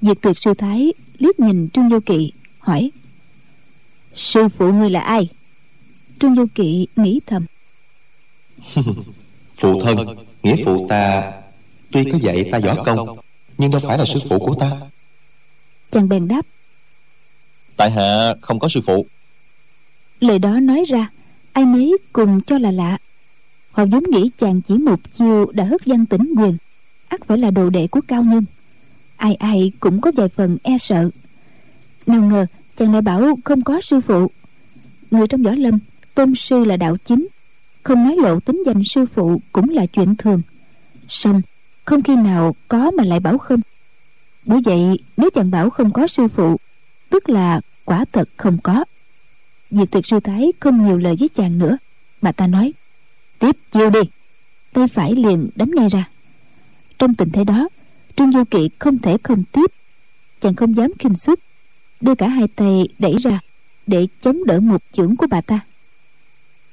Diệt 0.00 0.16
tuyệt 0.22 0.38
sư 0.38 0.54
thái 0.58 0.92
liếc 1.18 1.40
nhìn 1.40 1.68
trương 1.68 1.88
vô 1.88 2.00
kỵ 2.06 2.30
hỏi 2.64 2.90
sư 4.14 4.48
phụ 4.48 4.72
ngươi 4.72 4.90
là 4.90 5.00
ai? 5.00 5.28
Trương 6.20 6.34
vô 6.34 6.44
kỵ 6.54 6.86
nghĩ 6.96 7.20
thầm. 7.26 7.46
Phụ 9.56 9.80
thân 9.80 10.16
nghĩa 10.42 10.56
phụ 10.64 10.86
ta 10.88 11.32
tuy 11.92 12.04
có 12.12 12.18
dạy 12.18 12.48
ta 12.52 12.58
võ 12.58 12.84
công 12.84 13.18
nhưng 13.58 13.70
đâu 13.70 13.80
phải 13.84 13.98
là 13.98 14.04
sư 14.04 14.20
phụ 14.30 14.38
của 14.38 14.54
ta. 14.60 14.70
Chàng 15.90 16.08
bèn 16.08 16.28
đáp 16.28 16.46
tại 17.76 17.90
hạ 17.90 18.34
không 18.40 18.58
có 18.58 18.68
sư 18.68 18.80
phụ. 18.86 19.06
Lời 20.20 20.38
đó 20.38 20.60
nói 20.60 20.84
ra 20.88 21.10
ai 21.52 21.64
nấy 21.64 21.96
cùng 22.12 22.40
cho 22.40 22.58
là 22.58 22.70
lạ. 22.70 22.98
Họ 23.72 23.84
vốn 23.84 24.02
nghĩ 24.10 24.30
chàng 24.38 24.60
chỉ 24.60 24.74
một 24.74 25.00
chiêu 25.12 25.52
đã 25.52 25.64
hất 25.64 25.86
văn 25.86 26.06
tỉnh 26.06 26.34
quyền 26.38 26.56
ắt 27.08 27.20
phải 27.26 27.38
là 27.38 27.50
đồ 27.50 27.70
đệ 27.70 27.86
của 27.86 28.00
cao 28.08 28.22
nhân. 28.22 28.44
Ai 29.16 29.34
ai 29.34 29.72
cũng 29.80 30.00
có 30.00 30.12
vài 30.16 30.28
phần 30.28 30.58
e 30.62 30.78
sợ 30.78 31.10
nào 32.08 32.22
ngờ, 32.22 32.46
chàng 32.76 32.92
lại 32.92 33.02
bảo 33.02 33.38
không 33.44 33.64
có 33.64 33.80
sư 33.80 34.00
phụ. 34.00 34.30
Người 35.10 35.26
trong 35.28 35.42
võ 35.42 35.50
lâm, 35.50 35.78
tôn 36.14 36.34
sư 36.34 36.64
là 36.64 36.76
đạo 36.76 36.96
chính. 37.04 37.28
Không 37.82 38.04
nói 38.04 38.16
lộ 38.16 38.40
tính 38.40 38.62
danh 38.66 38.84
sư 38.84 39.06
phụ 39.06 39.40
cũng 39.52 39.68
là 39.68 39.86
chuyện 39.86 40.16
thường. 40.16 40.42
Song, 41.08 41.42
không 41.84 42.02
khi 42.02 42.16
nào 42.16 42.56
có 42.68 42.90
mà 42.90 43.04
lại 43.04 43.20
bảo 43.20 43.38
không. 43.38 43.60
Bởi 44.44 44.60
vậy, 44.64 44.98
nếu 45.16 45.30
chàng 45.30 45.50
bảo 45.50 45.70
không 45.70 45.90
có 45.90 46.06
sư 46.06 46.28
phụ, 46.28 46.56
tức 47.10 47.28
là 47.28 47.60
quả 47.84 48.04
thật 48.12 48.28
không 48.36 48.58
có. 48.62 48.84
Diệt 49.70 49.90
tuyệt 49.90 50.06
sư 50.06 50.20
thái 50.20 50.52
không 50.60 50.86
nhiều 50.86 50.98
lời 50.98 51.16
với 51.18 51.28
chàng 51.28 51.58
nữa, 51.58 51.76
mà 52.22 52.32
ta 52.32 52.46
nói, 52.46 52.72
tiếp 53.38 53.56
chiêu 53.72 53.90
đi. 53.90 54.00
Tay 54.72 54.88
phải 54.88 55.12
liền 55.12 55.48
đánh 55.54 55.70
ngay 55.74 55.88
ra. 55.88 56.08
Trong 56.98 57.14
tình 57.14 57.30
thế 57.30 57.44
đó, 57.44 57.68
trương 58.16 58.32
du 58.32 58.44
kỵ 58.44 58.70
không 58.78 58.98
thể 58.98 59.16
không 59.22 59.44
tiếp. 59.52 59.70
Chàng 60.40 60.54
không 60.54 60.76
dám 60.76 60.90
khinh 60.98 61.16
suất 61.16 61.38
đưa 62.04 62.14
cả 62.14 62.28
hai 62.28 62.48
tay 62.48 62.88
đẩy 62.98 63.16
ra 63.16 63.40
để 63.86 64.06
chống 64.22 64.44
đỡ 64.46 64.60
một 64.60 64.82
chưởng 64.92 65.16
của 65.16 65.26
bà 65.30 65.40
ta. 65.40 65.60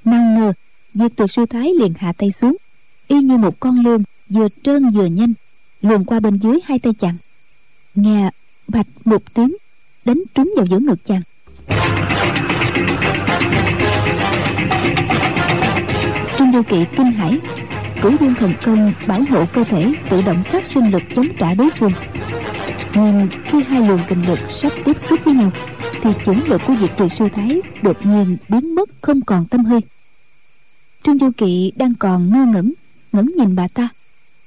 Nào 0.06 0.24
ngờ 0.24 0.54
diệt 0.94 1.12
tuyệt 1.16 1.32
sư 1.32 1.46
thái 1.46 1.72
liền 1.80 1.94
hạ 1.98 2.14
tay 2.18 2.32
xuống, 2.32 2.56
y 3.08 3.22
như 3.22 3.38
một 3.38 3.60
con 3.60 3.80
lươn 3.80 4.04
vừa 4.30 4.48
trơn 4.64 4.90
vừa 4.90 5.06
nhanh, 5.06 5.34
luồn 5.82 6.06
qua 6.06 6.20
bên 6.20 6.38
dưới 6.38 6.60
hai 6.64 6.80
tay 6.80 6.94
chàng. 7.00 7.18
Nghe 7.96 8.30
bạch 8.68 8.88
một 9.06 9.34
tiếng, 9.34 9.56
đánh 10.06 10.22
trúng 10.36 10.54
vào 10.58 10.66
giữa 10.66 10.80
ngực 10.80 11.06
chàng. 11.06 11.22
Trương 16.38 16.52
du 16.52 16.62
kỵ 16.62 16.86
kinh 16.98 17.12
hãi 17.12 17.40
cửu 18.02 18.12
dương 18.22 18.36
thần 18.36 18.54
công 18.64 18.94
bảo 19.08 19.24
hộ 19.30 19.46
cơ 19.54 19.64
thể 19.64 19.94
tự 20.10 20.22
động 20.26 20.44
phát 20.44 20.68
sinh 20.68 20.92
lực 20.92 21.04
chống 21.16 21.28
trả 21.38 21.54
đối 21.54 21.70
phương 21.70 21.92
nhưng 22.96 23.28
khi 23.44 23.64
hai 23.64 23.88
luồng 23.88 24.00
kinh 24.08 24.28
lực 24.28 24.40
sắp 24.50 24.72
tiếp 24.86 25.00
xúc 25.00 25.20
với 25.26 25.34
nhau, 25.34 25.52
thì 26.02 26.10
chủng 26.26 26.44
lực 26.48 26.62
của 26.68 26.76
diệt 26.82 26.92
tuyệt 26.98 27.12
sư 27.12 27.28
thái 27.34 27.62
đột 27.82 28.06
nhiên 28.06 28.38
biến 28.50 28.76
mất 28.76 28.90
không 29.02 29.22
còn 29.22 29.46
tâm 29.46 29.66
hơi. 29.66 29.80
Trương 31.04 31.20
du 31.20 31.30
kỵ 31.38 31.72
đang 31.76 31.94
còn 32.00 32.30
ngơ 32.30 32.46
ngẩn 32.46 32.74
ngẩn 33.12 33.32
nhìn 33.38 33.56
bà 33.56 33.68
ta, 33.68 33.90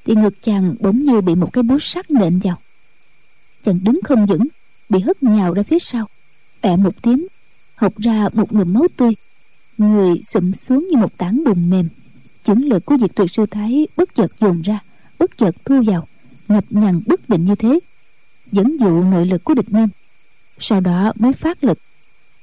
thì 0.05 0.15
ngực 0.15 0.43
chàng 0.43 0.75
bỗng 0.81 1.03
như 1.03 1.21
bị 1.21 1.35
một 1.35 1.53
cái 1.53 1.63
búa 1.63 1.79
sắt 1.81 2.11
nện 2.11 2.39
vào. 2.39 2.57
Chàng 3.65 3.79
đứng 3.83 4.01
không 4.05 4.27
vững, 4.27 4.47
bị 4.89 5.01
hất 5.01 5.23
nhào 5.23 5.55
ra 5.55 5.63
phía 5.63 5.79
sau, 5.79 6.07
ẹ 6.61 6.77
một 6.77 7.03
tiếng 7.03 7.27
học 7.75 7.93
ra 7.99 8.29
một 8.33 8.53
ngụm 8.53 8.73
máu 8.73 8.87
tươi, 8.97 9.11
người 9.79 10.21
sụm 10.25 10.53
xuống 10.53 10.89
như 10.91 10.97
một 10.97 11.19
tảng 11.19 11.45
bùn 11.45 11.71
mềm. 11.71 11.89
Chưởng 12.45 12.65
lực 12.65 12.85
của 12.85 12.97
diệt 13.01 13.11
tuyệt 13.15 13.31
sư 13.31 13.47
thái 13.47 13.87
bất 13.97 14.15
chợt 14.15 14.33
dồn 14.41 14.63
ra, 14.63 14.79
bất 15.19 15.37
chợt 15.37 15.57
thu 15.65 15.83
vào, 15.87 16.07
ngập 16.49 16.65
nhằn 16.71 17.01
bất 17.07 17.29
định 17.29 17.45
như 17.45 17.55
thế 17.55 17.81
dẫn 18.55 18.81
dụ 18.81 19.05
nội 19.05 19.27
lực 19.27 19.45
của 19.45 19.55
địch 19.55 19.69
nhân. 19.69 19.89
Sau 20.59 20.81
đó 20.81 21.13
mới 21.17 21.33
phát 21.33 21.65
lực, 21.65 21.79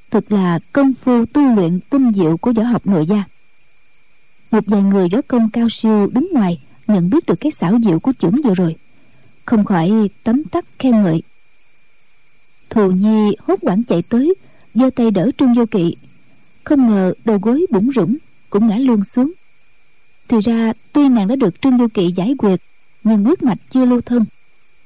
thực 0.09 0.31
là 0.31 0.59
công 0.73 0.93
phu 0.93 1.25
tu 1.25 1.55
luyện 1.55 1.79
tinh 1.89 2.11
diệu 2.13 2.37
của 2.37 2.53
võ 2.53 2.63
học 2.63 2.87
nội 2.87 3.05
gia. 3.05 3.23
Một 4.51 4.63
vài 4.65 4.81
người 4.81 5.09
võ 5.09 5.21
công 5.27 5.49
cao 5.49 5.67
siêu 5.69 6.09
đứng 6.13 6.27
ngoài 6.33 6.59
nhận 6.87 7.09
biết 7.09 7.25
được 7.25 7.39
cái 7.39 7.51
xảo 7.51 7.79
diệu 7.83 7.99
của 7.99 8.13
chưởng 8.19 8.35
vừa 8.43 8.53
rồi, 8.53 8.75
không 9.45 9.65
khỏi 9.65 10.09
tấm 10.23 10.43
tắc 10.43 10.65
khen 10.79 11.03
ngợi. 11.03 11.21
Thù 12.69 12.91
nhi 12.91 13.35
hốt 13.39 13.55
quảng 13.61 13.83
chạy 13.83 14.01
tới, 14.01 14.33
giơ 14.73 14.89
tay 14.95 15.11
đỡ 15.11 15.31
trương 15.37 15.53
vô 15.53 15.65
kỵ. 15.65 15.95
Không 16.63 16.89
ngờ 16.89 17.13
đầu 17.25 17.39
gối 17.41 17.65
bủng 17.71 17.91
rủng, 17.91 18.17
cũng 18.49 18.67
ngã 18.67 18.77
luôn 18.77 19.03
xuống. 19.03 19.31
Thì 20.27 20.37
ra 20.39 20.73
tuy 20.93 21.09
nàng 21.09 21.27
đã 21.27 21.35
được 21.35 21.61
trương 21.61 21.77
vô 21.77 21.87
kỵ 21.93 22.11
giải 22.11 22.35
quyết, 22.37 22.61
nhưng 23.03 23.23
huyết 23.23 23.43
mạch 23.43 23.57
chưa 23.69 23.85
lưu 23.85 24.01
thông. 24.01 24.25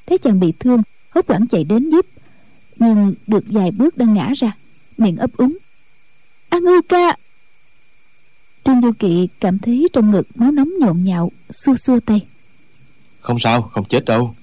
Thấy 0.06 0.18
chàng 0.18 0.40
bị 0.40 0.54
thương 0.60 0.84
hốt 1.16 1.28
quảng 1.28 1.48
chạy 1.48 1.64
đến 1.64 1.90
giúp 1.90 2.06
nhưng 2.80 3.14
được 3.28 3.44
vài 3.48 3.72
bước 3.72 3.98
đang 3.98 4.14
ngã 4.14 4.34
ra 4.36 4.52
miệng 4.98 5.18
ấp 5.18 5.38
úng. 5.38 5.58
A 6.50 6.60
ngư 6.60 6.82
ca! 6.90 7.18
Trương 8.64 8.82
du 8.82 8.92
kỵ 9.00 9.28
cảm 9.40 9.60
thấy 9.60 9.88
trong 9.94 10.12
ngực 10.12 10.28
máu 10.36 10.52
nóng 10.52 10.70
nhộn 10.80 11.04
nhạo 11.04 11.32
xua 11.52 11.76
xua 11.76 12.00
tay. 12.00 12.26
Không 13.20 13.40
sao 13.40 13.62
không 13.62 13.86
chết 13.86 14.06
đâu. 14.06 14.36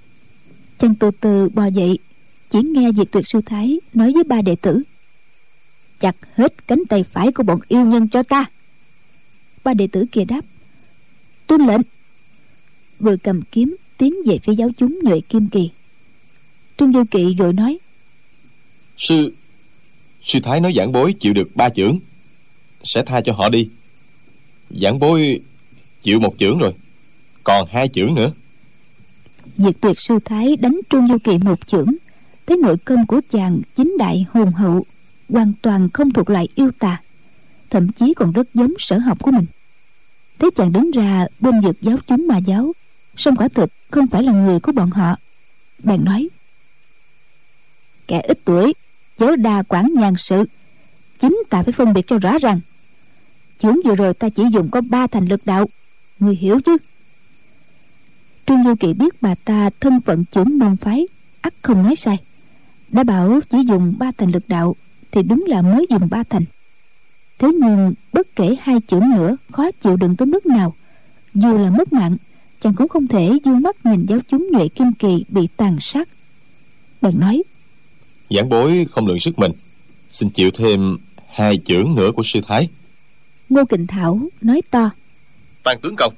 Chàng 0.79 0.95
từ 0.95 1.11
từ 1.21 1.49
bò 1.49 1.67
dậy 1.67 1.99
chỉ 2.51 2.63
nghe 2.63 2.91
diệt 2.97 3.13
tuyệt 3.13 3.27
sư 3.27 3.41
thái 3.47 3.81
nói 3.95 4.13
với 4.13 4.25
ba 4.25 4.43
đệ 4.43 4.57
tử. 4.57 4.83
Chặt 6.01 6.17
hết 6.35 6.67
cánh 6.69 6.83
tay 6.89 7.05
phải 7.05 7.33
của 7.33 7.43
bọn 7.43 7.61
yêu 7.69 7.85
nhân 7.85 8.09
cho 8.09 8.23
ta. 8.23 8.45
Ba 9.65 9.75
đệ 9.75 9.87
tử 9.87 10.05
kia 10.13 10.25
đáp. 10.25 10.45
Tuân 11.47 11.67
lệnh. 11.67 11.81
Rồi 13.01 13.19
cầm 13.19 13.43
kiếm 13.43 13.77
tiến 13.99 14.15
về 14.27 14.39
phía 14.43 14.55
giáo 14.55 14.71
chúng 14.77 14.99
nhuệ 15.03 15.21
kim 15.21 15.49
kỳ 15.49 15.71
trương 16.83 16.93
du 16.93 17.05
kỵ 17.11 17.35
rồi 17.35 17.53
nói 17.53 17.79
sư 18.97 19.35
sư 20.23 20.39
thái 20.43 20.61
nói 20.61 20.73
giảng 20.77 20.93
bối 20.93 21.15
chịu 21.21 21.33
được 21.33 21.57
ba 21.57 21.69
chưởng 21.69 21.99
sẽ 22.85 23.03
tha 23.07 23.21
cho 23.21 23.33
họ 23.33 23.49
đi. 23.49 23.69
Giảng 24.71 24.99
bối 24.99 25.41
chịu 26.03 26.21
một 26.21 26.35
chưởng 26.39 26.59
rồi 26.59 26.75
còn 27.45 27.69
hai 27.71 27.89
chưởng 27.89 28.15
nữa. 28.15 28.33
Diệt 29.57 29.75
tuyệt 29.81 30.01
sư 30.01 30.19
thái 30.25 30.57
đánh 30.57 30.81
trương 30.91 31.09
du 31.09 31.19
kỵ 31.19 31.39
một 31.39 31.67
chưởng 31.67 31.89
thấy 32.47 32.57
nội 32.57 32.77
công 32.85 33.07
của 33.07 33.21
chàng 33.31 33.61
chính 33.77 33.97
đại 33.99 34.27
hồn 34.33 34.51
hậu 34.51 34.85
hoàn 35.29 35.53
toàn 35.63 35.89
không 35.91 36.11
thuộc 36.11 36.31
lại 36.31 36.49
yêu 36.55 36.71
tà 36.79 37.01
thậm 37.71 37.93
chí 37.93 38.15
còn 38.15 38.33
rất 38.33 38.55
giống 38.55 38.73
sở 38.79 38.99
học 38.99 39.19
của 39.23 39.31
mình. 39.31 39.47
Thấy 40.39 40.51
chàng 40.57 40.73
đứng 40.73 40.91
ra 40.91 41.27
bên 41.41 41.61
vực 41.61 41.77
giáo 41.83 41.97
chúng 42.07 42.27
mà 42.29 42.39
giáo 42.39 42.73
song 43.17 43.37
quả 43.37 43.49
thực 43.49 43.73
không 43.91 44.07
phải 44.07 44.23
là 44.23 44.33
người 44.33 44.61
của 44.61 44.73
bọn 44.73 44.91
họ. 44.91 45.17
Bèn 45.85 46.05
nói 46.05 46.29
kẻ 48.13 48.21
ít 48.21 48.39
tuổi, 48.45 48.75
chớ 49.19 49.37
đa 49.37 49.63
quản 49.63 49.93
nhàn 49.95 50.15
sự. 50.19 50.45
Chính 51.19 51.43
ta 51.51 51.63
phải 51.63 51.73
phân 51.73 51.93
biệt 51.93 52.07
cho 52.07 52.19
rõ 52.19 52.39
ràng. 52.39 52.61
Chưởng 53.59 53.77
vừa 53.85 53.95
rồi 53.95 54.15
ta 54.15 54.29
chỉ 54.29 54.43
dùng 54.53 54.71
có 54.71 54.81
ba 54.81 55.07
thành 55.07 55.27
lực 55.27 55.47
đạo. 55.47 55.67
Người 56.19 56.37
hiểu 56.37 56.61
chứ? 56.61 56.77
Trương 58.47 58.65
du 58.65 58.75
kỳ 58.81 58.93
biết 58.93 59.23
bà 59.23 59.35
ta 59.35 59.71
thân 59.81 60.01
phận 60.01 60.25
trưởng 60.25 60.59
môn 60.59 60.77
phái, 60.77 61.07
ắt 61.41 61.55
không 61.63 61.83
nói 61.83 61.97
sai. 61.97 62.19
Đã 62.89 63.05
bảo 63.05 63.41
chỉ 63.51 63.59
dùng 63.69 63.95
ba 63.99 64.11
thành 64.19 64.31
lực 64.31 64.49
đạo, 64.49 64.77
thì 65.11 65.23
đúng 65.23 65.45
là 65.47 65.63
mới 65.63 65.87
dùng 65.91 66.09
ba 66.11 66.23
thành. 66.31 66.45
Thế 67.39 67.49
nhưng 67.61 67.95
bất 68.13 68.37
kể 68.37 68.57
hai 68.61 68.77
chưởng 68.87 69.11
nữa, 69.17 69.37
khó 69.53 69.71
chịu 69.71 69.97
đựng 69.97 70.17
tới 70.17 70.27
mức 70.27 70.47
nào. 70.47 70.75
Dù 71.35 71.59
là 71.59 71.71
mất 71.71 71.93
mạng, 71.93 72.17
chàng 72.61 72.75
cũng 72.75 72.89
không 72.89 73.07
thể 73.07 73.39
dương 73.45 73.63
mắt 73.63 73.77
nhìn 73.87 74.07
giáo 74.07 74.19
chúng 74.29 74.49
nhuệ 74.53 74.69
kim 74.69 74.93
kỳ 74.93 75.25
bị 75.29 75.49
tàn 75.57 75.77
sát. 75.81 76.09
Bèn 77.03 77.21
nói 77.21 77.43
giảng 78.35 78.49
bối 78.49 78.87
không 78.91 79.07
lượng 79.07 79.21
sức 79.21 79.39
mình. 79.39 79.53
Xin 80.11 80.31
chịu 80.31 80.51
thêm 80.51 80.99
hai 81.31 81.59
chưởng 81.65 81.95
nữa 81.95 82.11
của 82.17 82.23
sư 82.23 82.41
thái. 82.47 82.69
Ngô 83.49 83.65
kình 83.65 83.87
thảo 83.87 84.21
nói 84.41 84.63
to. 84.71 84.91
Tăng 85.63 85.81
tướng 85.81 85.97
công 85.97 86.15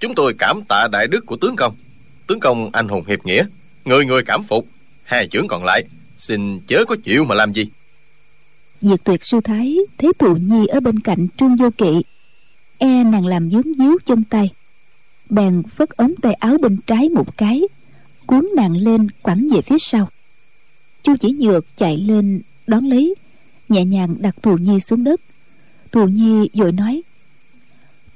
Chúng 0.00 0.14
tôi 0.14 0.34
cảm 0.38 0.62
tạ 0.68 0.88
đại 0.92 1.06
đức 1.06 1.26
của 1.26 1.36
tướng 1.36 1.56
công. 1.56 1.74
Tướng 2.26 2.40
công 2.40 2.70
anh 2.72 2.88
hùng 2.88 3.04
hiệp 3.06 3.26
nghĩa 3.26 3.44
Người 3.84 4.06
người 4.06 4.22
cảm 4.24 4.42
phục. 4.42 4.68
Hai 5.02 5.28
chưởng 5.28 5.48
còn 5.48 5.64
lại 5.64 5.84
Xin 6.18 6.60
chớ 6.66 6.84
có 6.88 6.96
chịu 7.02 7.24
mà 7.24 7.34
làm 7.34 7.52
gì. 7.52 7.66
Diệt 8.80 9.04
tuyệt 9.04 9.24
sư 9.24 9.40
thái 9.44 9.76
thấy 9.98 10.12
thụ 10.18 10.36
nhi 10.36 10.66
ở 10.66 10.80
bên 10.80 11.00
cạnh 11.00 11.26
trương 11.36 11.56
vô 11.56 11.70
kỵ. 11.78 12.02
E 12.78 13.04
nàng 13.04 13.26
làm 13.26 13.50
dướng 13.50 13.74
díu 13.78 13.98
chân 14.06 14.24
tay. 14.24 14.50
Bèn 15.30 15.62
phất 15.76 15.90
ống 15.90 16.14
tay 16.22 16.34
áo 16.34 16.56
bên 16.62 16.76
trái 16.86 17.08
một 17.08 17.36
cái 17.36 17.62
cuốn 18.26 18.48
nàng 18.56 18.76
lên 18.76 19.06
quẳng 19.22 19.46
về 19.54 19.62
phía 19.62 19.78
sau 19.78 20.08
chu 21.04 21.16
chỉ 21.20 21.32
nhược 21.32 21.76
chạy 21.76 21.96
lên 21.96 22.40
đón 22.66 22.84
lấy, 22.84 23.14
nhẹ 23.68 23.84
nhàng 23.84 24.16
đặt 24.18 24.42
thù 24.42 24.56
nhi 24.56 24.80
xuống 24.80 25.04
đất. 25.04 25.20
Thù 25.92 26.06
nhi 26.06 26.48
vội 26.54 26.72
nói, 26.72 27.02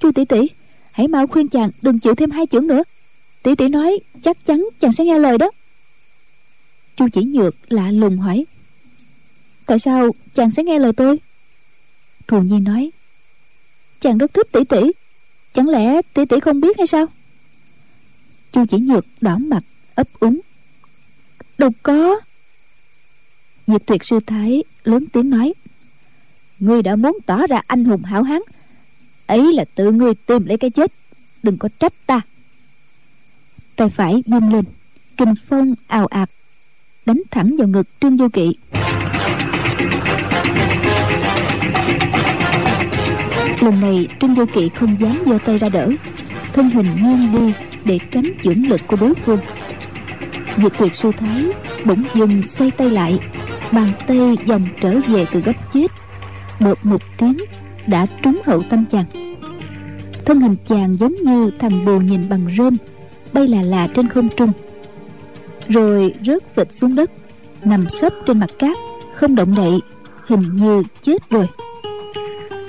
chu 0.00 0.12
tỷ 0.12 0.24
tỷ, 0.24 0.48
hãy 0.92 1.08
mau 1.08 1.26
khuyên 1.26 1.48
chàng 1.48 1.70
đừng 1.82 1.98
chịu 1.98 2.14
thêm 2.14 2.30
hai 2.30 2.46
chưởng 2.46 2.66
nữa. 2.66 2.82
Tỷ 3.42 3.54
tỷ 3.54 3.68
nói 3.68 3.98
chắc 4.22 4.44
chắn 4.44 4.68
chàng 4.80 4.92
sẽ 4.92 5.04
nghe 5.04 5.18
lời 5.18 5.38
đó. 5.38 5.50
Chu 6.96 7.08
chỉ 7.12 7.24
nhược 7.24 7.72
lạ 7.72 7.90
lùng 7.90 8.18
hỏi, 8.18 8.46
tại 9.66 9.78
sao 9.78 10.10
chàng 10.34 10.50
sẽ 10.50 10.64
nghe 10.64 10.78
lời 10.78 10.92
tôi? 10.92 11.20
Thù 12.26 12.42
nhi 12.42 12.58
nói, 12.58 12.90
chàng 14.00 14.18
rất 14.18 14.34
thích 14.34 14.52
tỷ 14.52 14.64
tỷ, 14.64 14.80
chẳng 15.52 15.68
lẽ 15.68 16.02
tỷ 16.14 16.24
tỷ 16.24 16.40
không 16.40 16.60
biết 16.60 16.78
hay 16.78 16.86
sao? 16.86 17.06
Chu 18.52 18.64
chỉ 18.70 18.78
nhược 18.78 19.04
đỏ 19.20 19.38
mặt, 19.38 19.62
ấp 19.94 20.08
úng, 20.20 20.40
đâu 21.58 21.70
có 21.82 22.20
Diệp 23.68 23.86
tuyệt 23.86 24.04
sư 24.04 24.20
thái 24.26 24.64
lớn 24.84 25.04
tiếng 25.12 25.30
nói, 25.30 25.54
ngươi 26.58 26.82
đã 26.82 26.96
muốn 26.96 27.18
tỏ 27.26 27.46
ra 27.46 27.62
anh 27.66 27.84
hùng 27.84 28.04
hảo 28.04 28.22
hán, 28.22 28.40
ấy 29.26 29.52
là 29.52 29.64
tự 29.74 29.92
ngươi 29.92 30.14
tìm 30.14 30.46
lấy 30.46 30.58
cái 30.58 30.70
chết, 30.70 30.92
đừng 31.42 31.58
có 31.58 31.68
trách 31.78 31.92
ta. 32.06 32.20
Tay 33.76 33.88
phải 33.88 34.22
vung 34.26 34.52
lên, 34.52 34.64
kinh 35.16 35.34
phong 35.48 35.74
ào 35.86 36.06
ạt, 36.06 36.30
đánh 37.06 37.22
thẳng 37.30 37.56
vào 37.58 37.68
ngực 37.68 37.88
trương 38.00 38.16
vô 38.16 38.28
kỵ. 38.32 38.52
Lần 43.60 43.80
này, 43.80 44.08
trương 44.20 44.34
vô 44.34 44.44
kỵ 44.54 44.68
không 44.68 44.96
dám 45.00 45.22
giơ 45.26 45.38
tay 45.44 45.58
ra 45.58 45.68
đỡ, 45.68 45.90
thân 46.52 46.70
hình 46.70 46.86
nghiêng 46.96 47.32
đi 47.32 47.54
để 47.84 47.98
tránh 48.10 48.24
chưởng 48.42 48.68
lực 48.68 48.80
của 48.86 48.96
đối 48.96 49.14
phương. 49.14 49.40
Diệp 50.56 50.78
tuyệt 50.78 50.94
sư 50.94 51.10
thái 51.18 51.44
bỗng 51.84 52.04
dưng 52.14 52.42
xoay 52.42 52.70
tay 52.70 52.90
lại 52.90 53.18
bàn 53.72 53.88
tay 54.06 54.36
dòng 54.46 54.66
trở 54.80 55.00
về 55.08 55.26
từ 55.32 55.40
góc 55.40 55.56
chết. 55.72 55.86
Đột 56.60 56.78
một 56.82 57.02
tiếng, 57.18 57.36
đã 57.86 58.06
trúng 58.22 58.40
hậu 58.44 58.62
tâm 58.62 58.84
chàng. 58.90 59.04
Thân 60.24 60.40
hình 60.40 60.56
chàng 60.66 60.96
giống 61.00 61.14
như 61.24 61.50
thằng 61.58 61.84
bồ 61.84 62.00
nhìn 62.00 62.28
bằng 62.28 62.46
rơm, 62.58 62.76
bay 63.32 63.48
là 63.48 63.62
là 63.62 63.86
trên 63.86 64.08
không 64.08 64.28
trung. 64.36 64.52
Rồi 65.68 66.14
rớt 66.26 66.56
vịt 66.56 66.74
xuống 66.74 66.94
đất, 66.94 67.10
nằm 67.64 67.88
sấp 67.88 68.12
trên 68.26 68.40
mặt 68.40 68.50
cát, 68.58 68.78
không 69.14 69.34
động 69.34 69.54
đậy, 69.56 69.80
hình 70.26 70.56
như 70.56 70.82
chết 71.02 71.30
rồi. 71.30 71.46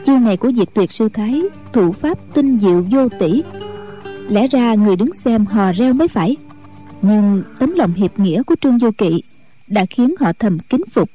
Chiêu 0.05 0.19
này 0.19 0.37
của 0.37 0.51
diệt 0.51 0.73
tuyệt 0.73 0.91
sư 0.91 1.09
thái, 1.09 1.43
thủ 1.73 1.91
pháp 1.91 2.17
tinh 2.33 2.59
diệu 2.59 2.85
vô 2.91 3.09
tỷ. 3.19 3.43
Lẽ 4.29 4.47
ra 4.47 4.73
người 4.73 4.95
đứng 4.95 5.13
xem 5.13 5.45
hò 5.45 5.71
reo 5.71 5.93
mới 5.93 6.07
phải. 6.07 6.35
Nhưng 7.01 7.43
tấm 7.59 7.75
lòng 7.75 7.93
hiệp 7.93 8.19
nghĩa 8.19 8.43
của 8.43 8.55
trương 8.61 8.77
vô 8.77 8.91
kỵ 8.97 9.21
đã 9.69 9.85
khiến 9.89 10.15
họ 10.19 10.33
thầm 10.33 10.59
kính 10.59 10.83
phục. 10.91 11.09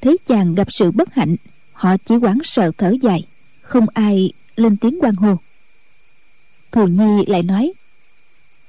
Thấy 0.00 0.16
chàng 0.26 0.54
gặp 0.54 0.68
sự 0.70 0.90
bất 0.90 1.14
hạnh, 1.14 1.36
họ 1.72 1.96
chỉ 2.04 2.16
quán 2.16 2.38
sợ 2.44 2.70
thở 2.78 2.94
dài, 3.02 3.26
không 3.60 3.86
ai 3.94 4.32
lên 4.56 4.76
tiếng 4.76 4.98
quan 5.00 5.14
hô. 5.14 5.36
Thù 6.72 6.86
nhi 6.86 7.24
lại 7.26 7.42
nói, 7.42 7.72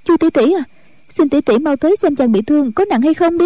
chu 0.04 0.18
tỷ 0.18 0.30
tỷ 0.30 0.54
à 0.54 0.64
xin 1.18 1.30
tỷ 1.30 1.41
tỷ 1.41 1.58
mau 1.58 1.76
tới 1.76 1.96
xem 2.02 2.16
chàng 2.16 2.32
bị 2.32 2.41
thương 2.41 2.72
có 2.72 2.86
nặng 2.86 3.02
hay 3.02 3.14
không 3.14 3.38
đi. 3.38 3.46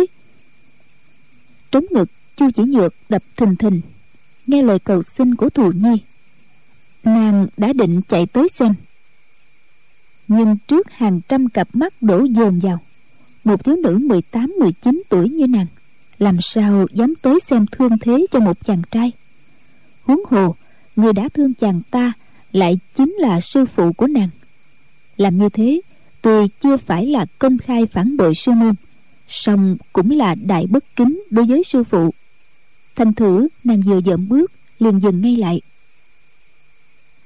Trống 1.72 1.86
ngực, 1.92 2.10
chu 2.36 2.52
chỉ 2.56 2.64
nhược 2.64 2.94
đập 3.10 3.24
thình 3.38 3.56
thình, 3.56 3.82
nghe 4.48 4.64
lời 4.64 4.80
cầu 4.80 5.04
xin 5.04 5.36
của 5.36 5.50
thù 5.50 5.72
nhi. 5.72 5.98
Nàng 7.04 7.48
đã 7.58 7.74
định 7.74 8.02
chạy 8.10 8.26
tới 8.26 8.48
xem, 8.50 8.74
nhưng 10.28 10.58
trước 10.68 10.92
hàng 10.92 11.22
trăm 11.28 11.50
cặp 11.50 11.68
mắt 11.74 11.94
đổ 12.02 12.24
dồn 12.24 12.60
vào 12.60 12.80
một 13.44 13.64
thiếu 13.64 13.76
nữ 13.76 13.98
18-19 14.32 15.02
tuổi 15.10 15.30
như 15.30 15.48
nàng, 15.48 15.66
làm 16.20 16.38
sao 16.42 16.86
dám 16.94 17.14
tới 17.22 17.40
xem 17.48 17.66
thương 17.72 17.98
thế 18.02 18.26
cho 18.32 18.40
một 18.40 18.66
chàng 18.66 18.82
trai? 18.92 19.12
Huống 20.02 20.22
hồ, 20.30 20.56
người 20.96 21.14
đã 21.14 21.30
thương 21.34 21.54
chàng 21.54 21.82
ta 21.92 22.14
lại 22.52 22.80
chính 22.96 23.14
là 23.20 23.42
sư 23.42 23.66
phụ 23.66 23.94
của 23.94 24.08
nàng. 24.08 24.30
Làm 25.18 25.38
như 25.38 25.50
thế, 25.50 25.82
tuy 26.22 26.48
chưa 26.64 26.78
phải 26.78 27.06
là 27.06 27.26
công 27.40 27.58
khai 27.58 27.86
phản 27.86 28.18
bội 28.18 28.36
sư 28.36 28.52
môn, 28.52 28.76
song 29.28 29.78
cũng 29.94 30.12
là 30.12 30.36
đại 30.36 30.66
bất 30.68 30.84
kính 30.96 31.24
đối 31.30 31.46
với 31.46 31.64
sư 31.64 31.84
phụ. 31.84 32.14
Thành 32.96 33.14
thử, 33.14 33.48
nàng 33.64 33.82
vừa 33.82 34.02
dậm 34.02 34.28
bước, 34.28 34.52
liền 34.80 35.00
dừng 35.00 35.22
ngay 35.22 35.36
lại. 35.36 35.62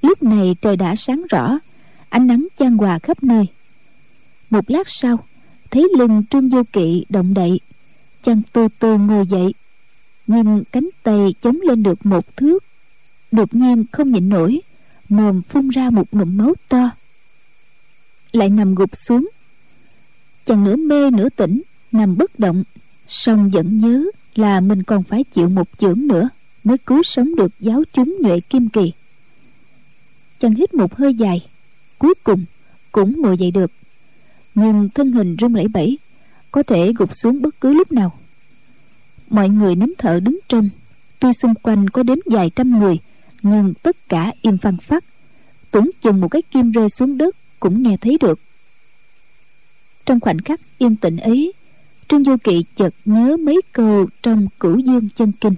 Lúc 0.01 0.24
này 0.24 0.55
trời 0.61 0.78
đã 0.78 0.95
sáng 0.95 1.24
rõ, 1.30 1.59
ánh 2.09 2.28
nắng 2.28 2.47
chan 2.57 2.78
hòa 2.78 2.99
khắp 2.99 3.24
nơi. 3.24 3.45
Một 4.49 4.70
lát 4.70 4.89
sau 4.89 5.18
thấy 5.74 5.89
lưng 5.97 6.24
trương 6.30 6.49
vô 6.49 6.63
kỵ 6.74 7.05
động 7.09 7.34
đậy. 7.34 7.59
Chàng 8.24 8.41
từ 8.53 8.67
từ 8.80 8.97
ngồi 8.97 9.28
dậy 9.28 9.53
nhưng 10.28 10.63
cánh 10.71 10.89
tay 11.03 11.36
chống 11.41 11.57
lên 11.61 11.84
được 11.84 12.05
một 12.05 12.38
thước. 12.38 12.63
Đột 13.32 13.55
nhiên 13.55 13.86
không 13.91 14.11
nhịn 14.11 14.30
nổi, 14.30 14.61
mồm 15.09 15.41
phun 15.41 15.69
ra 15.69 15.89
một 15.89 16.07
ngụm 16.11 16.38
máu 16.38 16.53
to. 16.69 16.89
Lại 18.32 18.49
nằm 18.49 18.76
gục 18.76 18.97
xuống. 18.97 19.30
Chàng 20.45 20.63
nửa 20.63 20.76
mê 20.76 21.11
nửa 21.11 21.30
tỉnh, 21.30 21.61
nằm 21.91 22.17
bất 22.17 22.39
động, 22.39 22.63
song 23.07 23.49
vẫn 23.49 23.78
nhớ 23.78 24.03
là 24.36 24.61
mình 24.61 24.84
còn 24.84 25.03
phải 25.03 25.24
chịu 25.24 25.49
một 25.49 25.67
chưởng 25.78 26.07
nữa 26.07 26.30
mới 26.63 26.78
cứu 26.78 27.03
sống 27.03 27.36
được 27.36 27.51
giáo 27.59 27.84
chúng 27.93 28.17
nhuệ 28.21 28.39
kim 28.39 28.69
kỳ. 28.69 28.91
Chàng 30.39 30.55
hít 30.55 30.74
một 30.74 30.95
hơi 30.95 31.13
dài, 31.13 31.47
cuối 31.99 32.13
cùng 32.24 32.45
cũng 32.91 33.21
ngồi 33.21 33.38
dậy 33.38 33.51
được 33.51 33.71
nhưng 34.55 34.89
thân 34.89 35.11
hình 35.11 35.35
run 35.35 35.53
lẩy 35.53 35.67
bẩy 35.67 35.97
có 36.51 36.63
thể 36.63 36.93
gục 36.93 37.15
xuống 37.15 37.41
bất 37.41 37.61
cứ 37.61 37.73
lúc 37.73 37.91
nào. 37.91 38.11
Mọi 39.29 39.49
người 39.49 39.75
nín 39.75 39.93
thở 39.97 40.19
đứng 40.19 40.39
trên, 40.49 40.69
tuy 41.19 41.33
xung 41.33 41.55
quanh 41.55 41.89
có 41.89 42.03
đến 42.03 42.19
vài 42.25 42.49
trăm 42.49 42.79
người, 42.79 42.97
nhưng 43.41 43.73
tất 43.73 44.09
cả 44.09 44.31
im 44.41 44.57
phăng 44.57 44.77
phát 44.77 45.03
tưởng 45.73 45.89
chừng 46.01 46.21
một 46.21 46.27
cái 46.27 46.41
kim 46.41 46.71
rơi 46.71 46.89
xuống 46.89 47.17
đất 47.17 47.35
cũng 47.59 47.83
nghe 47.83 47.97
thấy 47.97 48.17
được. 48.21 48.39
Trong 50.05 50.19
khoảnh 50.19 50.41
khắc 50.41 50.61
yên 50.77 50.95
tĩnh 50.95 51.17
ấy, 51.17 51.53
trương 52.07 52.23
du 52.23 52.35
kỵ 52.43 52.63
chợt 52.75 52.93
nhớ 53.05 53.37
mấy 53.37 53.61
câu 53.71 54.07
trong 54.21 54.47
cửu 54.59 54.77
dương 54.77 55.09
chân 55.15 55.31
kinh. 55.41 55.55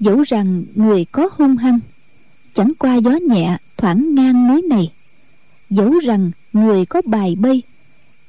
Dẫu 0.00 0.22
rằng 0.22 0.64
người 0.74 1.04
có 1.04 1.28
hung 1.32 1.56
hăng, 1.56 1.78
chẳng 2.54 2.72
qua 2.78 2.96
gió 2.96 3.10
nhẹ 3.10 3.56
thoảng 3.76 4.14
ngang 4.14 4.48
núi 4.48 4.62
này. 4.62 4.92
Dẫu 5.70 5.98
rằng 5.98 6.30
người 6.52 6.86
có 6.86 7.02
bài 7.04 7.36
bay 7.38 7.62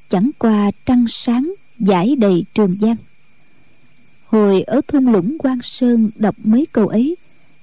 chẳng 0.10 0.30
qua 0.38 0.72
trăng 0.86 1.05
sáng 1.10 1.53
giải 1.80 2.16
đầy 2.16 2.45
trường 2.53 2.78
giang 2.82 2.95
hồi 4.30 4.62
ở 4.62 4.82
thung 4.88 5.07
lũng 5.07 5.38
quan 5.39 5.60
sơn 5.64 6.10
đọc 6.16 6.36
mấy 6.43 6.66
câu 6.72 6.88
ấy, 6.88 7.16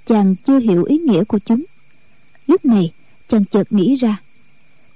chàng 0.06 0.36
chưa 0.46 0.58
hiểu 0.58 0.84
ý 0.84 0.98
nghĩa 0.98 1.24
của 1.24 1.38
chúng. 1.38 1.64
Lúc 2.46 2.64
này, 2.64 2.92
chàng 3.28 3.44
chợt 3.44 3.72
nghĩ 3.72 3.94
ra, 3.94 4.20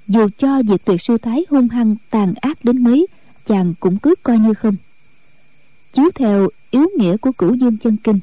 dù 0.09 0.29
cho 0.39 0.63
diệt 0.69 0.85
tuyệt 0.85 1.01
sư 1.01 1.19
thái 1.19 1.45
hung 1.51 1.69
hăng 1.69 1.97
tàn 2.11 2.35
ác 2.41 2.65
đến 2.65 2.85
mấy, 2.85 3.07
chàng 3.47 3.75
cũng 3.81 3.99
cứ 3.99 4.15
coi 4.23 4.39
như 4.39 4.55
không. 4.55 4.77
Chiếu 5.93 6.11
theo 6.15 6.49
yếu 6.71 6.87
nghĩa 6.99 7.17
của 7.17 7.33
cửu 7.33 7.55
dương 7.55 7.77
chân 7.77 7.97
kinh, 7.97 8.21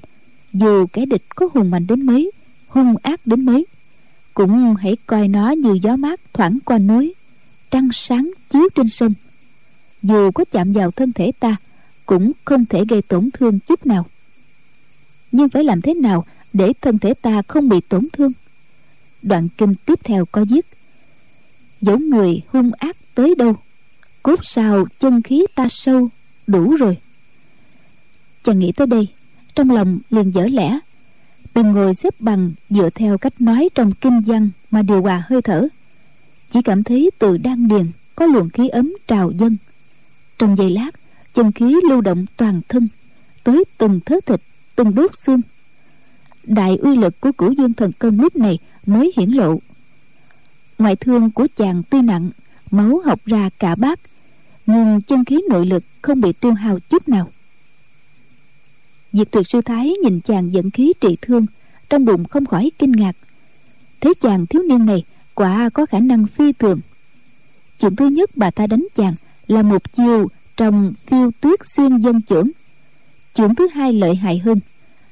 dù 0.53 0.85
kẻ 0.93 1.05
địch 1.05 1.23
có 1.35 1.49
hùng 1.53 1.71
mạnh 1.71 1.87
đến 1.87 2.05
mấy, 2.05 2.31
hung 2.67 2.95
ác 3.01 3.27
đến 3.27 3.45
mấy, 3.45 3.65
cũng 4.33 4.75
hãy 4.75 4.97
coi 5.05 5.27
nó 5.27 5.51
như 5.51 5.79
gió 5.81 5.95
mát 5.95 6.19
thoảng 6.33 6.57
qua 6.65 6.79
núi 6.79 7.13
trăng 7.71 7.89
sáng 7.91 8.31
chiếu 8.49 8.69
trên 8.75 8.89
sông. 8.89 9.13
Dù 10.03 10.31
có 10.31 10.45
chạm 10.51 10.73
vào 10.73 10.91
thân 10.91 11.13
thể 11.13 11.31
ta, 11.39 11.55
cũng 12.05 12.31
không 12.45 12.65
thể 12.65 12.83
gây 12.89 13.01
tổn 13.01 13.29
thương 13.33 13.59
chút 13.59 13.85
nào. 13.85 14.05
Nhưng 15.31 15.49
phải 15.49 15.63
làm 15.63 15.81
thế 15.81 15.93
nào 15.93 16.25
để 16.53 16.73
thân 16.81 16.99
thể 16.99 17.13
ta 17.13 17.41
không 17.47 17.69
bị 17.69 17.81
tổn 17.81 18.07
thương? 18.13 18.31
Đoạn 19.21 19.47
kinh 19.57 19.75
tiếp 19.85 19.99
theo 20.03 20.25
có 20.25 20.45
viết, 20.49 20.65
dẫu 21.81 21.97
người 21.97 22.41
hung 22.47 22.71
ác 22.77 22.97
tới 23.15 23.35
đâu, 23.35 23.55
cốt 24.23 24.39
sao 24.45 24.85
chân 24.99 25.21
khí 25.21 25.45
ta 25.55 25.67
sâu 25.69 26.09
đủ 26.47 26.75
rồi. 26.75 26.97
Chàng 28.43 28.59
nghĩ 28.59 28.71
tới 28.71 28.87
đây, 28.87 29.07
trong 29.55 29.71
lòng 29.71 29.99
liền 30.09 30.31
dở 30.31 30.47
lẽ. 30.47 30.79
Bèn 31.55 31.71
ngồi 31.71 31.93
xếp 31.93 32.13
bằng 32.19 32.51
dựa 32.69 32.89
theo 32.89 33.17
cách 33.17 33.41
nói 33.41 33.69
trong 33.75 33.91
kinh 33.91 34.21
văn 34.21 34.49
mà 34.71 34.81
điều 34.81 35.01
hòa 35.01 35.23
hơi 35.29 35.41
thở 35.41 35.67
chỉ 36.49 36.61
cảm 36.61 36.83
thấy 36.83 37.09
từ 37.19 37.37
đan 37.37 37.67
điền 37.67 37.91
có 38.15 38.25
luồng 38.25 38.49
khí 38.49 38.67
ấm 38.67 38.93
trào 39.07 39.31
dâng. 39.31 39.57
Trong 40.39 40.55
giây 40.55 40.69
lát, 40.69 40.91
chân 41.33 41.51
khí 41.51 41.75
lưu 41.89 42.01
động 42.01 42.25
toàn 42.37 42.61
thân, 42.69 42.87
tới 43.43 43.63
từng 43.77 43.99
thớ 44.05 44.19
thịt, 44.25 44.41
từng 44.75 44.95
đốt 44.95 45.17
xương. 45.17 45.41
Đại 46.43 46.77
uy 46.81 46.97
lực 46.97 47.21
của 47.21 47.31
cửu 47.31 47.51
dương 47.51 47.73
thần 47.73 47.91
công 47.99 48.19
lúc 48.19 48.35
này 48.35 48.59
mới 48.85 49.11
hiển 49.17 49.29
lộ. 49.29 49.59
Ngoại 50.77 50.95
thương 50.95 51.31
của 51.31 51.47
chàng 51.55 51.83
tuy 51.89 52.01
nặng, 52.01 52.29
máu 52.71 53.01
học 53.05 53.19
ra 53.25 53.49
cả 53.59 53.75
bát, 53.75 53.99
nhưng 54.65 55.01
chân 55.01 55.25
khí 55.25 55.41
nội 55.49 55.65
lực 55.65 55.83
không 56.01 56.21
bị 56.21 56.33
tiêu 56.33 56.53
hao 56.53 56.79
chút 56.79 57.09
nào. 57.09 57.29
Diệt 59.11 59.31
tuyệt 59.31 59.47
sư 59.47 59.61
thái 59.61 59.93
nhìn 60.03 60.21
chàng 60.21 60.53
dẫn 60.53 60.71
khí 60.71 60.93
trị 61.01 61.17
thương, 61.21 61.45
trong 61.89 62.05
bụng 62.05 62.25
không 62.25 62.45
khỏi 62.45 62.71
kinh 62.79 62.91
ngạc. 62.91 63.15
Thế 64.01 64.13
chàng 64.21 64.45
thiếu 64.45 64.61
niên 64.69 64.85
này 64.85 65.03
quả 65.37 65.69
có 65.73 65.85
khả 65.85 65.99
năng 65.99 66.27
phi 66.27 66.53
thường. 66.53 66.79
Chuyện 67.79 67.95
thứ 67.95 68.07
nhất 68.07 68.29
bà 68.35 68.51
ta 68.51 68.67
đánh 68.67 68.87
chàng 68.95 69.15
là 69.47 69.61
một 69.61 69.93
chiêu 69.93 70.27
trong 70.57 70.93
phiêu 71.05 71.31
tuyết 71.41 71.59
xuyên 71.75 71.97
dân 71.97 72.21
trưởng 72.21 72.51
chuyện 73.35 73.55
thứ 73.55 73.67
hai 73.67 73.93
lợi 73.93 74.15
hại 74.15 74.37
hơn 74.39 74.59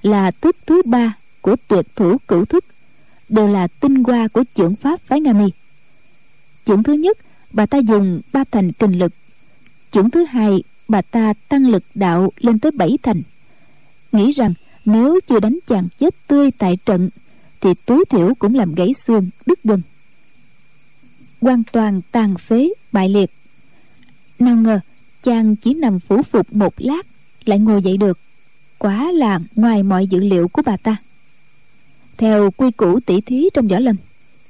là 0.02 0.32
thức 0.32 0.58
thứ 0.66 0.82
ba 0.86 1.14
của 1.42 1.56
tuyệt 1.68 1.86
thủ 1.96 2.18
cửu 2.28 2.46
thức 2.46 2.66
đều 3.30 3.48
là 3.48 3.68
tinh 3.68 4.04
hoa 4.04 4.28
của 4.28 4.44
trưởng 4.56 4.76
pháp 4.76 5.00
phái 5.02 5.22
nga 5.22 5.34
mi. 5.34 5.50
Chuyện 6.66 6.84
thứ 6.84 6.94
nhất, 6.94 7.18
bà 7.54 7.66
ta 7.66 7.78
dùng 7.78 8.22
ba 8.34 8.44
thành 8.52 8.72
kình 8.72 9.00
lực. 9.00 9.14
Chuyện 9.92 10.10
thứ 10.10 10.26
hai, 10.26 10.64
bà 10.88 11.02
ta 11.02 11.34
tăng 11.50 11.68
lực 11.68 11.84
đạo 11.96 12.32
lên 12.38 12.60
tới 12.60 12.72
bảy 12.72 12.98
thành. 13.04 13.22
Nghĩ 14.12 14.32
rằng 14.32 14.54
nếu 14.86 15.20
chưa 15.28 15.40
đánh 15.40 15.60
chàng 15.68 15.88
chết 15.98 16.28
tươi 16.28 16.52
tại 16.52 16.78
trận, 16.86 17.10
thì 17.62 17.70
tối 17.86 18.06
thiểu 18.10 18.34
cũng 18.40 18.56
làm 18.56 18.76
gãy 18.76 18.94
xương 18.94 19.30
đứt 19.46 19.64
gân 19.64 19.82
hoàn 21.46 21.64
toàn 21.72 22.02
tàn 22.12 22.38
phế, 22.38 22.70
bại 22.92 23.10
liệt. 23.10 23.32
Nào 24.40 24.56
ngờ, 24.56 24.80
chàng 25.24 25.56
chỉ 25.56 25.74
nằm 25.74 26.00
phủ 26.00 26.24
phục 26.24 26.54
một 26.54 26.74
lát, 26.78 27.06
lại 27.46 27.60
ngồi 27.60 27.82
dậy 27.82 27.98
được. 27.98 28.20
Quá 28.78 29.12
là 29.12 29.40
ngoài 29.56 29.84
mọi 29.84 30.08
dự 30.08 30.20
liệu 30.20 30.48
của 30.48 30.62
bà 30.66 30.78
ta. 30.78 30.96
Theo 32.18 32.52
quy 32.52 32.72
củ 32.72 33.00
tỷ 33.00 33.22
thí 33.22 33.50
trong 33.54 33.68
võ 33.68 33.80
lâm 33.80 33.96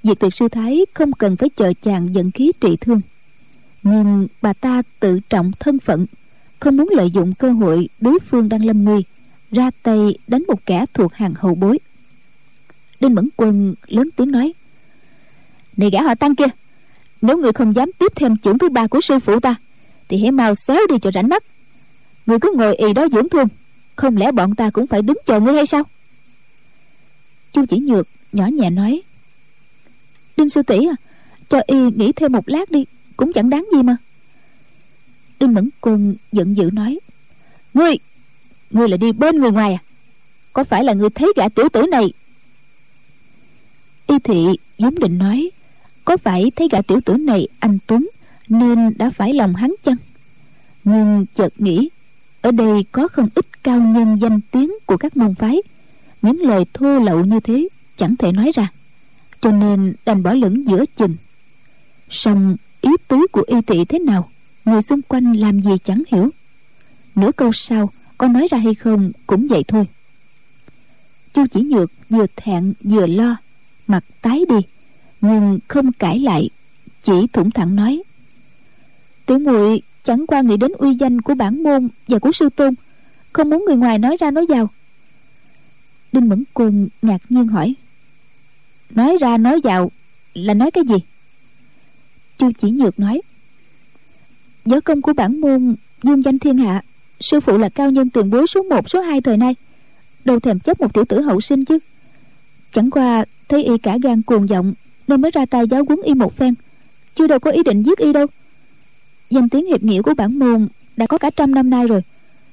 diệt 0.03 0.19
tuyệt 0.19 0.33
sư 0.33 0.47
thái 0.47 0.85
không 0.93 1.11
cần 1.11 1.37
phải 1.37 1.49
chờ 1.49 1.73
chàng 1.81 2.15
dẫn 2.15 2.31
khí 2.31 2.51
trị 2.59 2.77
thương. 2.81 3.01
Nhưng 3.83 4.27
bà 4.41 4.53
ta 4.53 4.81
tự 4.99 5.19
trọng 5.29 5.51
thân 5.59 5.79
phận, 5.79 6.05
không 6.59 6.77
muốn 6.77 6.89
lợi 6.91 7.11
dụng 7.11 7.33
cơ 7.33 7.51
hội 7.51 7.89
đối 7.99 8.19
phương 8.19 8.49
đang 8.49 8.65
lâm 8.65 8.83
nguy, 8.83 9.03
ra 9.51 9.71
tay 9.83 10.17
đánh 10.27 10.43
một 10.47 10.65
kẻ 10.65 10.85
thuộc 10.93 11.13
hàng 11.13 11.33
hậu 11.37 11.55
bối. 11.55 11.79
Đinh 12.99 13.15
mẫn 13.15 13.29
quân 13.37 13.75
lớn 13.87 14.09
tiếng 14.15 14.31
nói, 14.31 14.53
này 15.77 15.89
gã 15.89 16.01
họ 16.01 16.15
tăng 16.15 16.35
kia 16.35 16.47
nếu 17.25 17.37
người 17.37 17.53
không 17.53 17.75
dám 17.75 17.91
tiếp 17.99 18.11
thêm 18.15 18.37
chưởng 18.37 18.57
thứ 18.57 18.69
ba 18.69 18.87
của 18.87 19.01
sư 19.01 19.19
phụ 19.19 19.39
ta, 19.39 19.55
thì 20.07 20.17
hãy 20.17 20.31
mau 20.31 20.55
xéo 20.55 20.79
đi 20.89 20.95
cho 21.01 21.11
rảnh 21.11 21.29
mắt. 21.29 21.43
Người 22.25 22.39
cứ 22.39 22.53
ngồi 22.55 22.75
y 22.75 22.93
đó 22.93 23.07
dưỡng 23.11 23.29
thương, 23.29 23.47
không 23.95 24.17
lẽ 24.17 24.31
bọn 24.31 24.55
ta 24.55 24.69
cũng 24.69 24.87
phải 24.87 25.01
đứng 25.01 25.17
chờ 25.25 25.39
ngươi 25.39 25.53
hay 25.53 25.65
sao? 25.65 25.83
Chu 27.53 27.65
chỉ 27.65 27.77
nhược 27.77 28.07
nhỏ 28.31 28.47
nhẹ 28.47 28.69
nói, 28.69 29.01
đinh 30.37 30.49
sư 30.49 30.63
tỷ 30.63 30.87
à 30.87 30.95
cho 31.49 31.61
y 31.67 31.91
nghỉ 31.95 32.11
thêm 32.11 32.31
một 32.31 32.49
lát 32.49 32.71
đi, 32.71 32.85
cũng 33.17 33.33
chẳng 33.33 33.49
đáng 33.49 33.67
gì 33.71 33.83
mà. 33.83 33.97
Đinh 35.39 35.53
mẫn 35.53 35.69
quân 35.81 36.15
giận 36.31 36.57
dữ 36.57 36.69
nói, 36.73 36.99
ngươi 37.73 37.95
ngươi 38.71 38.89
là 38.89 38.97
đi 38.97 39.11
bên 39.11 39.39
người 39.39 39.51
ngoài 39.51 39.73
à? 39.73 39.81
Có 40.53 40.63
phải 40.63 40.83
là 40.83 40.93
ngươi 40.93 41.09
thấy 41.09 41.33
gã 41.35 41.49
tiểu 41.49 41.69
tử 41.69 41.81
này? 41.91 42.13
Y 44.07 44.19
thị 44.19 44.45
vốn 44.77 44.99
định 44.99 45.17
nói 45.17 45.49
có 46.05 46.17
phải 46.17 46.51
thấy 46.55 46.67
gã 46.71 46.81
tiểu 46.81 46.99
tử 47.05 47.17
này 47.17 47.47
anh 47.59 47.77
tuấn 47.87 48.09
nên 48.47 48.93
đã 48.97 49.09
phải 49.09 49.33
lòng 49.33 49.55
hắn 49.55 49.75
chăng? 49.83 49.95
Nhưng 50.83 51.25
chợt 51.35 51.61
nghĩ, 51.61 51.89
ở 52.41 52.51
đây 52.51 52.85
có 52.91 53.07
không 53.07 53.29
ít 53.35 53.63
cao 53.63 53.79
nhân 53.79 54.17
danh 54.21 54.39
tiếng 54.51 54.73
của 54.85 54.97
các 54.97 55.17
môn 55.17 55.35
phái. 55.35 55.57
Những 56.21 56.41
lời 56.41 56.65
thô 56.73 56.99
lậu 56.99 57.25
như 57.25 57.39
thế 57.39 57.67
chẳng 57.95 58.15
thể 58.15 58.31
nói 58.31 58.51
ra, 58.55 58.71
cho 59.41 59.51
nên 59.51 59.93
đành 60.05 60.23
bỏ 60.23 60.33
lửng 60.33 60.67
giữa 60.67 60.85
chừng. 60.95 61.15
Song 62.09 62.55
ý 62.81 62.91
tứ 63.07 63.27
của 63.31 63.43
y 63.47 63.61
thị 63.67 63.85
thế 63.85 63.99
nào, 63.99 64.29
người 64.65 64.81
xung 64.81 65.01
quanh 65.01 65.33
làm 65.33 65.61
gì 65.61 65.71
chẳng 65.83 66.03
hiểu. 66.07 66.29
Nửa 67.15 67.31
câu 67.31 67.51
sau, 67.53 67.89
có 68.17 68.27
nói 68.27 68.47
ra 68.51 68.57
hay 68.57 68.75
không 68.75 69.11
cũng 69.27 69.47
vậy 69.47 69.63
thôi. 69.67 69.85
Chu 71.33 71.45
chỉ 71.51 71.61
nhược 71.61 71.91
vừa 72.09 72.25
thẹn 72.35 72.73
vừa 72.83 73.07
lo, 73.07 73.37
mặt 73.87 74.03
tái 74.21 74.41
đi 74.49 74.55
nhưng 75.21 75.59
không 75.67 75.91
cãi 75.91 76.19
lại, 76.19 76.49
chỉ 77.03 77.13
thủng 77.33 77.51
thẳng 77.51 77.75
nói. 77.75 78.03
Tiểu 79.25 79.39
muội 79.39 79.81
chẳng 80.03 80.27
qua 80.27 80.41
nghĩ 80.41 80.57
đến 80.57 80.71
uy 80.77 80.93
danh 80.95 81.21
của 81.21 81.35
bản 81.35 81.63
môn 81.63 81.87
và 82.07 82.19
của 82.19 82.31
sư 82.31 82.49
tôn, 82.55 82.73
không 83.33 83.49
muốn 83.49 83.65
người 83.65 83.75
ngoài 83.75 83.99
nói 83.99 84.17
ra 84.19 84.31
nói 84.31 84.45
vào. 84.49 84.69
Đinh 86.11 86.29
mẫn 86.29 86.43
quân 86.53 86.87
ngạc 87.01 87.21
nhiên 87.29 87.47
hỏi, 87.47 87.75
nói 88.89 89.17
ra 89.21 89.37
nói 89.37 89.59
vào 89.63 89.91
là 90.33 90.53
nói 90.53 90.71
cái 90.71 90.83
gì? 90.83 90.95
Chu 92.37 92.51
chỉ 92.61 92.71
nhược 92.71 92.99
nói, 92.99 93.21
võ 94.65 94.79
công 94.79 95.01
của 95.01 95.13
bản 95.13 95.41
môn 95.41 95.75
dương 96.03 96.23
danh 96.23 96.39
thiên 96.39 96.57
hạ, 96.57 96.81
sư 97.19 97.39
phụ 97.39 97.57
là 97.57 97.69
cao 97.69 97.91
nhân 97.91 98.09
tiền 98.09 98.29
bối 98.29 98.47
số 98.47 98.63
một, 98.63 98.89
số 98.89 99.01
hai 99.01 99.21
thời 99.21 99.37
nay, 99.37 99.55
đâu 100.25 100.39
thèm 100.39 100.59
chấp 100.59 100.81
một 100.81 100.93
tiểu 100.93 101.05
tử 101.05 101.21
hậu 101.21 101.41
sinh 101.41 101.65
chứ. 101.65 101.79
Chẳng 102.71 102.89
qua 102.91 103.25
thấy 103.49 103.63
y 103.63 103.77
cả 103.77 103.97
gan 104.03 104.21
cuồng 104.21 104.47
vọng 104.47 104.73
nên 105.07 105.21
mới 105.21 105.31
ra 105.31 105.45
tay 105.45 105.67
giáo 105.67 105.83
huấn 105.87 105.99
y 106.03 106.13
một 106.13 106.37
phen. 106.37 106.53
Chưa 107.15 107.27
đâu 107.27 107.39
có 107.39 107.51
ý 107.51 107.63
định 107.63 107.83
giết 107.83 107.97
y 107.97 108.13
đâu. 108.13 108.25
Danh 109.29 109.49
tiếng 109.49 109.65
hiệp 109.65 109.83
nghĩa 109.83 110.01
của 110.01 110.13
bản 110.13 110.39
môn 110.39 110.67
đã 110.97 111.07
có 111.07 111.17
cả 111.17 111.29
trăm 111.29 111.55
năm 111.55 111.69
nay 111.69 111.87
rồi. 111.87 112.01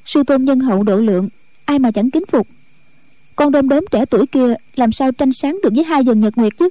Sư 0.05 0.22
tôn 0.24 0.44
nhân 0.44 0.61
hậu 0.61 0.82
độ 0.82 0.96
lượng, 0.96 1.28
ai 1.64 1.78
mà 1.78 1.90
chẳng 1.90 2.11
kính 2.11 2.26
phục. 2.26 2.48
Con 3.36 3.53
đom 3.53 3.68
đóm 3.68 3.84
trẻ 3.90 4.05
tuổi 4.05 4.26
kia 4.26 4.55
làm 4.74 4.92
sao 4.92 5.12
tranh 5.12 5.32
sáng 5.32 5.59
được 5.62 5.72
với 5.74 5.84
hai 5.84 6.05
dần 6.05 6.20
nhật 6.20 6.36
nguyệt 6.36 6.53
chứ? 6.57 6.68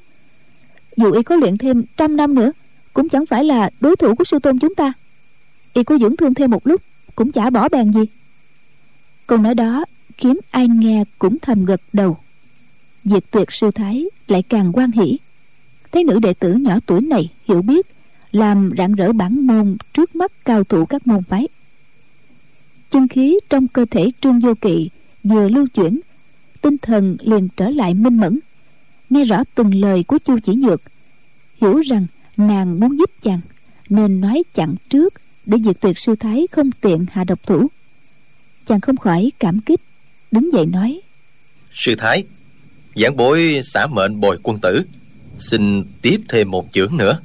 Dù 0.98 1.12
y 1.12 1.24
có 1.24 1.36
luyện 1.36 1.58
thêm 1.58 1.84
trăm 1.98 2.18
năm 2.18 2.36
nữa, 2.36 2.52
cũng 2.94 3.10
chẳng 3.10 3.26
phải 3.26 3.44
là 3.44 3.70
đối 3.80 3.96
thủ 3.96 4.16
của 4.16 4.24
sư 4.24 4.40
tôn 4.40 4.60
chúng 4.60 4.76
ta. 4.76 4.94
Y 5.74 5.84
có 5.84 5.98
dưỡng 5.98 6.16
thương 6.16 6.34
thêm 6.34 6.52
một 6.52 6.68
lúc, 6.68 6.82
cũng 7.16 7.32
chả 7.32 7.50
bỏ 7.50 7.70
bèn 7.70 7.94
gì. 7.94 8.02
Câu 9.28 9.38
nói 9.38 9.56
đó 9.56 9.86
khiến 10.18 10.38
ai 10.52 10.68
nghe 10.68 11.04
cũng 11.20 11.38
thầm 11.42 11.66
gật 11.66 11.82
đầu. 11.94 12.18
Diệt 13.04 13.24
tuyệt 13.32 13.52
sư 13.52 13.72
thái 13.72 14.06
lại 14.28 14.44
càng 14.50 14.72
quan 14.74 14.92
hỷ 14.92 15.18
thấy 15.92 16.04
nữ 16.04 16.20
đệ 16.20 16.34
tử 16.34 16.54
nhỏ 16.54 16.80
tuổi 16.86 17.02
này 17.02 17.30
hiểu 17.48 17.62
biết, 17.62 17.88
làm 18.32 18.72
rạng 18.78 18.96
rỡ 18.96 19.14
bản 19.14 19.48
môn 19.48 19.78
trước 19.94 20.16
mắt 20.16 20.32
cao 20.46 20.64
thủ 20.64 20.86
các 20.86 21.08
môn 21.08 21.24
phái. 21.24 21.48
Chân 22.90 23.08
khí 23.08 23.40
trong 23.50 23.68
cơ 23.68 23.86
thể 23.92 24.12
trương 24.22 24.40
vô 24.40 24.54
kỵ 24.62 24.90
vừa 25.24 25.50
lưu 25.50 25.68
chuyển, 25.68 26.00
tinh 26.62 26.78
thần 26.78 27.18
liền 27.20 27.48
trở 27.58 27.70
lại 27.70 27.94
minh 27.94 28.18
mẫn, 28.18 28.40
nghe 29.10 29.24
rõ 29.24 29.44
từng 29.56 29.76
lời 29.76 30.04
của 30.04 30.18
chu 30.26 30.40
chỉ 30.40 30.56
nhược 30.56 30.82
hiểu 31.62 31.82
rằng 31.82 32.08
nàng 32.38 32.80
muốn 32.80 32.98
giúp 32.98 33.10
chàng, 33.22 33.42
nên 33.90 34.22
nói 34.22 34.44
chặn 34.54 34.76
trước 34.90 35.14
để 35.46 35.58
diệt 35.66 35.82
tuyệt 35.82 35.98
sư 35.98 36.16
thái 36.16 36.48
không 36.52 36.72
tiện 36.72 37.06
hạ 37.12 37.24
độc 37.24 37.40
thủ. 37.46 37.68
Chàng 38.66 38.82
không 38.82 38.98
khỏi 38.98 39.32
cảm 39.40 39.60
kích, 39.60 39.82
đứng 40.32 40.54
dậy 40.54 40.66
nói, 40.66 41.02
sư 41.74 41.96
thái, 41.98 42.24
giảng 42.96 43.18
bối 43.18 43.60
xả 43.64 43.88
mệnh 43.88 44.20
bồi 44.20 44.38
quân 44.44 44.60
tử 44.62 44.84
xin 45.42 45.84
tiếp 46.02 46.22
thêm 46.30 46.52
một 46.52 46.68
chưởng 46.72 46.98
nữa. 46.98 47.20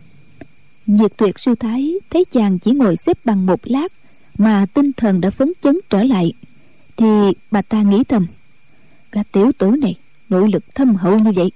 Diệt 0.86 1.16
tuyệt 1.16 1.38
sư 1.38 1.54
thái 1.54 1.94
thấy 2.10 2.24
chàng 2.32 2.58
chỉ 2.58 2.70
ngồi 2.70 2.96
xếp 2.96 3.18
bằng 3.24 3.46
một 3.46 3.60
lát 3.64 3.92
mà 4.38 4.66
tinh 4.74 4.92
thần 4.92 5.20
đã 5.20 5.30
phấn 5.30 5.52
chấn 5.62 5.78
trở 5.90 6.02
lại 6.02 6.32
thì 6.96 7.06
bà 7.50 7.62
ta 7.62 7.82
nghĩ 7.82 8.04
thầm 8.04 8.26
gã 9.12 9.22
tiểu 9.32 9.50
tử 9.58 9.70
này 9.70 9.94
nội 10.28 10.50
lực 10.52 10.74
thâm 10.74 10.94
hậu 10.94 11.18
như 11.18 11.32
vậy 11.32 11.52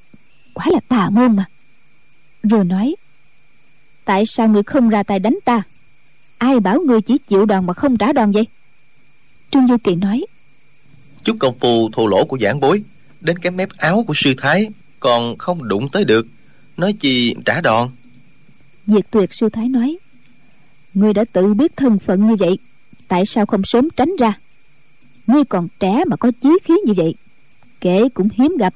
quả 0.55 0.67
là 0.71 0.81
tà 0.89 1.11
môn 1.11 1.37
mà. 1.37 1.45
Rồi 2.43 2.65
nói 2.65 2.95
tại 4.05 4.27
sao 4.27 4.49
người 4.49 4.63
không 4.63 4.89
ra 4.89 5.03
tay 5.03 5.19
đánh 5.19 5.39
ta? 5.45 5.63
Ai 6.39 6.61
bảo 6.61 6.81
người 6.81 7.03
chỉ 7.03 7.19
chịu 7.19 7.45
đòn 7.45 7.67
mà 7.67 7.73
không 7.73 7.97
trả 7.97 8.13
đòn 8.13 8.33
vậy? 8.33 8.47
Trương 9.51 9.69
du 9.69 9.77
kỳ 9.85 9.95
nói 9.95 10.25
chút 11.25 11.37
công 11.41 11.59
phu 11.59 11.91
thô 11.93 12.07
lỗ 12.07 12.25
của 12.25 12.39
giảng 12.41 12.61
bối 12.61 12.83
đến 13.21 13.39
cái 13.39 13.51
mép 13.51 13.69
áo 13.77 14.05
của 14.07 14.15
sư 14.17 14.35
thái 14.39 14.69
còn 15.01 15.39
không 15.39 15.69
đụng 15.69 15.89
tới 15.93 16.05
được 16.05 16.27
nói 16.81 16.93
chi 16.93 17.35
trả 17.45 17.61
đòn? 17.61 17.89
Diệt 18.87 19.11
tuyệt 19.11 19.35
sư 19.35 19.49
thái 19.49 19.69
nói 19.69 19.99
ngươi 20.95 21.13
đã 21.13 21.25
tự 21.33 21.55
biết 21.55 21.77
thân 21.77 21.99
phận 21.99 22.27
như 22.27 22.37
vậy 22.37 22.59
tại 23.09 23.27
sao 23.27 23.47
không 23.47 23.63
sớm 23.65 23.89
tránh 23.97 24.17
ra? 24.19 24.39
Ngươi 25.27 25.45
còn 25.45 25.69
trẻ 25.81 26.05
mà 26.07 26.17
có 26.17 26.33
chí 26.43 26.51
khí 26.65 26.75
như 26.87 26.93
vậy 26.97 27.15
kể 27.81 28.09
cũng 28.15 28.29
hiếm 28.35 28.57
gặp. 28.59 28.75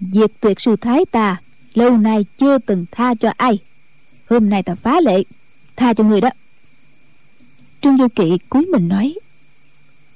Diệt 0.00 0.30
tuyệt 0.40 0.60
sư 0.60 0.76
thái 0.76 1.04
ta 1.10 1.36
lâu 1.74 1.96
nay 1.96 2.24
chưa 2.38 2.58
từng 2.58 2.86
tha 2.90 3.14
cho 3.14 3.32
ai. 3.36 3.58
Hôm 4.30 4.50
nay 4.50 4.62
ta 4.62 4.74
phá 4.74 5.00
lệ 5.00 5.22
tha 5.76 5.94
cho 5.94 6.04
người 6.04 6.20
đó. 6.20 6.30
Trương 7.80 7.98
du 7.98 8.08
kỵ 8.08 8.38
cúi 8.48 8.66
mình 8.66 8.88
nói 8.88 9.14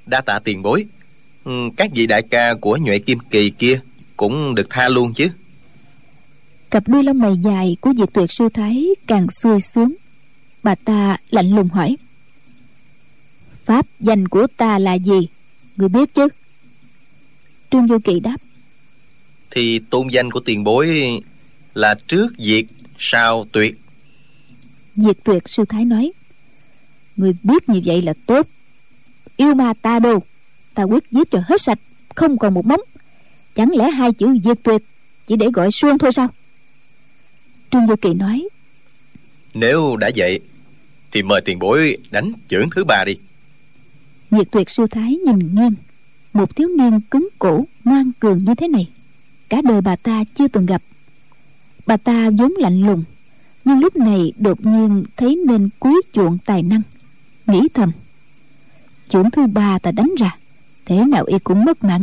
đa 0.06 0.20
tạ 0.20 0.38
tiền 0.44 0.62
bối. 0.62 0.86
Ừ, 1.44 1.52
các 1.76 1.90
vị 1.92 2.06
đại 2.06 2.22
ca 2.22 2.54
của 2.54 2.76
nhuệ 2.76 2.98
kim 2.98 3.18
kỳ 3.30 3.50
kia 3.50 3.80
cũng 4.16 4.54
được 4.54 4.70
tha 4.70 4.88
luôn 4.88 5.12
chứ 5.12 5.28
cặp 6.70 6.88
đuôi 6.88 7.04
lông 7.04 7.18
mày 7.18 7.36
dài 7.36 7.76
của 7.80 7.92
diệt 7.96 8.08
tuyệt 8.12 8.32
sư 8.32 8.48
thái 8.54 8.88
càng 9.06 9.26
xuôi 9.30 9.60
xuống. 9.60 9.94
Bà 10.62 10.74
ta 10.74 11.16
lạnh 11.30 11.50
lùng 11.50 11.68
hỏi 11.68 11.96
pháp 13.64 13.86
danh 14.00 14.28
của 14.28 14.46
ta 14.56 14.78
là 14.78 14.94
gì? 14.94 15.28
Người 15.76 15.88
biết 15.88 16.14
chứ? 16.14 16.28
Trương 17.70 17.88
du 17.88 17.98
kỳ 17.98 18.20
đáp 18.20 18.36
thì 19.50 19.78
tôn 19.78 20.08
danh 20.08 20.30
của 20.30 20.40
tiền 20.40 20.64
bối 20.64 20.88
là 21.74 21.94
trước 22.06 22.26
diệt 22.38 22.64
sau 22.98 23.46
tuyệt. 23.52 23.78
Diệt 24.96 25.16
tuyệt 25.24 25.48
sư 25.48 25.64
thái 25.68 25.84
nói 25.84 26.12
người 27.16 27.36
biết 27.42 27.68
như 27.68 27.80
vậy 27.84 28.02
là 28.02 28.12
tốt. 28.26 28.46
Yêu 29.36 29.54
ma 29.54 29.72
ta 29.82 29.98
đâu? 29.98 30.22
Ta 30.74 30.82
quyết 30.82 31.04
giết 31.10 31.30
cho 31.30 31.42
hết 31.48 31.62
sạch 31.62 31.78
không 32.14 32.38
còn 32.38 32.54
một 32.54 32.66
móng. 32.66 32.80
Chẳng 33.54 33.70
lẽ 33.76 33.90
hai 33.90 34.12
chữ 34.12 34.38
diệt 34.44 34.58
tuyệt 34.62 34.82
chỉ 35.26 35.36
để 35.36 35.46
gọi 35.52 35.70
xuông 35.70 35.98
thôi 35.98 36.12
sao 36.12 36.28
trương 37.70 37.86
du 37.86 37.96
kỳ 37.96 38.14
nói. 38.14 38.48
Nếu 39.54 39.96
đã 39.96 40.10
vậy 40.16 40.40
thì 41.12 41.22
mời 41.22 41.40
tiền 41.40 41.58
bối 41.58 41.96
đánh 42.10 42.32
chưởng 42.48 42.70
thứ 42.70 42.84
ba 42.84 43.04
đi. 43.04 43.16
Diệt 44.30 44.50
tuyệt 44.50 44.70
sư 44.70 44.86
thái 44.90 45.16
nhìn 45.26 45.38
nghiêng 45.54 45.74
một 46.32 46.56
thiếu 46.56 46.68
niên 46.78 47.00
cứng 47.00 47.28
cổ 47.38 47.64
ngoan 47.84 48.12
cường 48.20 48.38
như 48.38 48.54
thế 48.54 48.68
này. 48.68 48.88
Cả 49.48 49.62
đời 49.64 49.80
bà 49.80 49.96
ta 49.96 50.24
chưa 50.34 50.48
từng 50.48 50.66
gặp. 50.66 50.82
Bà 51.86 51.96
ta 51.96 52.30
vốn 52.38 52.52
lạnh 52.56 52.86
lùng 52.86 53.04
nhưng 53.64 53.78
lúc 53.78 53.96
này 53.96 54.32
đột 54.38 54.66
nhiên 54.66 55.04
thấy 55.16 55.36
nên 55.46 55.68
cúi 55.80 56.02
chuộng 56.12 56.38
tài 56.44 56.62
năng 56.62 56.82
nghĩ 57.46 57.60
thầm. 57.74 57.92
Chưởng 59.08 59.30
thứ 59.30 59.46
ba 59.46 59.78
ta 59.78 59.90
đánh 59.90 60.14
ra 60.18 60.36
thế 60.86 61.04
nào 61.04 61.24
y 61.24 61.38
cũng 61.38 61.64
mất 61.64 61.84
mạng. 61.84 62.02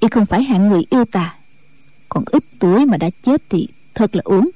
Y 0.00 0.08
không 0.10 0.26
phải 0.26 0.42
hạng 0.42 0.68
người 0.68 0.82
yêu 0.90 1.04
ta 1.04 1.34
còn 2.08 2.24
ít 2.26 2.44
tuổi 2.58 2.86
mà 2.86 2.96
đã 2.96 3.10
chết 3.22 3.42
thì 3.48 3.68
thật 3.94 4.16
là 4.16 4.22
uổng 4.24 4.50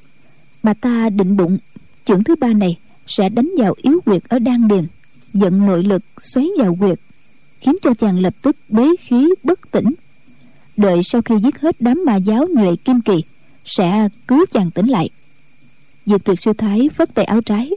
bà 0.65 0.75
ta 0.75 1.09
định 1.11 1.37
bụng, 1.37 1.59
chưởng 2.05 2.25
thứ 2.25 2.37
ba 2.37 2.53
này 2.53 2.79
sẽ 3.07 3.29
đánh 3.29 3.51
vào 3.59 3.75
yếu 3.83 4.01
quyệt 4.05 4.23
ở 4.29 4.39
đan 4.39 4.69
điền 4.69 4.87
dẫn 5.35 5.67
nội 5.67 5.85
lực 5.85 6.03
xoáy 6.21 6.49
vào 6.59 6.77
quyệt, 6.81 6.99
khiến 7.61 7.77
cho 7.83 7.95
chàng 7.95 8.19
lập 8.19 8.35
tức 8.43 8.57
bế 8.69 8.89
khí 9.01 9.29
bất 9.43 9.71
tỉnh. 9.71 9.95
Đợi 10.77 11.03
sau 11.03 11.23
khi 11.23 11.35
giết 11.43 11.61
hết 11.61 11.77
đám 11.81 12.05
ma 12.07 12.17
giáo 12.17 12.47
nhuệ 12.55 12.77
kim 12.77 13.01
kỳ, 13.01 13.23
sẽ 13.65 14.09
cứu 14.29 14.47
chàng 14.53 14.71
tỉnh 14.71 14.87
lại. 14.87 15.11
Diệt 16.07 16.25
tuyệt 16.25 16.41
sư 16.41 16.53
thái 16.53 16.89
phất 16.97 17.15
tay 17.15 17.25
áo 17.25 17.41
trái. 17.41 17.71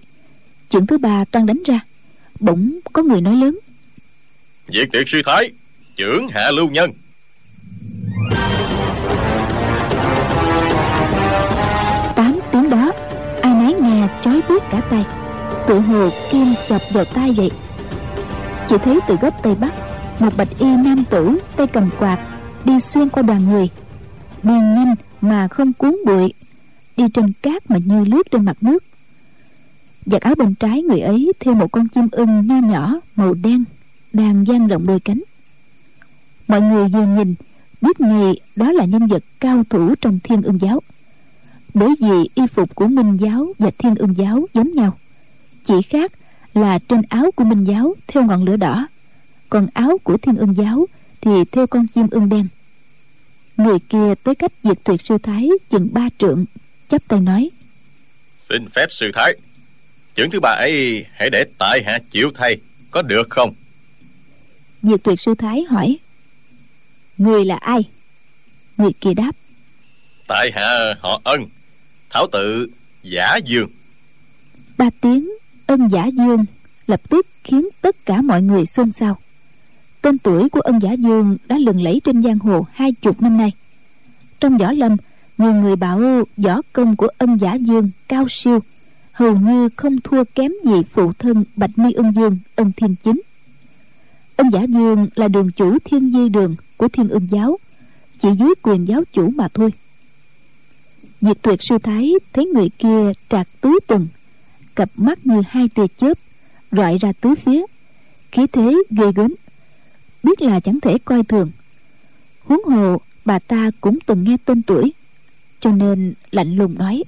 Chưởng 0.70 0.88
thứ 0.88 0.98
ba 0.98 1.26
toan 1.26 1.46
đánh 1.46 1.62
ra. 1.66 1.80
Bỗng 2.40 2.80
có 2.94 3.04
người 3.04 3.22
nói 3.22 3.36
lớn. 3.36 3.60
Diệt 4.68 4.90
tuyệt 4.92 5.08
sư 5.08 5.22
thái, 5.26 5.52
chưởng 5.96 6.28
hạ 6.28 6.52
lưu 6.52 6.70
nhân. 6.70 6.92
Trói 14.28 14.41
chói 14.41 14.49
buốt 14.49 14.63
cả 14.71 14.82
tay. 14.89 15.05
Tự 15.67 15.80
hồ 15.80 16.09
kim 16.32 16.47
chọc 16.69 16.82
vào 16.93 17.05
tay 17.05 17.34
vậy. 17.38 17.51
Chỉ 18.69 18.75
thấy 18.84 18.99
từ 19.07 19.15
góc 19.21 19.34
tây 19.43 19.55
bắc, 19.55 19.73
một 20.19 20.38
bạch 20.38 20.59
y 20.59 20.65
nam 20.65 21.03
tử, 21.09 21.38
tay 21.55 21.67
cầm 21.67 21.89
quạt, 21.99 22.19
đi 22.65 22.80
xuyên 22.80 23.09
qua 23.09 23.23
đoàn 23.23 23.49
người. 23.49 23.69
Đi 24.43 24.53
nhanh 24.53 24.95
mà 25.21 25.47
không 25.47 25.73
cuốn 25.73 25.97
bụi, 26.05 26.34
đi 26.97 27.03
trên 27.13 27.34
cát 27.41 27.71
mà 27.71 27.78
như 27.86 28.03
lướt 28.03 28.32
trên 28.32 28.45
mặt 28.45 28.57
nước. 28.61 28.84
Giặt 30.05 30.21
áo 30.21 30.36
bên 30.36 30.55
trái 30.55 30.82
người 30.82 30.99
ấy 30.99 31.34
thêm 31.39 31.59
một 31.59 31.71
con 31.71 31.88
chim 31.88 32.07
ưng 32.11 32.47
nho 32.47 32.55
nhỏ, 32.55 32.99
màu 33.15 33.34
đen, 33.34 33.63
đang 34.13 34.45
dang 34.47 34.67
rộng 34.67 34.88
đôi 34.88 34.99
cánh. 34.99 35.21
Mọi 36.47 36.61
người 36.61 36.88
vừa 36.89 37.05
nhìn, 37.05 37.36
biết 37.82 37.99
ngay 37.99 38.39
đó 38.55 38.71
là 38.71 38.86
nhân 38.86 39.07
vật 39.07 39.23
cao 39.39 39.63
thủ 39.69 39.95
trong 40.01 40.19
thiên 40.23 40.41
ưng 40.41 40.61
giáo 40.61 40.80
bởi 41.80 41.95
vì 41.99 42.30
y 42.36 42.47
phục 42.47 42.75
của 42.75 42.88
minh 42.88 43.17
giáo 43.17 43.53
và 43.59 43.71
thiên 43.78 43.95
ưng 43.95 44.17
giáo 44.17 44.45
giống 44.53 44.73
nhau. 44.73 44.97
Chỉ 45.63 45.73
khác 45.82 46.11
là 46.53 46.80
trên 46.80 47.01
áo 47.09 47.32
của 47.36 47.43
minh 47.43 47.63
giáo 47.63 47.93
theo 48.07 48.23
ngọn 48.23 48.43
lửa 48.43 48.57
đỏ 48.57 48.88
còn 49.49 49.67
áo 49.73 49.97
của 50.03 50.17
thiên 50.17 50.38
ưng 50.38 50.53
giáo 50.53 50.86
thì 51.21 51.32
theo 51.51 51.67
con 51.67 51.88
chim 51.88 52.07
ưng 52.11 52.30
đen. 52.30 52.47
Người 53.57 53.80
kia 53.89 54.15
tới 54.23 54.36
cách 54.36 54.51
diệt 54.63 54.78
tuyệt 54.84 55.01
sư 55.01 55.17
thái 55.23 55.49
chừng 55.69 55.89
ba 55.91 56.09
trượng 56.19 56.45
chắp 56.89 57.01
tay 57.07 57.19
nói 57.19 57.49
xin 58.39 58.69
phép 58.69 58.88
sư 58.89 59.11
thái 59.13 59.34
chưởng 60.15 60.30
thứ 60.30 60.39
ba 60.39 60.49
ấy 60.49 61.05
hãy 61.13 61.30
để 61.30 61.45
tại 61.57 61.84
hạ 61.86 61.99
chịu 62.09 62.32
thay 62.36 62.57
có 62.91 63.01
được 63.01 63.30
không? 63.30 63.53
Diệt 64.82 65.03
tuyệt 65.03 65.19
sư 65.19 65.36
thái 65.38 65.63
hỏi 65.69 65.97
người 67.17 67.45
là 67.45 67.55
ai? 67.55 67.80
Người 68.78 68.91
kia 69.01 69.13
đáp 69.13 69.32
tại 70.28 70.51
hạ 70.55 70.95
họ 70.99 71.21
ân 71.23 71.45
thảo 72.10 72.28
tự 72.32 72.68
giả 73.03 73.36
dương. 73.45 73.70
Ba 74.78 74.89
tiếng 75.01 75.30
ân 75.68 75.88
giả 75.88 76.05
dương 76.05 76.45
lập 76.88 77.01
tức 77.10 77.28
khiến 77.43 77.68
tất 77.82 78.05
cả 78.05 78.22
mọi 78.22 78.41
người 78.41 78.66
xôn 78.66 78.91
xao. 78.91 79.18
Tên 80.01 80.18
tuổi 80.18 80.49
của 80.49 80.62
ân 80.62 80.80
giả 80.80 80.91
dương 80.91 81.38
đã 81.47 81.58
lừng 81.58 81.82
lẫy 81.82 82.01
trên 82.03 82.22
giang 82.22 82.39
hồ 82.39 82.66
hai 82.74 82.91
chục 82.91 83.22
năm 83.22 83.38
nay. 83.38 83.51
Trong 84.39 84.58
võ 84.58 84.72
lâm, 84.72 84.97
nhiều 85.38 85.53
người 85.53 85.76
bảo 85.76 86.24
võ 86.38 86.62
công 86.74 86.95
của 86.95 87.08
ân 87.18 87.38
giả 87.38 87.53
dương 87.53 87.89
cao 88.08 88.26
siêu, 88.30 88.60
hầu 89.12 89.38
như 89.38 89.70
không 89.76 89.97
thua 90.01 90.24
kém 90.36 90.51
gì 90.64 90.82
phụ 90.93 91.14
thân 91.20 91.43
bạch 91.55 91.78
mi 91.78 91.93
ân 91.93 92.12
dương, 92.16 92.38
ân 92.55 92.72
thiên 92.78 92.95
chính. 93.03 93.22
Ân 94.36 94.49
giả 94.49 94.64
dương 94.64 95.08
là 95.16 95.28
đường 95.28 95.51
chủ 95.51 95.78
thiên 95.86 96.12
di 96.12 96.30
đường 96.30 96.55
của 96.78 96.88
thiên 96.88 97.10
ưng 97.10 97.28
giáo, 97.32 97.58
chỉ 98.20 98.30
dưới 98.39 98.53
quyền 98.62 98.86
giáo 98.88 99.03
chủ 99.14 99.30
mà 99.36 99.47
thôi 99.53 99.74
diệt 101.28 101.38
tuyệt 101.41 101.63
sư 101.63 101.78
thái 101.84 102.11
thấy 102.34 102.45
người 102.45 102.69
kia 102.69 103.11
trạc 103.30 103.47
tứ 103.61 103.80
tuần 103.88 104.07
cặp 104.75 104.89
mắt 104.95 105.25
như 105.25 105.41
hai 105.49 105.69
tia 105.69 105.88
chớp, 105.97 106.13
rọi 106.71 106.97
ra 106.97 107.11
tứ 107.21 107.36
phía, 107.45 107.61
khí 108.32 108.47
thế 108.53 108.75
ghê 108.89 109.11
gớm, 109.15 109.34
biết 110.23 110.41
là 110.41 110.59
chẳng 110.59 110.80
thể 110.82 110.97
coi 111.05 111.23
thường. 111.23 111.51
Huống 112.43 112.63
hồ 112.63 113.01
bà 113.25 113.39
ta 113.39 113.71
cũng 113.82 113.99
từng 114.05 114.23
nghe 114.23 114.38
tên 114.45 114.61
tuổi, 114.61 114.93
cho 115.59 115.71
nên 115.71 116.13
lạnh 116.32 116.55
lùng 116.55 116.75
nói, 116.78 117.03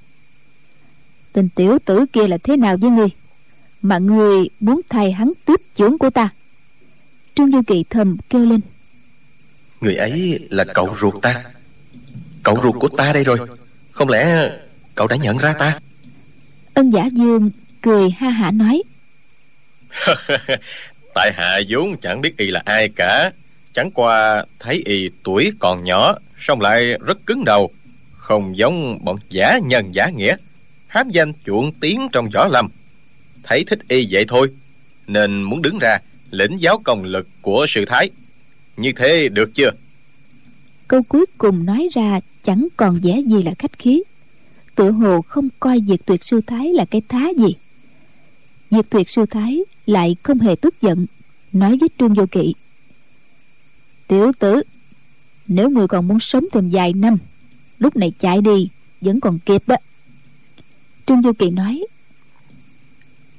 tên 1.34 1.49
tiểu 1.55 1.78
tử 1.86 2.05
kia 2.13 2.28
là 2.28 2.38
thế 2.38 2.57
nào 2.57 2.78
với 2.78 2.91
ngươi? 2.91 3.07
Mà 3.82 3.97
ngươi 3.97 4.49
muốn 4.59 4.82
thay 4.89 5.11
hắn 5.11 5.32
tiếp 5.45 5.61
chưởng 5.76 5.97
của 5.97 6.09
ta? 6.09 6.30
Trương 7.36 7.51
du 7.51 7.61
kỳ 7.67 7.84
thầm 7.89 8.17
kêu 8.30 8.45
lên. 8.45 8.61
Người 9.82 9.95
ấy 9.95 10.47
là 10.49 10.65
cậu 10.74 10.95
ruột 10.99 11.13
ta. 11.22 11.43
Cậu 12.43 12.57
ruột 12.63 12.76
của 12.80 12.88
ta 12.88 13.13
đây 13.13 13.24
rồi 13.24 13.39
không 14.00 14.10
lẽ 14.10 14.52
cậu 14.95 15.08
đã 15.08 15.16
nhận 15.16 15.38
ra 15.38 15.54
ta? 15.54 15.80
Ân 16.74 16.89
giả 16.93 17.06
dương 17.12 17.52
cười 17.82 18.10
ha 18.10 18.30
hả 18.30 18.52
nói. 18.52 18.84
Tại 21.16 21.32
hạ 21.36 21.60
vốn 21.70 21.97
chẳng 22.02 22.22
biết 22.22 22.38
y 22.38 22.52
là 22.52 22.62
ai 22.66 22.89
cả. 22.95 23.32
Chẳng 23.74 23.91
qua 23.91 24.45
thấy 24.60 24.82
y 24.86 25.10
tuổi 25.24 25.52
còn 25.60 25.84
nhỏ 25.84 26.16
song 26.39 26.62
lại 26.62 26.97
rất 27.06 27.26
cứng 27.26 27.45
đầu. 27.45 27.72
Không 28.18 28.58
giống 28.58 29.06
bọn 29.06 29.18
giả 29.30 29.60
nhân 29.64 29.91
giả 29.95 30.08
nghĩa. 30.08 30.36
Hám 30.88 31.10
danh 31.10 31.34
chuộng 31.45 31.72
tiếng 31.72 32.08
trong 32.12 32.30
võ 32.34 32.47
lâm. 32.47 32.70
Thấy 33.43 33.64
thích 33.68 33.80
y 33.88 34.08
vậy 34.12 34.26
thôi 34.28 34.50
nên 35.08 35.43
muốn 35.43 35.62
đứng 35.62 35.80
ra 35.80 36.00
lĩnh 36.32 36.62
giáo 36.62 36.82
công 36.84 37.04
lực 37.04 37.28
của 37.41 37.66
sư 37.70 37.86
thái. 37.88 38.10
Như 38.78 38.91
thế 38.97 39.30
được 39.30 39.56
chưa? 39.56 39.72
Câu 40.88 41.04
cuối 41.04 41.26
cùng 41.38 41.66
nói 41.66 41.89
ra 41.93 42.20
chẳng 42.50 42.68
còn 42.78 43.00
vẻ 43.04 43.22
gì 43.28 43.43
là 43.43 43.54
khách 43.60 43.80
khí. 43.80 44.04
Tự 44.76 44.91
hồ 44.91 45.22
không 45.22 45.47
coi 45.60 45.82
diệt 45.88 46.00
tuyệt 46.06 46.24
sư 46.24 46.41
thái 46.47 46.74
là 46.74 46.86
cái 46.86 47.02
thá 47.10 47.30
gì. 47.38 47.56
Diệt 48.72 48.89
tuyệt 48.89 49.10
sư 49.10 49.26
thái 49.26 49.60
lại 49.86 50.16
không 50.24 50.39
hề 50.39 50.56
tức 50.56 50.82
giận 50.82 51.06
nói 51.54 51.78
với 51.80 51.89
trương 52.00 52.14
vô 52.14 52.26
kỵ. 52.32 52.54
Tiểu 54.08 54.32
tử 54.39 54.62
nếu 55.47 55.70
người 55.70 55.88
còn 55.88 56.08
muốn 56.08 56.20
sống 56.20 56.45
thêm 56.54 56.70
vài 56.70 56.93
năm 56.93 57.18
lúc 57.80 57.95
này 57.95 58.14
chạy 58.20 58.41
đi 58.41 58.70
vẫn 59.02 59.20
còn 59.20 59.39
kịp 59.39 59.64
á. 59.68 59.78
Trương 61.06 61.22
vô 61.22 61.34
kỵ 61.34 61.50
nói. 61.50 61.86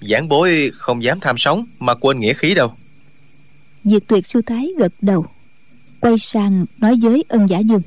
Giảng 0.00 0.28
bối 0.28 0.70
không 0.74 1.02
dám 1.02 1.20
tham 1.20 1.38
sống 1.38 1.66
mà 1.78 1.94
quên 1.94 2.20
nghĩa 2.20 2.34
khí 2.34 2.54
đâu. 2.54 2.74
Diệt 3.84 4.02
tuyệt 4.06 4.26
sư 4.26 4.42
thái 4.42 4.68
gật 4.78 4.92
đầu 5.00 5.26
quay 6.00 6.18
sang 6.18 6.66
nói 6.78 6.96
với 7.02 7.24
ân 7.28 7.46
giả 7.46 7.58
dương 7.58 7.82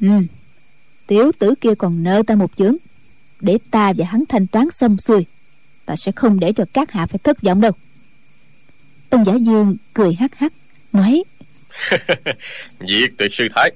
ừ. 0.00 0.08
Tiểu 1.06 1.32
tử 1.38 1.54
kia 1.60 1.74
còn 1.78 2.02
nợ 2.02 2.22
ta 2.26 2.34
một 2.34 2.50
chướng 2.56 2.76
để 3.40 3.58
ta 3.70 3.92
và 3.96 4.06
hắn 4.06 4.24
thanh 4.28 4.46
toán 4.46 4.70
xong 4.70 4.96
xuôi 4.96 5.26
ta 5.86 5.96
sẽ 5.96 6.12
không 6.12 6.40
để 6.40 6.52
cho 6.52 6.64
các 6.72 6.90
hạ 6.90 7.06
phải 7.06 7.18
thất 7.24 7.42
vọng 7.42 7.60
đâu. 7.60 7.72
Ân 9.10 9.24
giả 9.24 9.32
dương 9.34 9.76
cười 9.94 10.14
hắc 10.14 10.34
hắc 10.34 10.52
nói 10.92 11.22
Diệt 12.88 13.10
tuyệt 13.18 13.32
sư 13.34 13.48
thái 13.54 13.70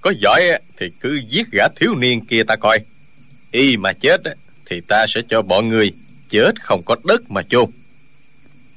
Có 0.00 0.12
giỏi 0.18 0.42
thì 0.76 0.86
cứ 1.00 1.20
giết 1.28 1.50
gã 1.50 1.68
thiếu 1.76 1.94
niên 1.94 2.24
kia 2.24 2.42
ta 2.42 2.56
coi. 2.56 2.78
Y 3.50 3.76
mà 3.76 3.92
chết 3.92 4.20
Thì 4.66 4.80
ta 4.80 5.06
sẽ 5.08 5.20
cho 5.28 5.42
bọn 5.42 5.68
người 5.68 5.92
Chết 6.28 6.62
không 6.62 6.82
có 6.84 6.96
đất 7.04 7.30
mà 7.30 7.42
chôn. 7.42 7.70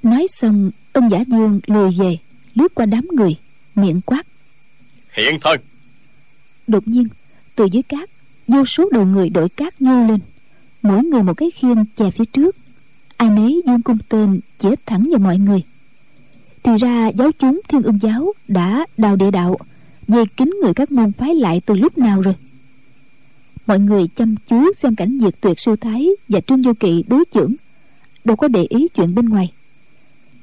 Nói 0.03 0.27
xong 0.29 0.71
Ông 0.93 1.09
giả 1.11 1.19
dương 1.27 1.59
lùi 1.67 1.95
về 1.99 2.17
Lướt 2.55 2.75
qua 2.75 2.85
đám 2.85 3.07
người 3.11 3.35
Miệng 3.75 4.01
quát 4.01 4.23
Hiện 5.11 5.39
thân 5.39 5.61
Đột 6.67 6.87
nhiên, 6.87 7.07
Từ 7.55 7.65
dưới 7.65 7.83
cát, 7.83 8.09
Vô 8.47 8.65
số 8.65 8.89
đầu 8.91 9.05
người 9.05 9.29
đội 9.29 9.49
cát 9.49 9.81
nhô 9.81 10.07
lên. 10.07 10.19
Mỗi 10.81 11.03
người 11.03 11.23
một 11.23 11.33
cái 11.33 11.51
khiên 11.51 11.77
chè 11.95 12.11
phía 12.11 12.25
trước. 12.25 12.55
Ai 13.17 13.29
nấy 13.29 13.61
dương 13.65 13.81
cung 13.81 13.97
tên 14.09 14.39
chĩa 14.57 14.75
thẳng 14.85 15.07
vào 15.11 15.19
mọi 15.19 15.37
người. 15.37 15.63
Thì 16.63 16.71
ra 16.79 17.07
giáo 17.07 17.31
chúng 17.31 17.61
thiên 17.67 17.81
ương 17.81 17.99
giáo 18.01 18.33
đã 18.47 18.85
đào 18.97 19.15
địa 19.15 19.31
đạo, 19.31 19.57
dây 20.07 20.25
kính 20.37 20.53
người 20.63 20.73
các 20.73 20.91
môn 20.91 21.11
phái 21.11 21.35
lại 21.35 21.61
từ 21.65 21.75
lúc 21.75 21.97
nào 21.97 22.21
rồi? 22.21 22.35
Mọi 23.67 23.79
người 23.79 24.07
chăm 24.15 24.35
chú 24.47 24.73
xem 24.77 24.95
cảnh 24.95 25.17
diệt 25.21 25.41
tuyệt 25.41 25.59
sư 25.59 25.75
thái 25.75 26.07
và 26.27 26.39
trương 26.41 26.61
vô 26.61 26.73
kỵ 26.79 27.03
đối 27.07 27.23
chưởng, 27.33 27.53
đâu 28.23 28.35
có 28.35 28.47
để 28.47 28.65
ý 28.69 28.87
chuyện 28.87 29.15
bên 29.15 29.29
ngoài. 29.29 29.51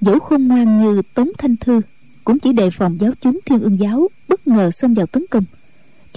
Dẫu 0.00 0.18
khôn 0.18 0.48
ngoan 0.48 0.82
như 0.82 1.02
tống 1.14 1.30
thanh 1.38 1.56
thư, 1.56 1.80
cũng 2.24 2.38
chỉ 2.38 2.52
đề 2.52 2.70
phòng 2.70 2.98
giáo 3.00 3.12
chúng 3.20 3.40
thiên 3.44 3.60
ương 3.60 3.78
giáo 3.78 4.08
bất 4.28 4.46
ngờ 4.46 4.70
xông 4.70 4.94
vào 4.94 5.06
tấn 5.06 5.24
công 5.30 5.44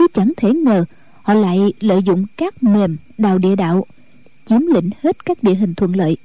chứ 0.01 0.07
chẳng 0.13 0.31
thể 0.37 0.53
ngờ, 0.53 0.85
họ 1.23 1.33
lại 1.33 1.73
lợi 1.79 2.03
dụng 2.03 2.25
các 2.37 2.63
mềm 2.63 2.97
đào 3.17 3.37
địa 3.37 3.55
đạo, 3.55 3.85
chiếm 4.45 4.61
lĩnh 4.61 4.89
hết 5.01 5.25
các 5.25 5.43
địa 5.43 5.53
hình 5.53 5.73
thuận 5.75 5.95
lợi. 5.95 6.17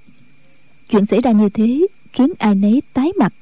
Chuyện 0.90 1.06
xảy 1.06 1.20
ra 1.20 1.32
như 1.32 1.48
thế 1.48 1.86
khiến 2.12 2.32
ai 2.38 2.54
nấy 2.54 2.82
tái 2.92 3.12
mặt. 3.18 3.32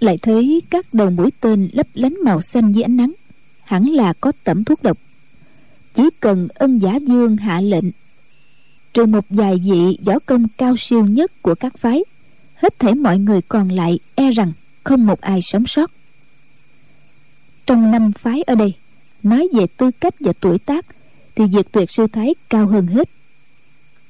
Lại 0.00 0.18
thấy 0.18 0.62
các 0.70 0.94
đầu 0.94 1.10
mũi 1.10 1.30
tên 1.40 1.68
lấp 1.72 1.86
lánh 1.94 2.14
màu 2.24 2.40
xanh 2.40 2.72
dưới 2.72 2.82
ánh 2.82 2.96
nắng, 2.96 3.12
hẳn 3.64 3.88
là 3.90 4.12
có 4.12 4.32
tẩm 4.44 4.64
thuốc 4.64 4.82
độc. 4.82 4.98
Chỉ 5.94 6.02
cần 6.20 6.48
ân 6.54 6.78
giả 6.78 6.96
dương 6.96 7.36
hạ 7.36 7.60
lệnh, 7.60 7.90
trừ 8.94 9.06
một 9.06 9.24
vài 9.30 9.60
vị 9.64 9.98
võ 10.04 10.18
công 10.18 10.46
cao 10.58 10.76
siêu 10.78 11.06
nhất 11.06 11.42
của 11.42 11.54
các 11.54 11.78
phái, 11.78 12.04
hết 12.54 12.78
thể 12.78 12.94
mọi 12.94 13.18
người 13.18 13.40
còn 13.42 13.68
lại 13.68 13.98
e 14.14 14.30
rằng 14.30 14.52
không 14.84 15.06
một 15.06 15.20
ai 15.20 15.42
sống 15.42 15.66
sót. 15.66 15.90
Trong 17.66 17.90
năm 17.90 18.12
phái 18.12 18.42
ở 18.42 18.54
đây 18.54 18.74
nói 19.22 19.48
về 19.52 19.66
tư 19.66 19.90
cách 20.00 20.14
và 20.20 20.32
tuổi 20.40 20.58
tác, 20.58 20.86
thì 21.34 21.44
diệt 21.52 21.66
tuyệt 21.72 21.90
sư 21.90 22.06
thái 22.12 22.34
cao 22.50 22.66
hơn 22.66 22.86
hết. 22.86 23.08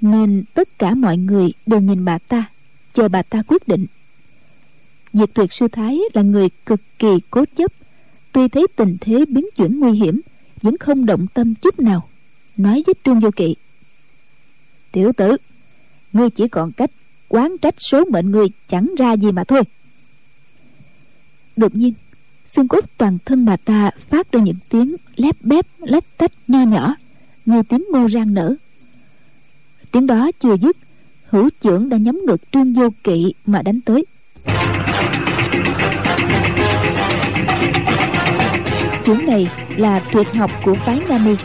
Nên 0.00 0.44
tất 0.54 0.78
cả 0.78 0.94
mọi 0.94 1.16
người 1.16 1.52
đều 1.66 1.80
nhìn 1.80 2.04
bà 2.04 2.18
ta, 2.18 2.44
chờ 2.92 3.08
bà 3.08 3.22
ta 3.22 3.42
quyết 3.46 3.68
định. 3.68 3.86
Diệt 5.12 5.30
tuyệt 5.34 5.52
sư 5.52 5.68
thái 5.68 5.98
là 6.12 6.22
người 6.22 6.48
cực 6.66 6.80
kỳ 6.98 7.20
cố 7.30 7.44
chấp. 7.56 7.72
Tuy 8.32 8.48
thấy 8.48 8.66
tình 8.76 8.96
thế 9.00 9.24
biến 9.28 9.46
chuyển 9.56 9.80
nguy 9.80 9.98
hiểm, 9.98 10.20
vẫn 10.62 10.78
không 10.78 11.06
động 11.06 11.26
tâm 11.34 11.54
chút 11.54 11.80
nào, 11.80 12.08
nói 12.56 12.82
với 12.86 12.94
trương 13.04 13.20
vô 13.20 13.30
kỵ. 13.36 13.54
Tiểu 14.92 15.12
tử, 15.16 15.36
ngươi 16.12 16.30
chỉ 16.30 16.48
còn 16.48 16.72
cách 16.72 16.90
quán 17.28 17.56
trách 17.58 17.74
số 17.78 18.04
mệnh 18.04 18.30
ngươi 18.30 18.46
chẳng 18.68 18.94
ra 18.98 19.12
gì 19.12 19.32
mà 19.32 19.44
thôi. 19.44 19.62
Đột 21.56 21.74
nhiên 21.74 21.92
xương 22.46 22.68
cốt 22.68 22.84
toàn 22.98 23.18
thân 23.24 23.44
bà 23.44 23.56
ta 23.56 23.90
phát 24.10 24.32
ra 24.32 24.40
những 24.40 24.56
tiếng 24.68 24.96
lép 25.16 25.36
bép, 25.40 25.66
lách 25.78 26.04
tách, 26.18 26.32
nho 26.48 26.62
nhỏ, 26.62 26.94
như 27.44 27.62
tiếng 27.62 27.84
mô 27.92 28.08
rang 28.08 28.34
nở. 28.34 28.54
Tiếng 29.92 30.06
đó 30.06 30.30
chưa 30.40 30.56
dứt, 30.56 30.76
hữu 31.28 31.48
trưởng 31.60 31.88
đã 31.88 31.96
nhắm 31.96 32.20
ngực 32.26 32.52
trương 32.52 32.72
vô 32.72 32.88
kỵ 33.04 33.34
mà 33.46 33.62
đánh 33.62 33.80
tới. 33.80 34.04
Trưởng 39.04 39.26
này 39.26 39.50
là 39.76 40.00
tuyệt 40.12 40.26
học 40.34 40.50
của 40.64 40.74
phái 40.74 41.00
nami 41.08 41.36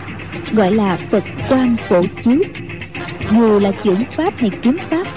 gọi 0.52 0.72
là 0.72 0.98
phật 1.12 1.24
quan 1.50 1.76
phổ 1.90 2.02
chiếu. 2.24 2.40
Dù 3.32 3.60
là 3.60 3.72
trưởng 3.84 4.04
pháp 4.16 4.34
hay 4.38 4.52
kiếm 4.62 4.78
pháp, 4.90 5.08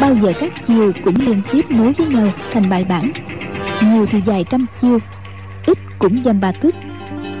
bao 0.00 0.16
giờ 0.22 0.32
các 0.40 0.66
chiêu 0.66 0.92
cũng 1.04 1.14
liên 1.26 1.42
tiếp 1.52 1.70
nối 1.70 1.92
với 1.92 2.06
nhau 2.06 2.32
thành 2.52 2.70
bài 2.70 2.86
bản. 2.88 3.12
Nhiều 3.82 4.06
thì 4.06 4.20
dài 4.26 4.44
trăm 4.50 4.66
chiêu 4.80 4.98
cũng 6.02 6.22
dăm 6.24 6.40
ba 6.40 6.52
thức 6.52 6.74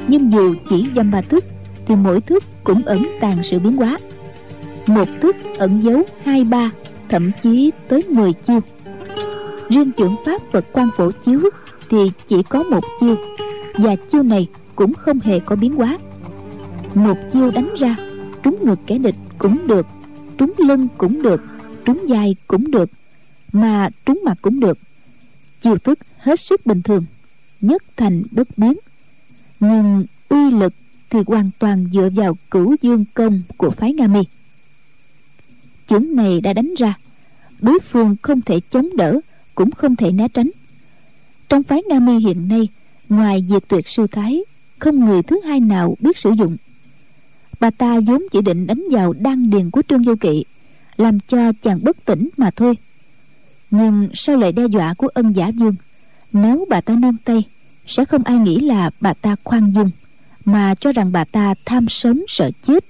nhưng 0.08 0.32
dù 0.32 0.54
chỉ 0.68 0.86
dăm 0.96 1.10
ba 1.10 1.20
thức 1.20 1.44
thì 1.86 1.94
mỗi 1.96 2.20
thức 2.20 2.44
cũng 2.64 2.82
ẩn 2.84 2.98
tàng 3.20 3.36
sự 3.42 3.58
biến 3.58 3.72
hóa. 3.72 3.98
Một 4.86 5.08
thức 5.20 5.36
ẩn 5.58 5.80
giấu 5.80 6.02
hai 6.24 6.44
ba, 6.44 6.70
thậm 7.08 7.30
chí 7.42 7.70
tới 7.88 8.02
10 8.08 8.32
chiêu. 8.32 8.60
Riêng 9.68 9.92
trưởng 9.92 10.16
pháp 10.26 10.52
vật 10.52 10.64
quan 10.72 10.88
phổ 10.96 11.10
chiếu 11.10 11.40
thì 11.90 11.98
chỉ 12.26 12.42
có 12.42 12.62
một 12.62 12.80
chiêu, 13.00 13.16
và 13.78 13.96
chiêu 14.10 14.22
này 14.22 14.48
cũng 14.76 14.94
không 14.94 15.20
hề 15.20 15.40
có 15.40 15.56
biến 15.56 15.74
hóa. 15.74 15.98
Một 16.94 17.16
chiêu 17.32 17.50
đánh 17.50 17.68
ra, 17.78 17.96
trúng 18.42 18.56
ngực 18.62 18.78
kẻ 18.86 18.98
địch 18.98 19.16
cũng 19.38 19.66
được, 19.66 19.86
trúng 20.38 20.52
lưng 20.58 20.88
cũng 20.98 21.22
được, 21.22 21.42
trúng 21.84 22.06
vai 22.08 22.36
cũng 22.46 22.70
được, 22.70 22.90
mà 23.52 23.88
trúng 24.06 24.20
mặt 24.24 24.38
cũng 24.42 24.60
được. 24.60 24.78
Chiêu 25.60 25.78
thức 25.78 25.98
hết 26.18 26.40
sức 26.40 26.66
bình 26.66 26.82
thường 26.82 27.04
nhất 27.62 27.82
thành 27.96 28.22
bất 28.30 28.58
biến. 28.58 28.76
Nhưng 29.60 30.04
uy 30.28 30.50
lực 30.50 30.74
thì 31.10 31.18
hoàn 31.26 31.50
toàn 31.58 31.86
dựa 31.92 32.08
vào 32.14 32.36
cửu 32.50 32.76
dương 32.82 33.04
công 33.14 33.42
của 33.56 33.70
phái 33.70 33.92
nga 33.92 34.06
mi. 34.06 34.20
Chưởng 35.86 36.16
này 36.16 36.40
đã 36.40 36.52
đánh 36.52 36.74
ra, 36.78 36.94
đối 37.60 37.78
phương 37.80 38.16
không 38.22 38.40
thể 38.40 38.60
chống 38.70 38.96
đỡ, 38.96 39.20
cũng 39.54 39.70
không 39.70 39.96
thể 39.96 40.12
né 40.12 40.28
tránh. 40.28 40.50
Trong 41.48 41.62
phái 41.62 41.82
nga 41.88 42.00
mi 42.00 42.18
hiện 42.18 42.48
nay, 42.48 42.68
ngoài 43.08 43.44
diệt 43.48 43.68
tuyệt 43.68 43.88
sư 43.88 44.06
thái, 44.06 44.44
không 44.78 45.04
người 45.04 45.22
thứ 45.22 45.40
hai 45.44 45.60
nào 45.60 45.96
biết 46.00 46.18
sử 46.18 46.30
dụng. 46.30 46.56
Bà 47.60 47.70
ta 47.70 48.00
vốn 48.06 48.22
chỉ 48.32 48.42
định 48.42 48.66
đánh 48.66 48.84
vào 48.90 49.12
đan 49.12 49.50
điền 49.50 49.70
của 49.70 49.82
trương 49.88 50.02
vô 50.02 50.14
kỵ, 50.20 50.44
làm 50.96 51.20
cho 51.20 51.52
chàng 51.62 51.78
bất 51.82 52.04
tỉnh 52.04 52.28
mà 52.36 52.50
thôi. 52.50 52.78
Nhưng 53.70 54.08
sau 54.14 54.36
lời 54.36 54.52
đe 54.52 54.66
dọa 54.66 54.94
của 54.94 55.08
ân 55.08 55.32
giả 55.32 55.48
dương, 55.48 55.74
nếu 56.32 56.64
bà 56.68 56.80
ta 56.80 56.94
nương 56.94 57.16
tay 57.24 57.44
sẽ 57.86 58.04
không 58.04 58.22
ai 58.24 58.38
nghĩ 58.38 58.60
là 58.60 58.90
bà 59.00 59.14
ta 59.14 59.36
khoan 59.44 59.72
dung, 59.72 59.90
mà 60.44 60.74
cho 60.74 60.92
rằng 60.92 61.12
bà 61.12 61.24
ta 61.24 61.54
tham 61.64 61.88
sớm 61.88 62.24
sợ 62.28 62.50
chết, 62.66 62.84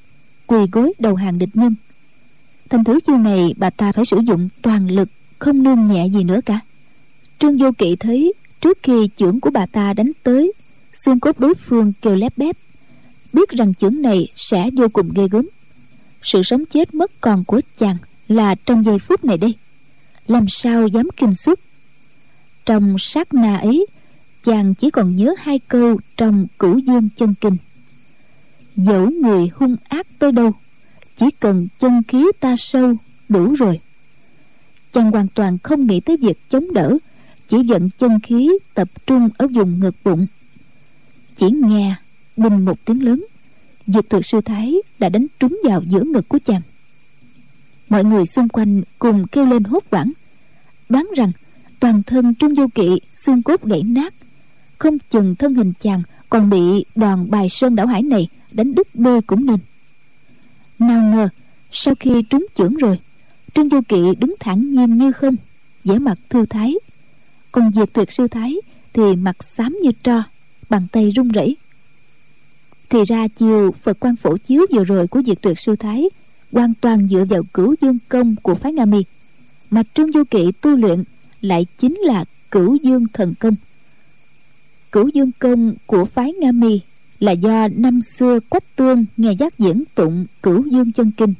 quỳ 0.46 0.58
gối 0.72 0.92
đầu 0.98 1.14
hàng 1.14 1.38
địch 1.38 1.48
nhân. 1.54 1.74
Thành 2.70 2.84
thử 2.84 3.00
chiêu 3.00 3.18
này 3.18 3.54
bà 3.56 3.70
ta 3.70 3.92
phải 3.92 4.04
sử 4.04 4.18
dụng 4.18 4.48
toàn 4.62 4.90
lực, 4.90 5.08
không 5.38 5.62
nương 5.62 5.84
nhẹ 5.84 6.06
gì 6.08 6.24
nữa 6.24 6.40
cả. 6.46 6.60
Trương 7.38 7.58
vô 7.58 7.70
kỵ 7.78 7.96
thấy 7.96 8.32
trước 8.60 8.78
khi 8.82 9.08
chưởng 9.16 9.40
của 9.40 9.50
bà 9.50 9.66
ta 9.66 9.92
đánh 9.92 10.12
tới, 10.22 10.52
xương 11.04 11.20
cốt 11.20 11.38
đối 11.38 11.54
phương 11.54 11.92
kêu 12.02 12.16
lép 12.16 12.38
bép, 12.38 12.56
biết 13.32 13.50
rằng 13.50 13.74
chưởng 13.74 14.02
này 14.02 14.28
sẽ 14.36 14.70
vô 14.72 14.88
cùng 14.92 15.12
ghê 15.14 15.28
gớm. 15.28 15.48
Sự 16.22 16.42
sống 16.42 16.64
chết 16.66 16.94
mất 16.94 17.10
còn 17.20 17.44
của 17.44 17.60
chàng 17.78 17.96
là 18.28 18.54
trong 18.54 18.84
giây 18.84 18.98
phút 18.98 19.24
này 19.24 19.38
đây. 19.38 19.54
Làm 20.26 20.48
sao 20.48 20.86
dám 20.86 21.08
kinh 21.16 21.34
xuất 21.34 21.60
trong 22.66 22.96
sát 22.98 23.34
na 23.34 23.56
ấy 23.56 23.86
chàng 24.42 24.74
chỉ 24.74 24.90
còn 24.90 25.16
nhớ 25.16 25.34
hai 25.38 25.58
câu 25.58 25.98
trong 26.16 26.46
cửu 26.58 26.78
dương 26.78 27.08
chân 27.16 27.34
kinh. 27.40 27.56
Dẫu 28.76 29.10
người 29.10 29.50
hung 29.54 29.76
ác 29.88 30.06
tới 30.18 30.32
đâu, 30.32 30.52
chỉ 31.16 31.26
cần 31.40 31.68
chân 31.78 32.02
khí 32.08 32.26
ta 32.40 32.56
sâu 32.56 32.94
đủ 33.28 33.54
rồi. 33.54 33.80
Chàng 34.92 35.10
hoàn 35.10 35.28
toàn 35.34 35.58
không 35.58 35.86
nghĩ 35.86 36.00
tới 36.00 36.16
việc 36.16 36.38
chống 36.48 36.72
đỡ, 36.74 36.98
chỉ 37.48 37.58
dẫn 37.64 37.90
chân 37.98 38.20
khí 38.20 38.50
tập 38.74 38.88
trung 39.06 39.28
ở 39.38 39.46
vùng 39.46 39.80
ngực 39.80 39.94
bụng. 40.04 40.26
Chỉ 41.36 41.50
nghe 41.50 41.94
bình 42.36 42.64
một 42.64 42.84
tiếng 42.84 43.04
lớn 43.04 43.24
diệt 43.86 44.04
tuyệt 44.08 44.26
sư 44.26 44.40
thái 44.40 44.74
đã 44.98 45.08
đánh 45.08 45.26
trúng 45.40 45.60
vào 45.64 45.82
giữa 45.88 46.02
ngực 46.04 46.28
của 46.28 46.38
chàng. 46.44 46.62
Mọi 47.88 48.04
người 48.04 48.26
xung 48.26 48.48
quanh 48.48 48.82
cùng 48.98 49.26
kêu 49.26 49.46
lên 49.46 49.64
hốt 49.64 49.84
hoảng, 49.90 50.12
đoán 50.88 51.08
rằng 51.16 51.32
toàn 51.80 52.02
thân 52.02 52.34
trương 52.34 52.54
vô 52.54 52.66
kỵ 52.74 53.00
xương 53.14 53.42
cốt 53.42 53.64
gãy 53.64 53.82
nát 53.82 54.14
không 54.82 54.98
chừng 54.98 55.36
thân 55.36 55.54
hình 55.54 55.72
chàng 55.80 56.02
còn 56.30 56.50
bị 56.50 56.84
đoàn 56.94 57.30
bài 57.30 57.48
sơn 57.48 57.76
đảo 57.76 57.86
hải 57.86 58.02
này 58.02 58.28
đánh 58.52 58.74
đứt 58.74 58.88
đôi 58.94 59.22
cũng 59.22 59.46
nên. 59.46 59.58
Nào 60.78 61.02
ngờ, 61.02 61.28
sau 61.72 61.94
khi 62.00 62.22
trúng 62.22 62.46
chưởng 62.54 62.74
rồi, 62.74 62.98
trương 63.54 63.68
du 63.68 63.80
kỵ 63.88 64.02
đứng 64.18 64.34
thẳng 64.40 64.72
nhiên 64.72 64.96
như 64.96 65.12
không, 65.12 65.36
vẻ 65.84 65.98
mặt 65.98 66.18
thư 66.28 66.46
thái. 66.46 66.74
Còn 67.52 67.72
diệt 67.72 67.92
tuyệt 67.92 68.12
sư 68.12 68.26
thái 68.28 68.56
thì 68.92 69.16
mặt 69.16 69.44
xám 69.44 69.78
như 69.82 69.90
tro, 70.02 70.22
bàn 70.70 70.86
tay 70.92 71.10
run 71.10 71.28
rẩy. 71.28 71.56
Thì 72.88 72.98
ra 73.04 73.28
chiều 73.28 73.74
phật 73.82 73.96
quan 74.00 74.16
phổ 74.16 74.36
chiếu 74.36 74.66
vừa 74.72 74.84
rồi 74.84 75.08
của 75.08 75.22
diệt 75.26 75.42
tuyệt 75.42 75.58
sư 75.58 75.76
thái 75.76 76.08
hoàn 76.52 76.74
toàn 76.80 77.08
dựa 77.08 77.24
vào 77.28 77.42
cửu 77.54 77.74
dương 77.80 77.98
công 78.08 78.36
của 78.42 78.54
phái 78.54 78.72
nga 78.72 78.84
mi, 78.84 79.04
mà 79.70 79.82
trương 79.94 80.12
du 80.12 80.24
kỵ 80.24 80.52
tu 80.60 80.70
luyện 80.70 81.04
lại 81.40 81.66
chính 81.78 81.98
là 81.98 82.24
cửu 82.50 82.76
dương 82.76 83.06
thần 83.12 83.34
công 83.40 83.54
cửu 84.92 85.08
dương 85.08 85.30
công 85.38 85.74
của 85.86 86.04
phái 86.04 86.32
nga 86.32 86.52
mi 86.52 86.80
là 87.18 87.32
do 87.32 87.68
năm 87.76 88.00
xưa 88.00 88.40
quách 88.40 88.76
tương 88.76 89.04
nghe 89.16 89.32
giác 89.32 89.58
diễn 89.58 89.84
tụng 89.94 90.26
cửu 90.42 90.64
dương 90.66 90.92
chân 90.92 91.10
kinh, 91.16 91.34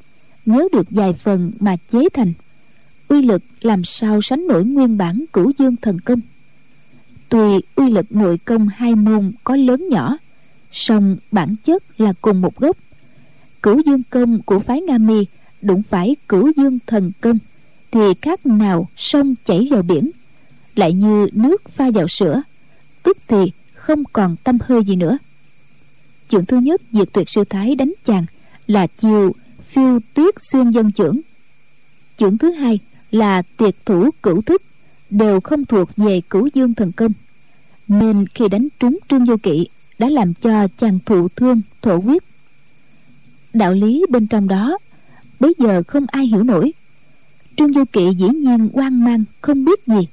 nhớ 0.46 0.68
được 0.72 0.86
vài 0.90 1.12
phần 1.12 1.52
mà 1.60 1.76
chế 1.92 2.08
thành. 2.14 2.32
Uy 3.08 3.22
lực 3.22 3.42
làm 3.60 3.84
sao 3.84 4.22
sánh 4.22 4.46
nổi 4.46 4.64
nguyên 4.64 4.98
bản 4.98 5.24
cửu 5.32 5.52
dương 5.58 5.76
thần 5.82 6.00
công? 6.00 6.20
Tuy 7.28 7.60
uy 7.74 7.90
lực 7.90 8.12
nội 8.12 8.38
công 8.44 8.68
hai 8.68 8.94
môn 8.94 9.32
có 9.44 9.56
lớn 9.56 9.88
nhỏ, 9.90 10.16
song 10.72 11.16
bản 11.32 11.54
chất 11.64 12.00
là 12.00 12.12
cùng 12.22 12.40
một 12.40 12.56
gốc. 12.56 12.76
Cửu 13.62 13.80
dương 13.86 14.02
công 14.10 14.42
của 14.42 14.58
phái 14.58 14.80
nga 14.80 14.98
mi 14.98 15.26
đụng 15.62 15.82
phải 15.82 16.16
cửu 16.28 16.52
dương 16.56 16.78
thần 16.86 17.12
công 17.20 17.38
thì 17.90 18.00
khác 18.22 18.46
nào 18.46 18.88
sông 18.96 19.34
chảy 19.44 19.68
vào 19.70 19.82
biển, 19.82 20.10
lại 20.74 20.92
như 20.92 21.28
nước 21.32 21.62
pha 21.68 21.90
vào 21.90 22.08
sữa 22.08 22.42
tức 23.12 23.22
thì 23.28 23.52
không 23.74 24.04
còn 24.12 24.36
tâm 24.44 24.58
hơi 24.62 24.84
gì 24.84 24.96
nữa. 24.96 25.18
Chưởng 26.28 26.46
thứ 26.46 26.56
nhất 26.56 26.80
diệt 26.92 27.08
tuyệt 27.12 27.28
sư 27.28 27.44
thái 27.44 27.74
đánh 27.74 27.92
chàng 28.04 28.26
là 28.66 28.86
chiều 28.86 29.32
phiêu 29.68 29.98
tuyết 30.14 30.34
xuyên 30.38 30.70
dân 30.70 30.92
trưởng. 30.92 31.20
Chưởng 32.16 32.38
thứ 32.38 32.50
hai 32.52 32.78
là 33.10 33.42
tiệt 33.56 33.74
thủ 33.86 34.10
cửu 34.22 34.42
thức 34.42 34.62
đều 35.10 35.40
không 35.40 35.64
thuộc 35.64 35.88
về 35.96 36.20
cửu 36.30 36.48
dương 36.54 36.74
thần 36.74 36.92
công. 36.92 37.12
Nên 37.88 38.26
khi 38.34 38.48
đánh 38.48 38.68
trúng 38.80 38.98
trương 39.08 39.24
vô 39.24 39.36
kỵ 39.42 39.66
đã 39.98 40.08
làm 40.08 40.34
cho 40.34 40.68
chàng 40.78 40.98
thụ 41.06 41.28
thương, 41.28 41.60
thổ 41.82 41.96
huyết. 41.96 42.22
Đạo 43.52 43.72
lý 43.72 44.04
bên 44.08 44.26
trong 44.26 44.48
đó 44.48 44.78
bây 45.40 45.54
giờ 45.58 45.82
không 45.88 46.06
ai 46.08 46.26
hiểu 46.26 46.42
nổi. 46.42 46.72
Trương 47.56 47.72
vô 47.72 47.84
kỵ 47.92 48.10
dĩ 48.18 48.28
nhiên 48.28 48.68
hoang 48.72 49.04
mang, 49.04 49.24
không 49.40 49.64
biết 49.64 49.86
gì 49.86 50.08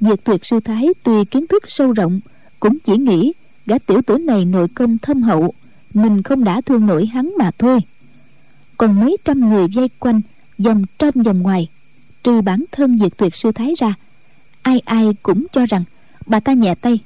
diệt 0.00 0.24
tuyệt 0.24 0.44
sư 0.44 0.60
thái 0.60 0.88
tuy 1.02 1.24
kiến 1.24 1.46
thức 1.46 1.62
sâu 1.68 1.92
rộng, 1.92 2.20
cũng 2.60 2.78
chỉ 2.78 2.96
nghĩ 2.96 3.32
gã 3.66 3.78
tiểu 3.78 4.02
tử 4.06 4.18
này 4.18 4.44
nội 4.44 4.68
công 4.74 4.98
thâm 4.98 5.22
hậu, 5.22 5.54
mình 5.94 6.22
không 6.22 6.44
đã 6.44 6.60
thương 6.60 6.86
nổi 6.86 7.06
hắn 7.06 7.32
mà 7.38 7.50
thôi. 7.58 7.80
Còn 8.78 9.00
mấy 9.00 9.16
trăm 9.24 9.50
người 9.50 9.66
vây 9.74 9.88
quanh, 9.98 10.20
vòng 10.58 10.84
trong 10.98 11.22
vòng 11.22 11.42
ngoài, 11.42 11.68
trừ 12.22 12.40
bản 12.40 12.64
thân 12.72 12.98
diệt 12.98 13.16
tuyệt 13.16 13.34
sư 13.34 13.52
thái 13.52 13.74
ra, 13.78 13.94
ai 14.62 14.80
ai 14.84 15.08
cũng 15.22 15.46
cho 15.52 15.66
rằng 15.66 15.84
bà 16.26 16.40
ta 16.40 16.52
nhẹ 16.52 16.74
tay. 16.74 16.98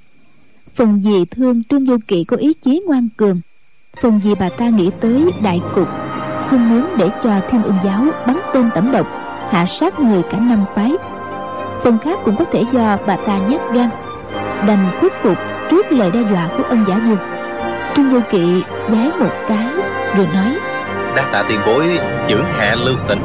Phần 0.74 1.02
gì 1.02 1.24
thương 1.30 1.64
trương 1.64 1.86
vô 1.86 1.96
kỵ 2.08 2.24
có 2.24 2.36
ý 2.36 2.52
chí 2.52 2.82
ngoan 2.86 3.08
cường, 3.16 3.40
phần 4.02 4.20
gì 4.24 4.34
bà 4.34 4.48
ta 4.48 4.68
nghĩ 4.68 4.90
tới 5.00 5.30
đại 5.42 5.60
cục, 5.74 5.88
không 6.48 6.68
muốn 6.70 6.86
để 6.98 7.08
cho 7.22 7.40
thiên 7.50 7.62
ương 7.62 7.78
giáo 7.84 8.06
bắn 8.26 8.38
tên 8.54 8.70
tẩm 8.74 8.92
độc, 8.92 9.06
hạ 9.50 9.66
sát 9.66 10.00
người 10.00 10.22
cả 10.30 10.38
năm 10.38 10.64
phái 10.74 10.92
phần 11.82 11.98
khác 11.98 12.18
cũng 12.24 12.36
có 12.36 12.44
thể 12.52 12.64
do 12.72 12.98
bà 13.06 13.16
ta 13.16 13.38
nhát 13.38 13.60
gan 13.74 13.90
đành 14.66 14.90
khuất 15.00 15.12
phục 15.22 15.38
trước 15.70 15.92
lời 15.92 16.10
đe 16.10 16.20
dọa 16.30 16.48
của 16.56 16.62
ân 16.62 16.84
giả 16.88 17.00
dương 17.06 17.18
trương 17.96 18.10
vô 18.10 18.20
kỵ 18.30 18.62
giái 18.88 19.10
một 19.20 19.32
cái 19.48 19.66
rồi 20.16 20.26
nói 20.34 20.56
đa 21.16 21.28
tạ 21.32 21.44
tiền 21.48 21.60
bối 21.66 21.98
chưởng 22.28 22.44
hạ 22.44 22.74
lưu 22.78 22.96
tình 23.08 23.20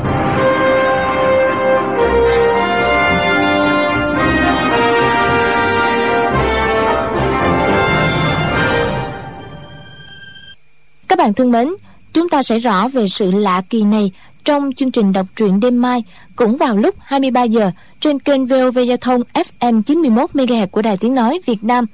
Các 11.08 11.18
bạn 11.18 11.34
thân 11.34 11.52
mến, 11.52 11.68
chúng 12.14 12.30
ta 12.30 12.44
sẽ 12.44 12.60
rõ 12.60 12.88
về 12.88 13.08
sự 13.08 13.32
lạ 13.32 13.62
kỳ 13.70 13.84
này 13.84 14.12
trong 14.44 14.74
chương 14.74 14.92
trình 14.92 15.14
đọc 15.14 15.26
truyện 15.36 15.60
đêm 15.60 15.82
mai 15.82 16.04
cũng 16.36 16.58
vào 16.58 16.78
lúc 16.78 16.96
23 17.00 17.44
giờ 17.44 17.72
trên 18.00 18.20
kênh 18.20 18.46
VOV 18.46 18.80
Giao 18.88 18.98
thông 18.98 19.22
FM 19.34 19.82
91 19.82 20.30
MHz 20.34 20.68
của 20.68 20.82
Đài 20.82 20.98
Tiếng 20.98 21.16
nói 21.16 21.40
Việt 21.46 21.64
Nam. 21.64 21.86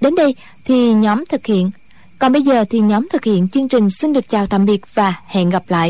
Đến 0.00 0.14
đây 0.14 0.34
thì 0.64 0.92
nhóm 0.92 1.24
thực 1.28 1.46
hiện. 1.46 1.70
Còn 2.18 2.32
bây 2.32 2.42
giờ 2.42 2.64
thì 2.70 2.80
nhóm 2.80 3.08
thực 3.12 3.24
hiện 3.24 3.48
chương 3.48 3.68
trình 3.68 3.90
xin 3.90 4.12
được 4.12 4.28
chào 4.28 4.46
tạm 4.46 4.66
biệt 4.66 4.80
và 4.94 5.14
hẹn 5.26 5.50
gặp 5.50 5.62
lại. 5.68 5.88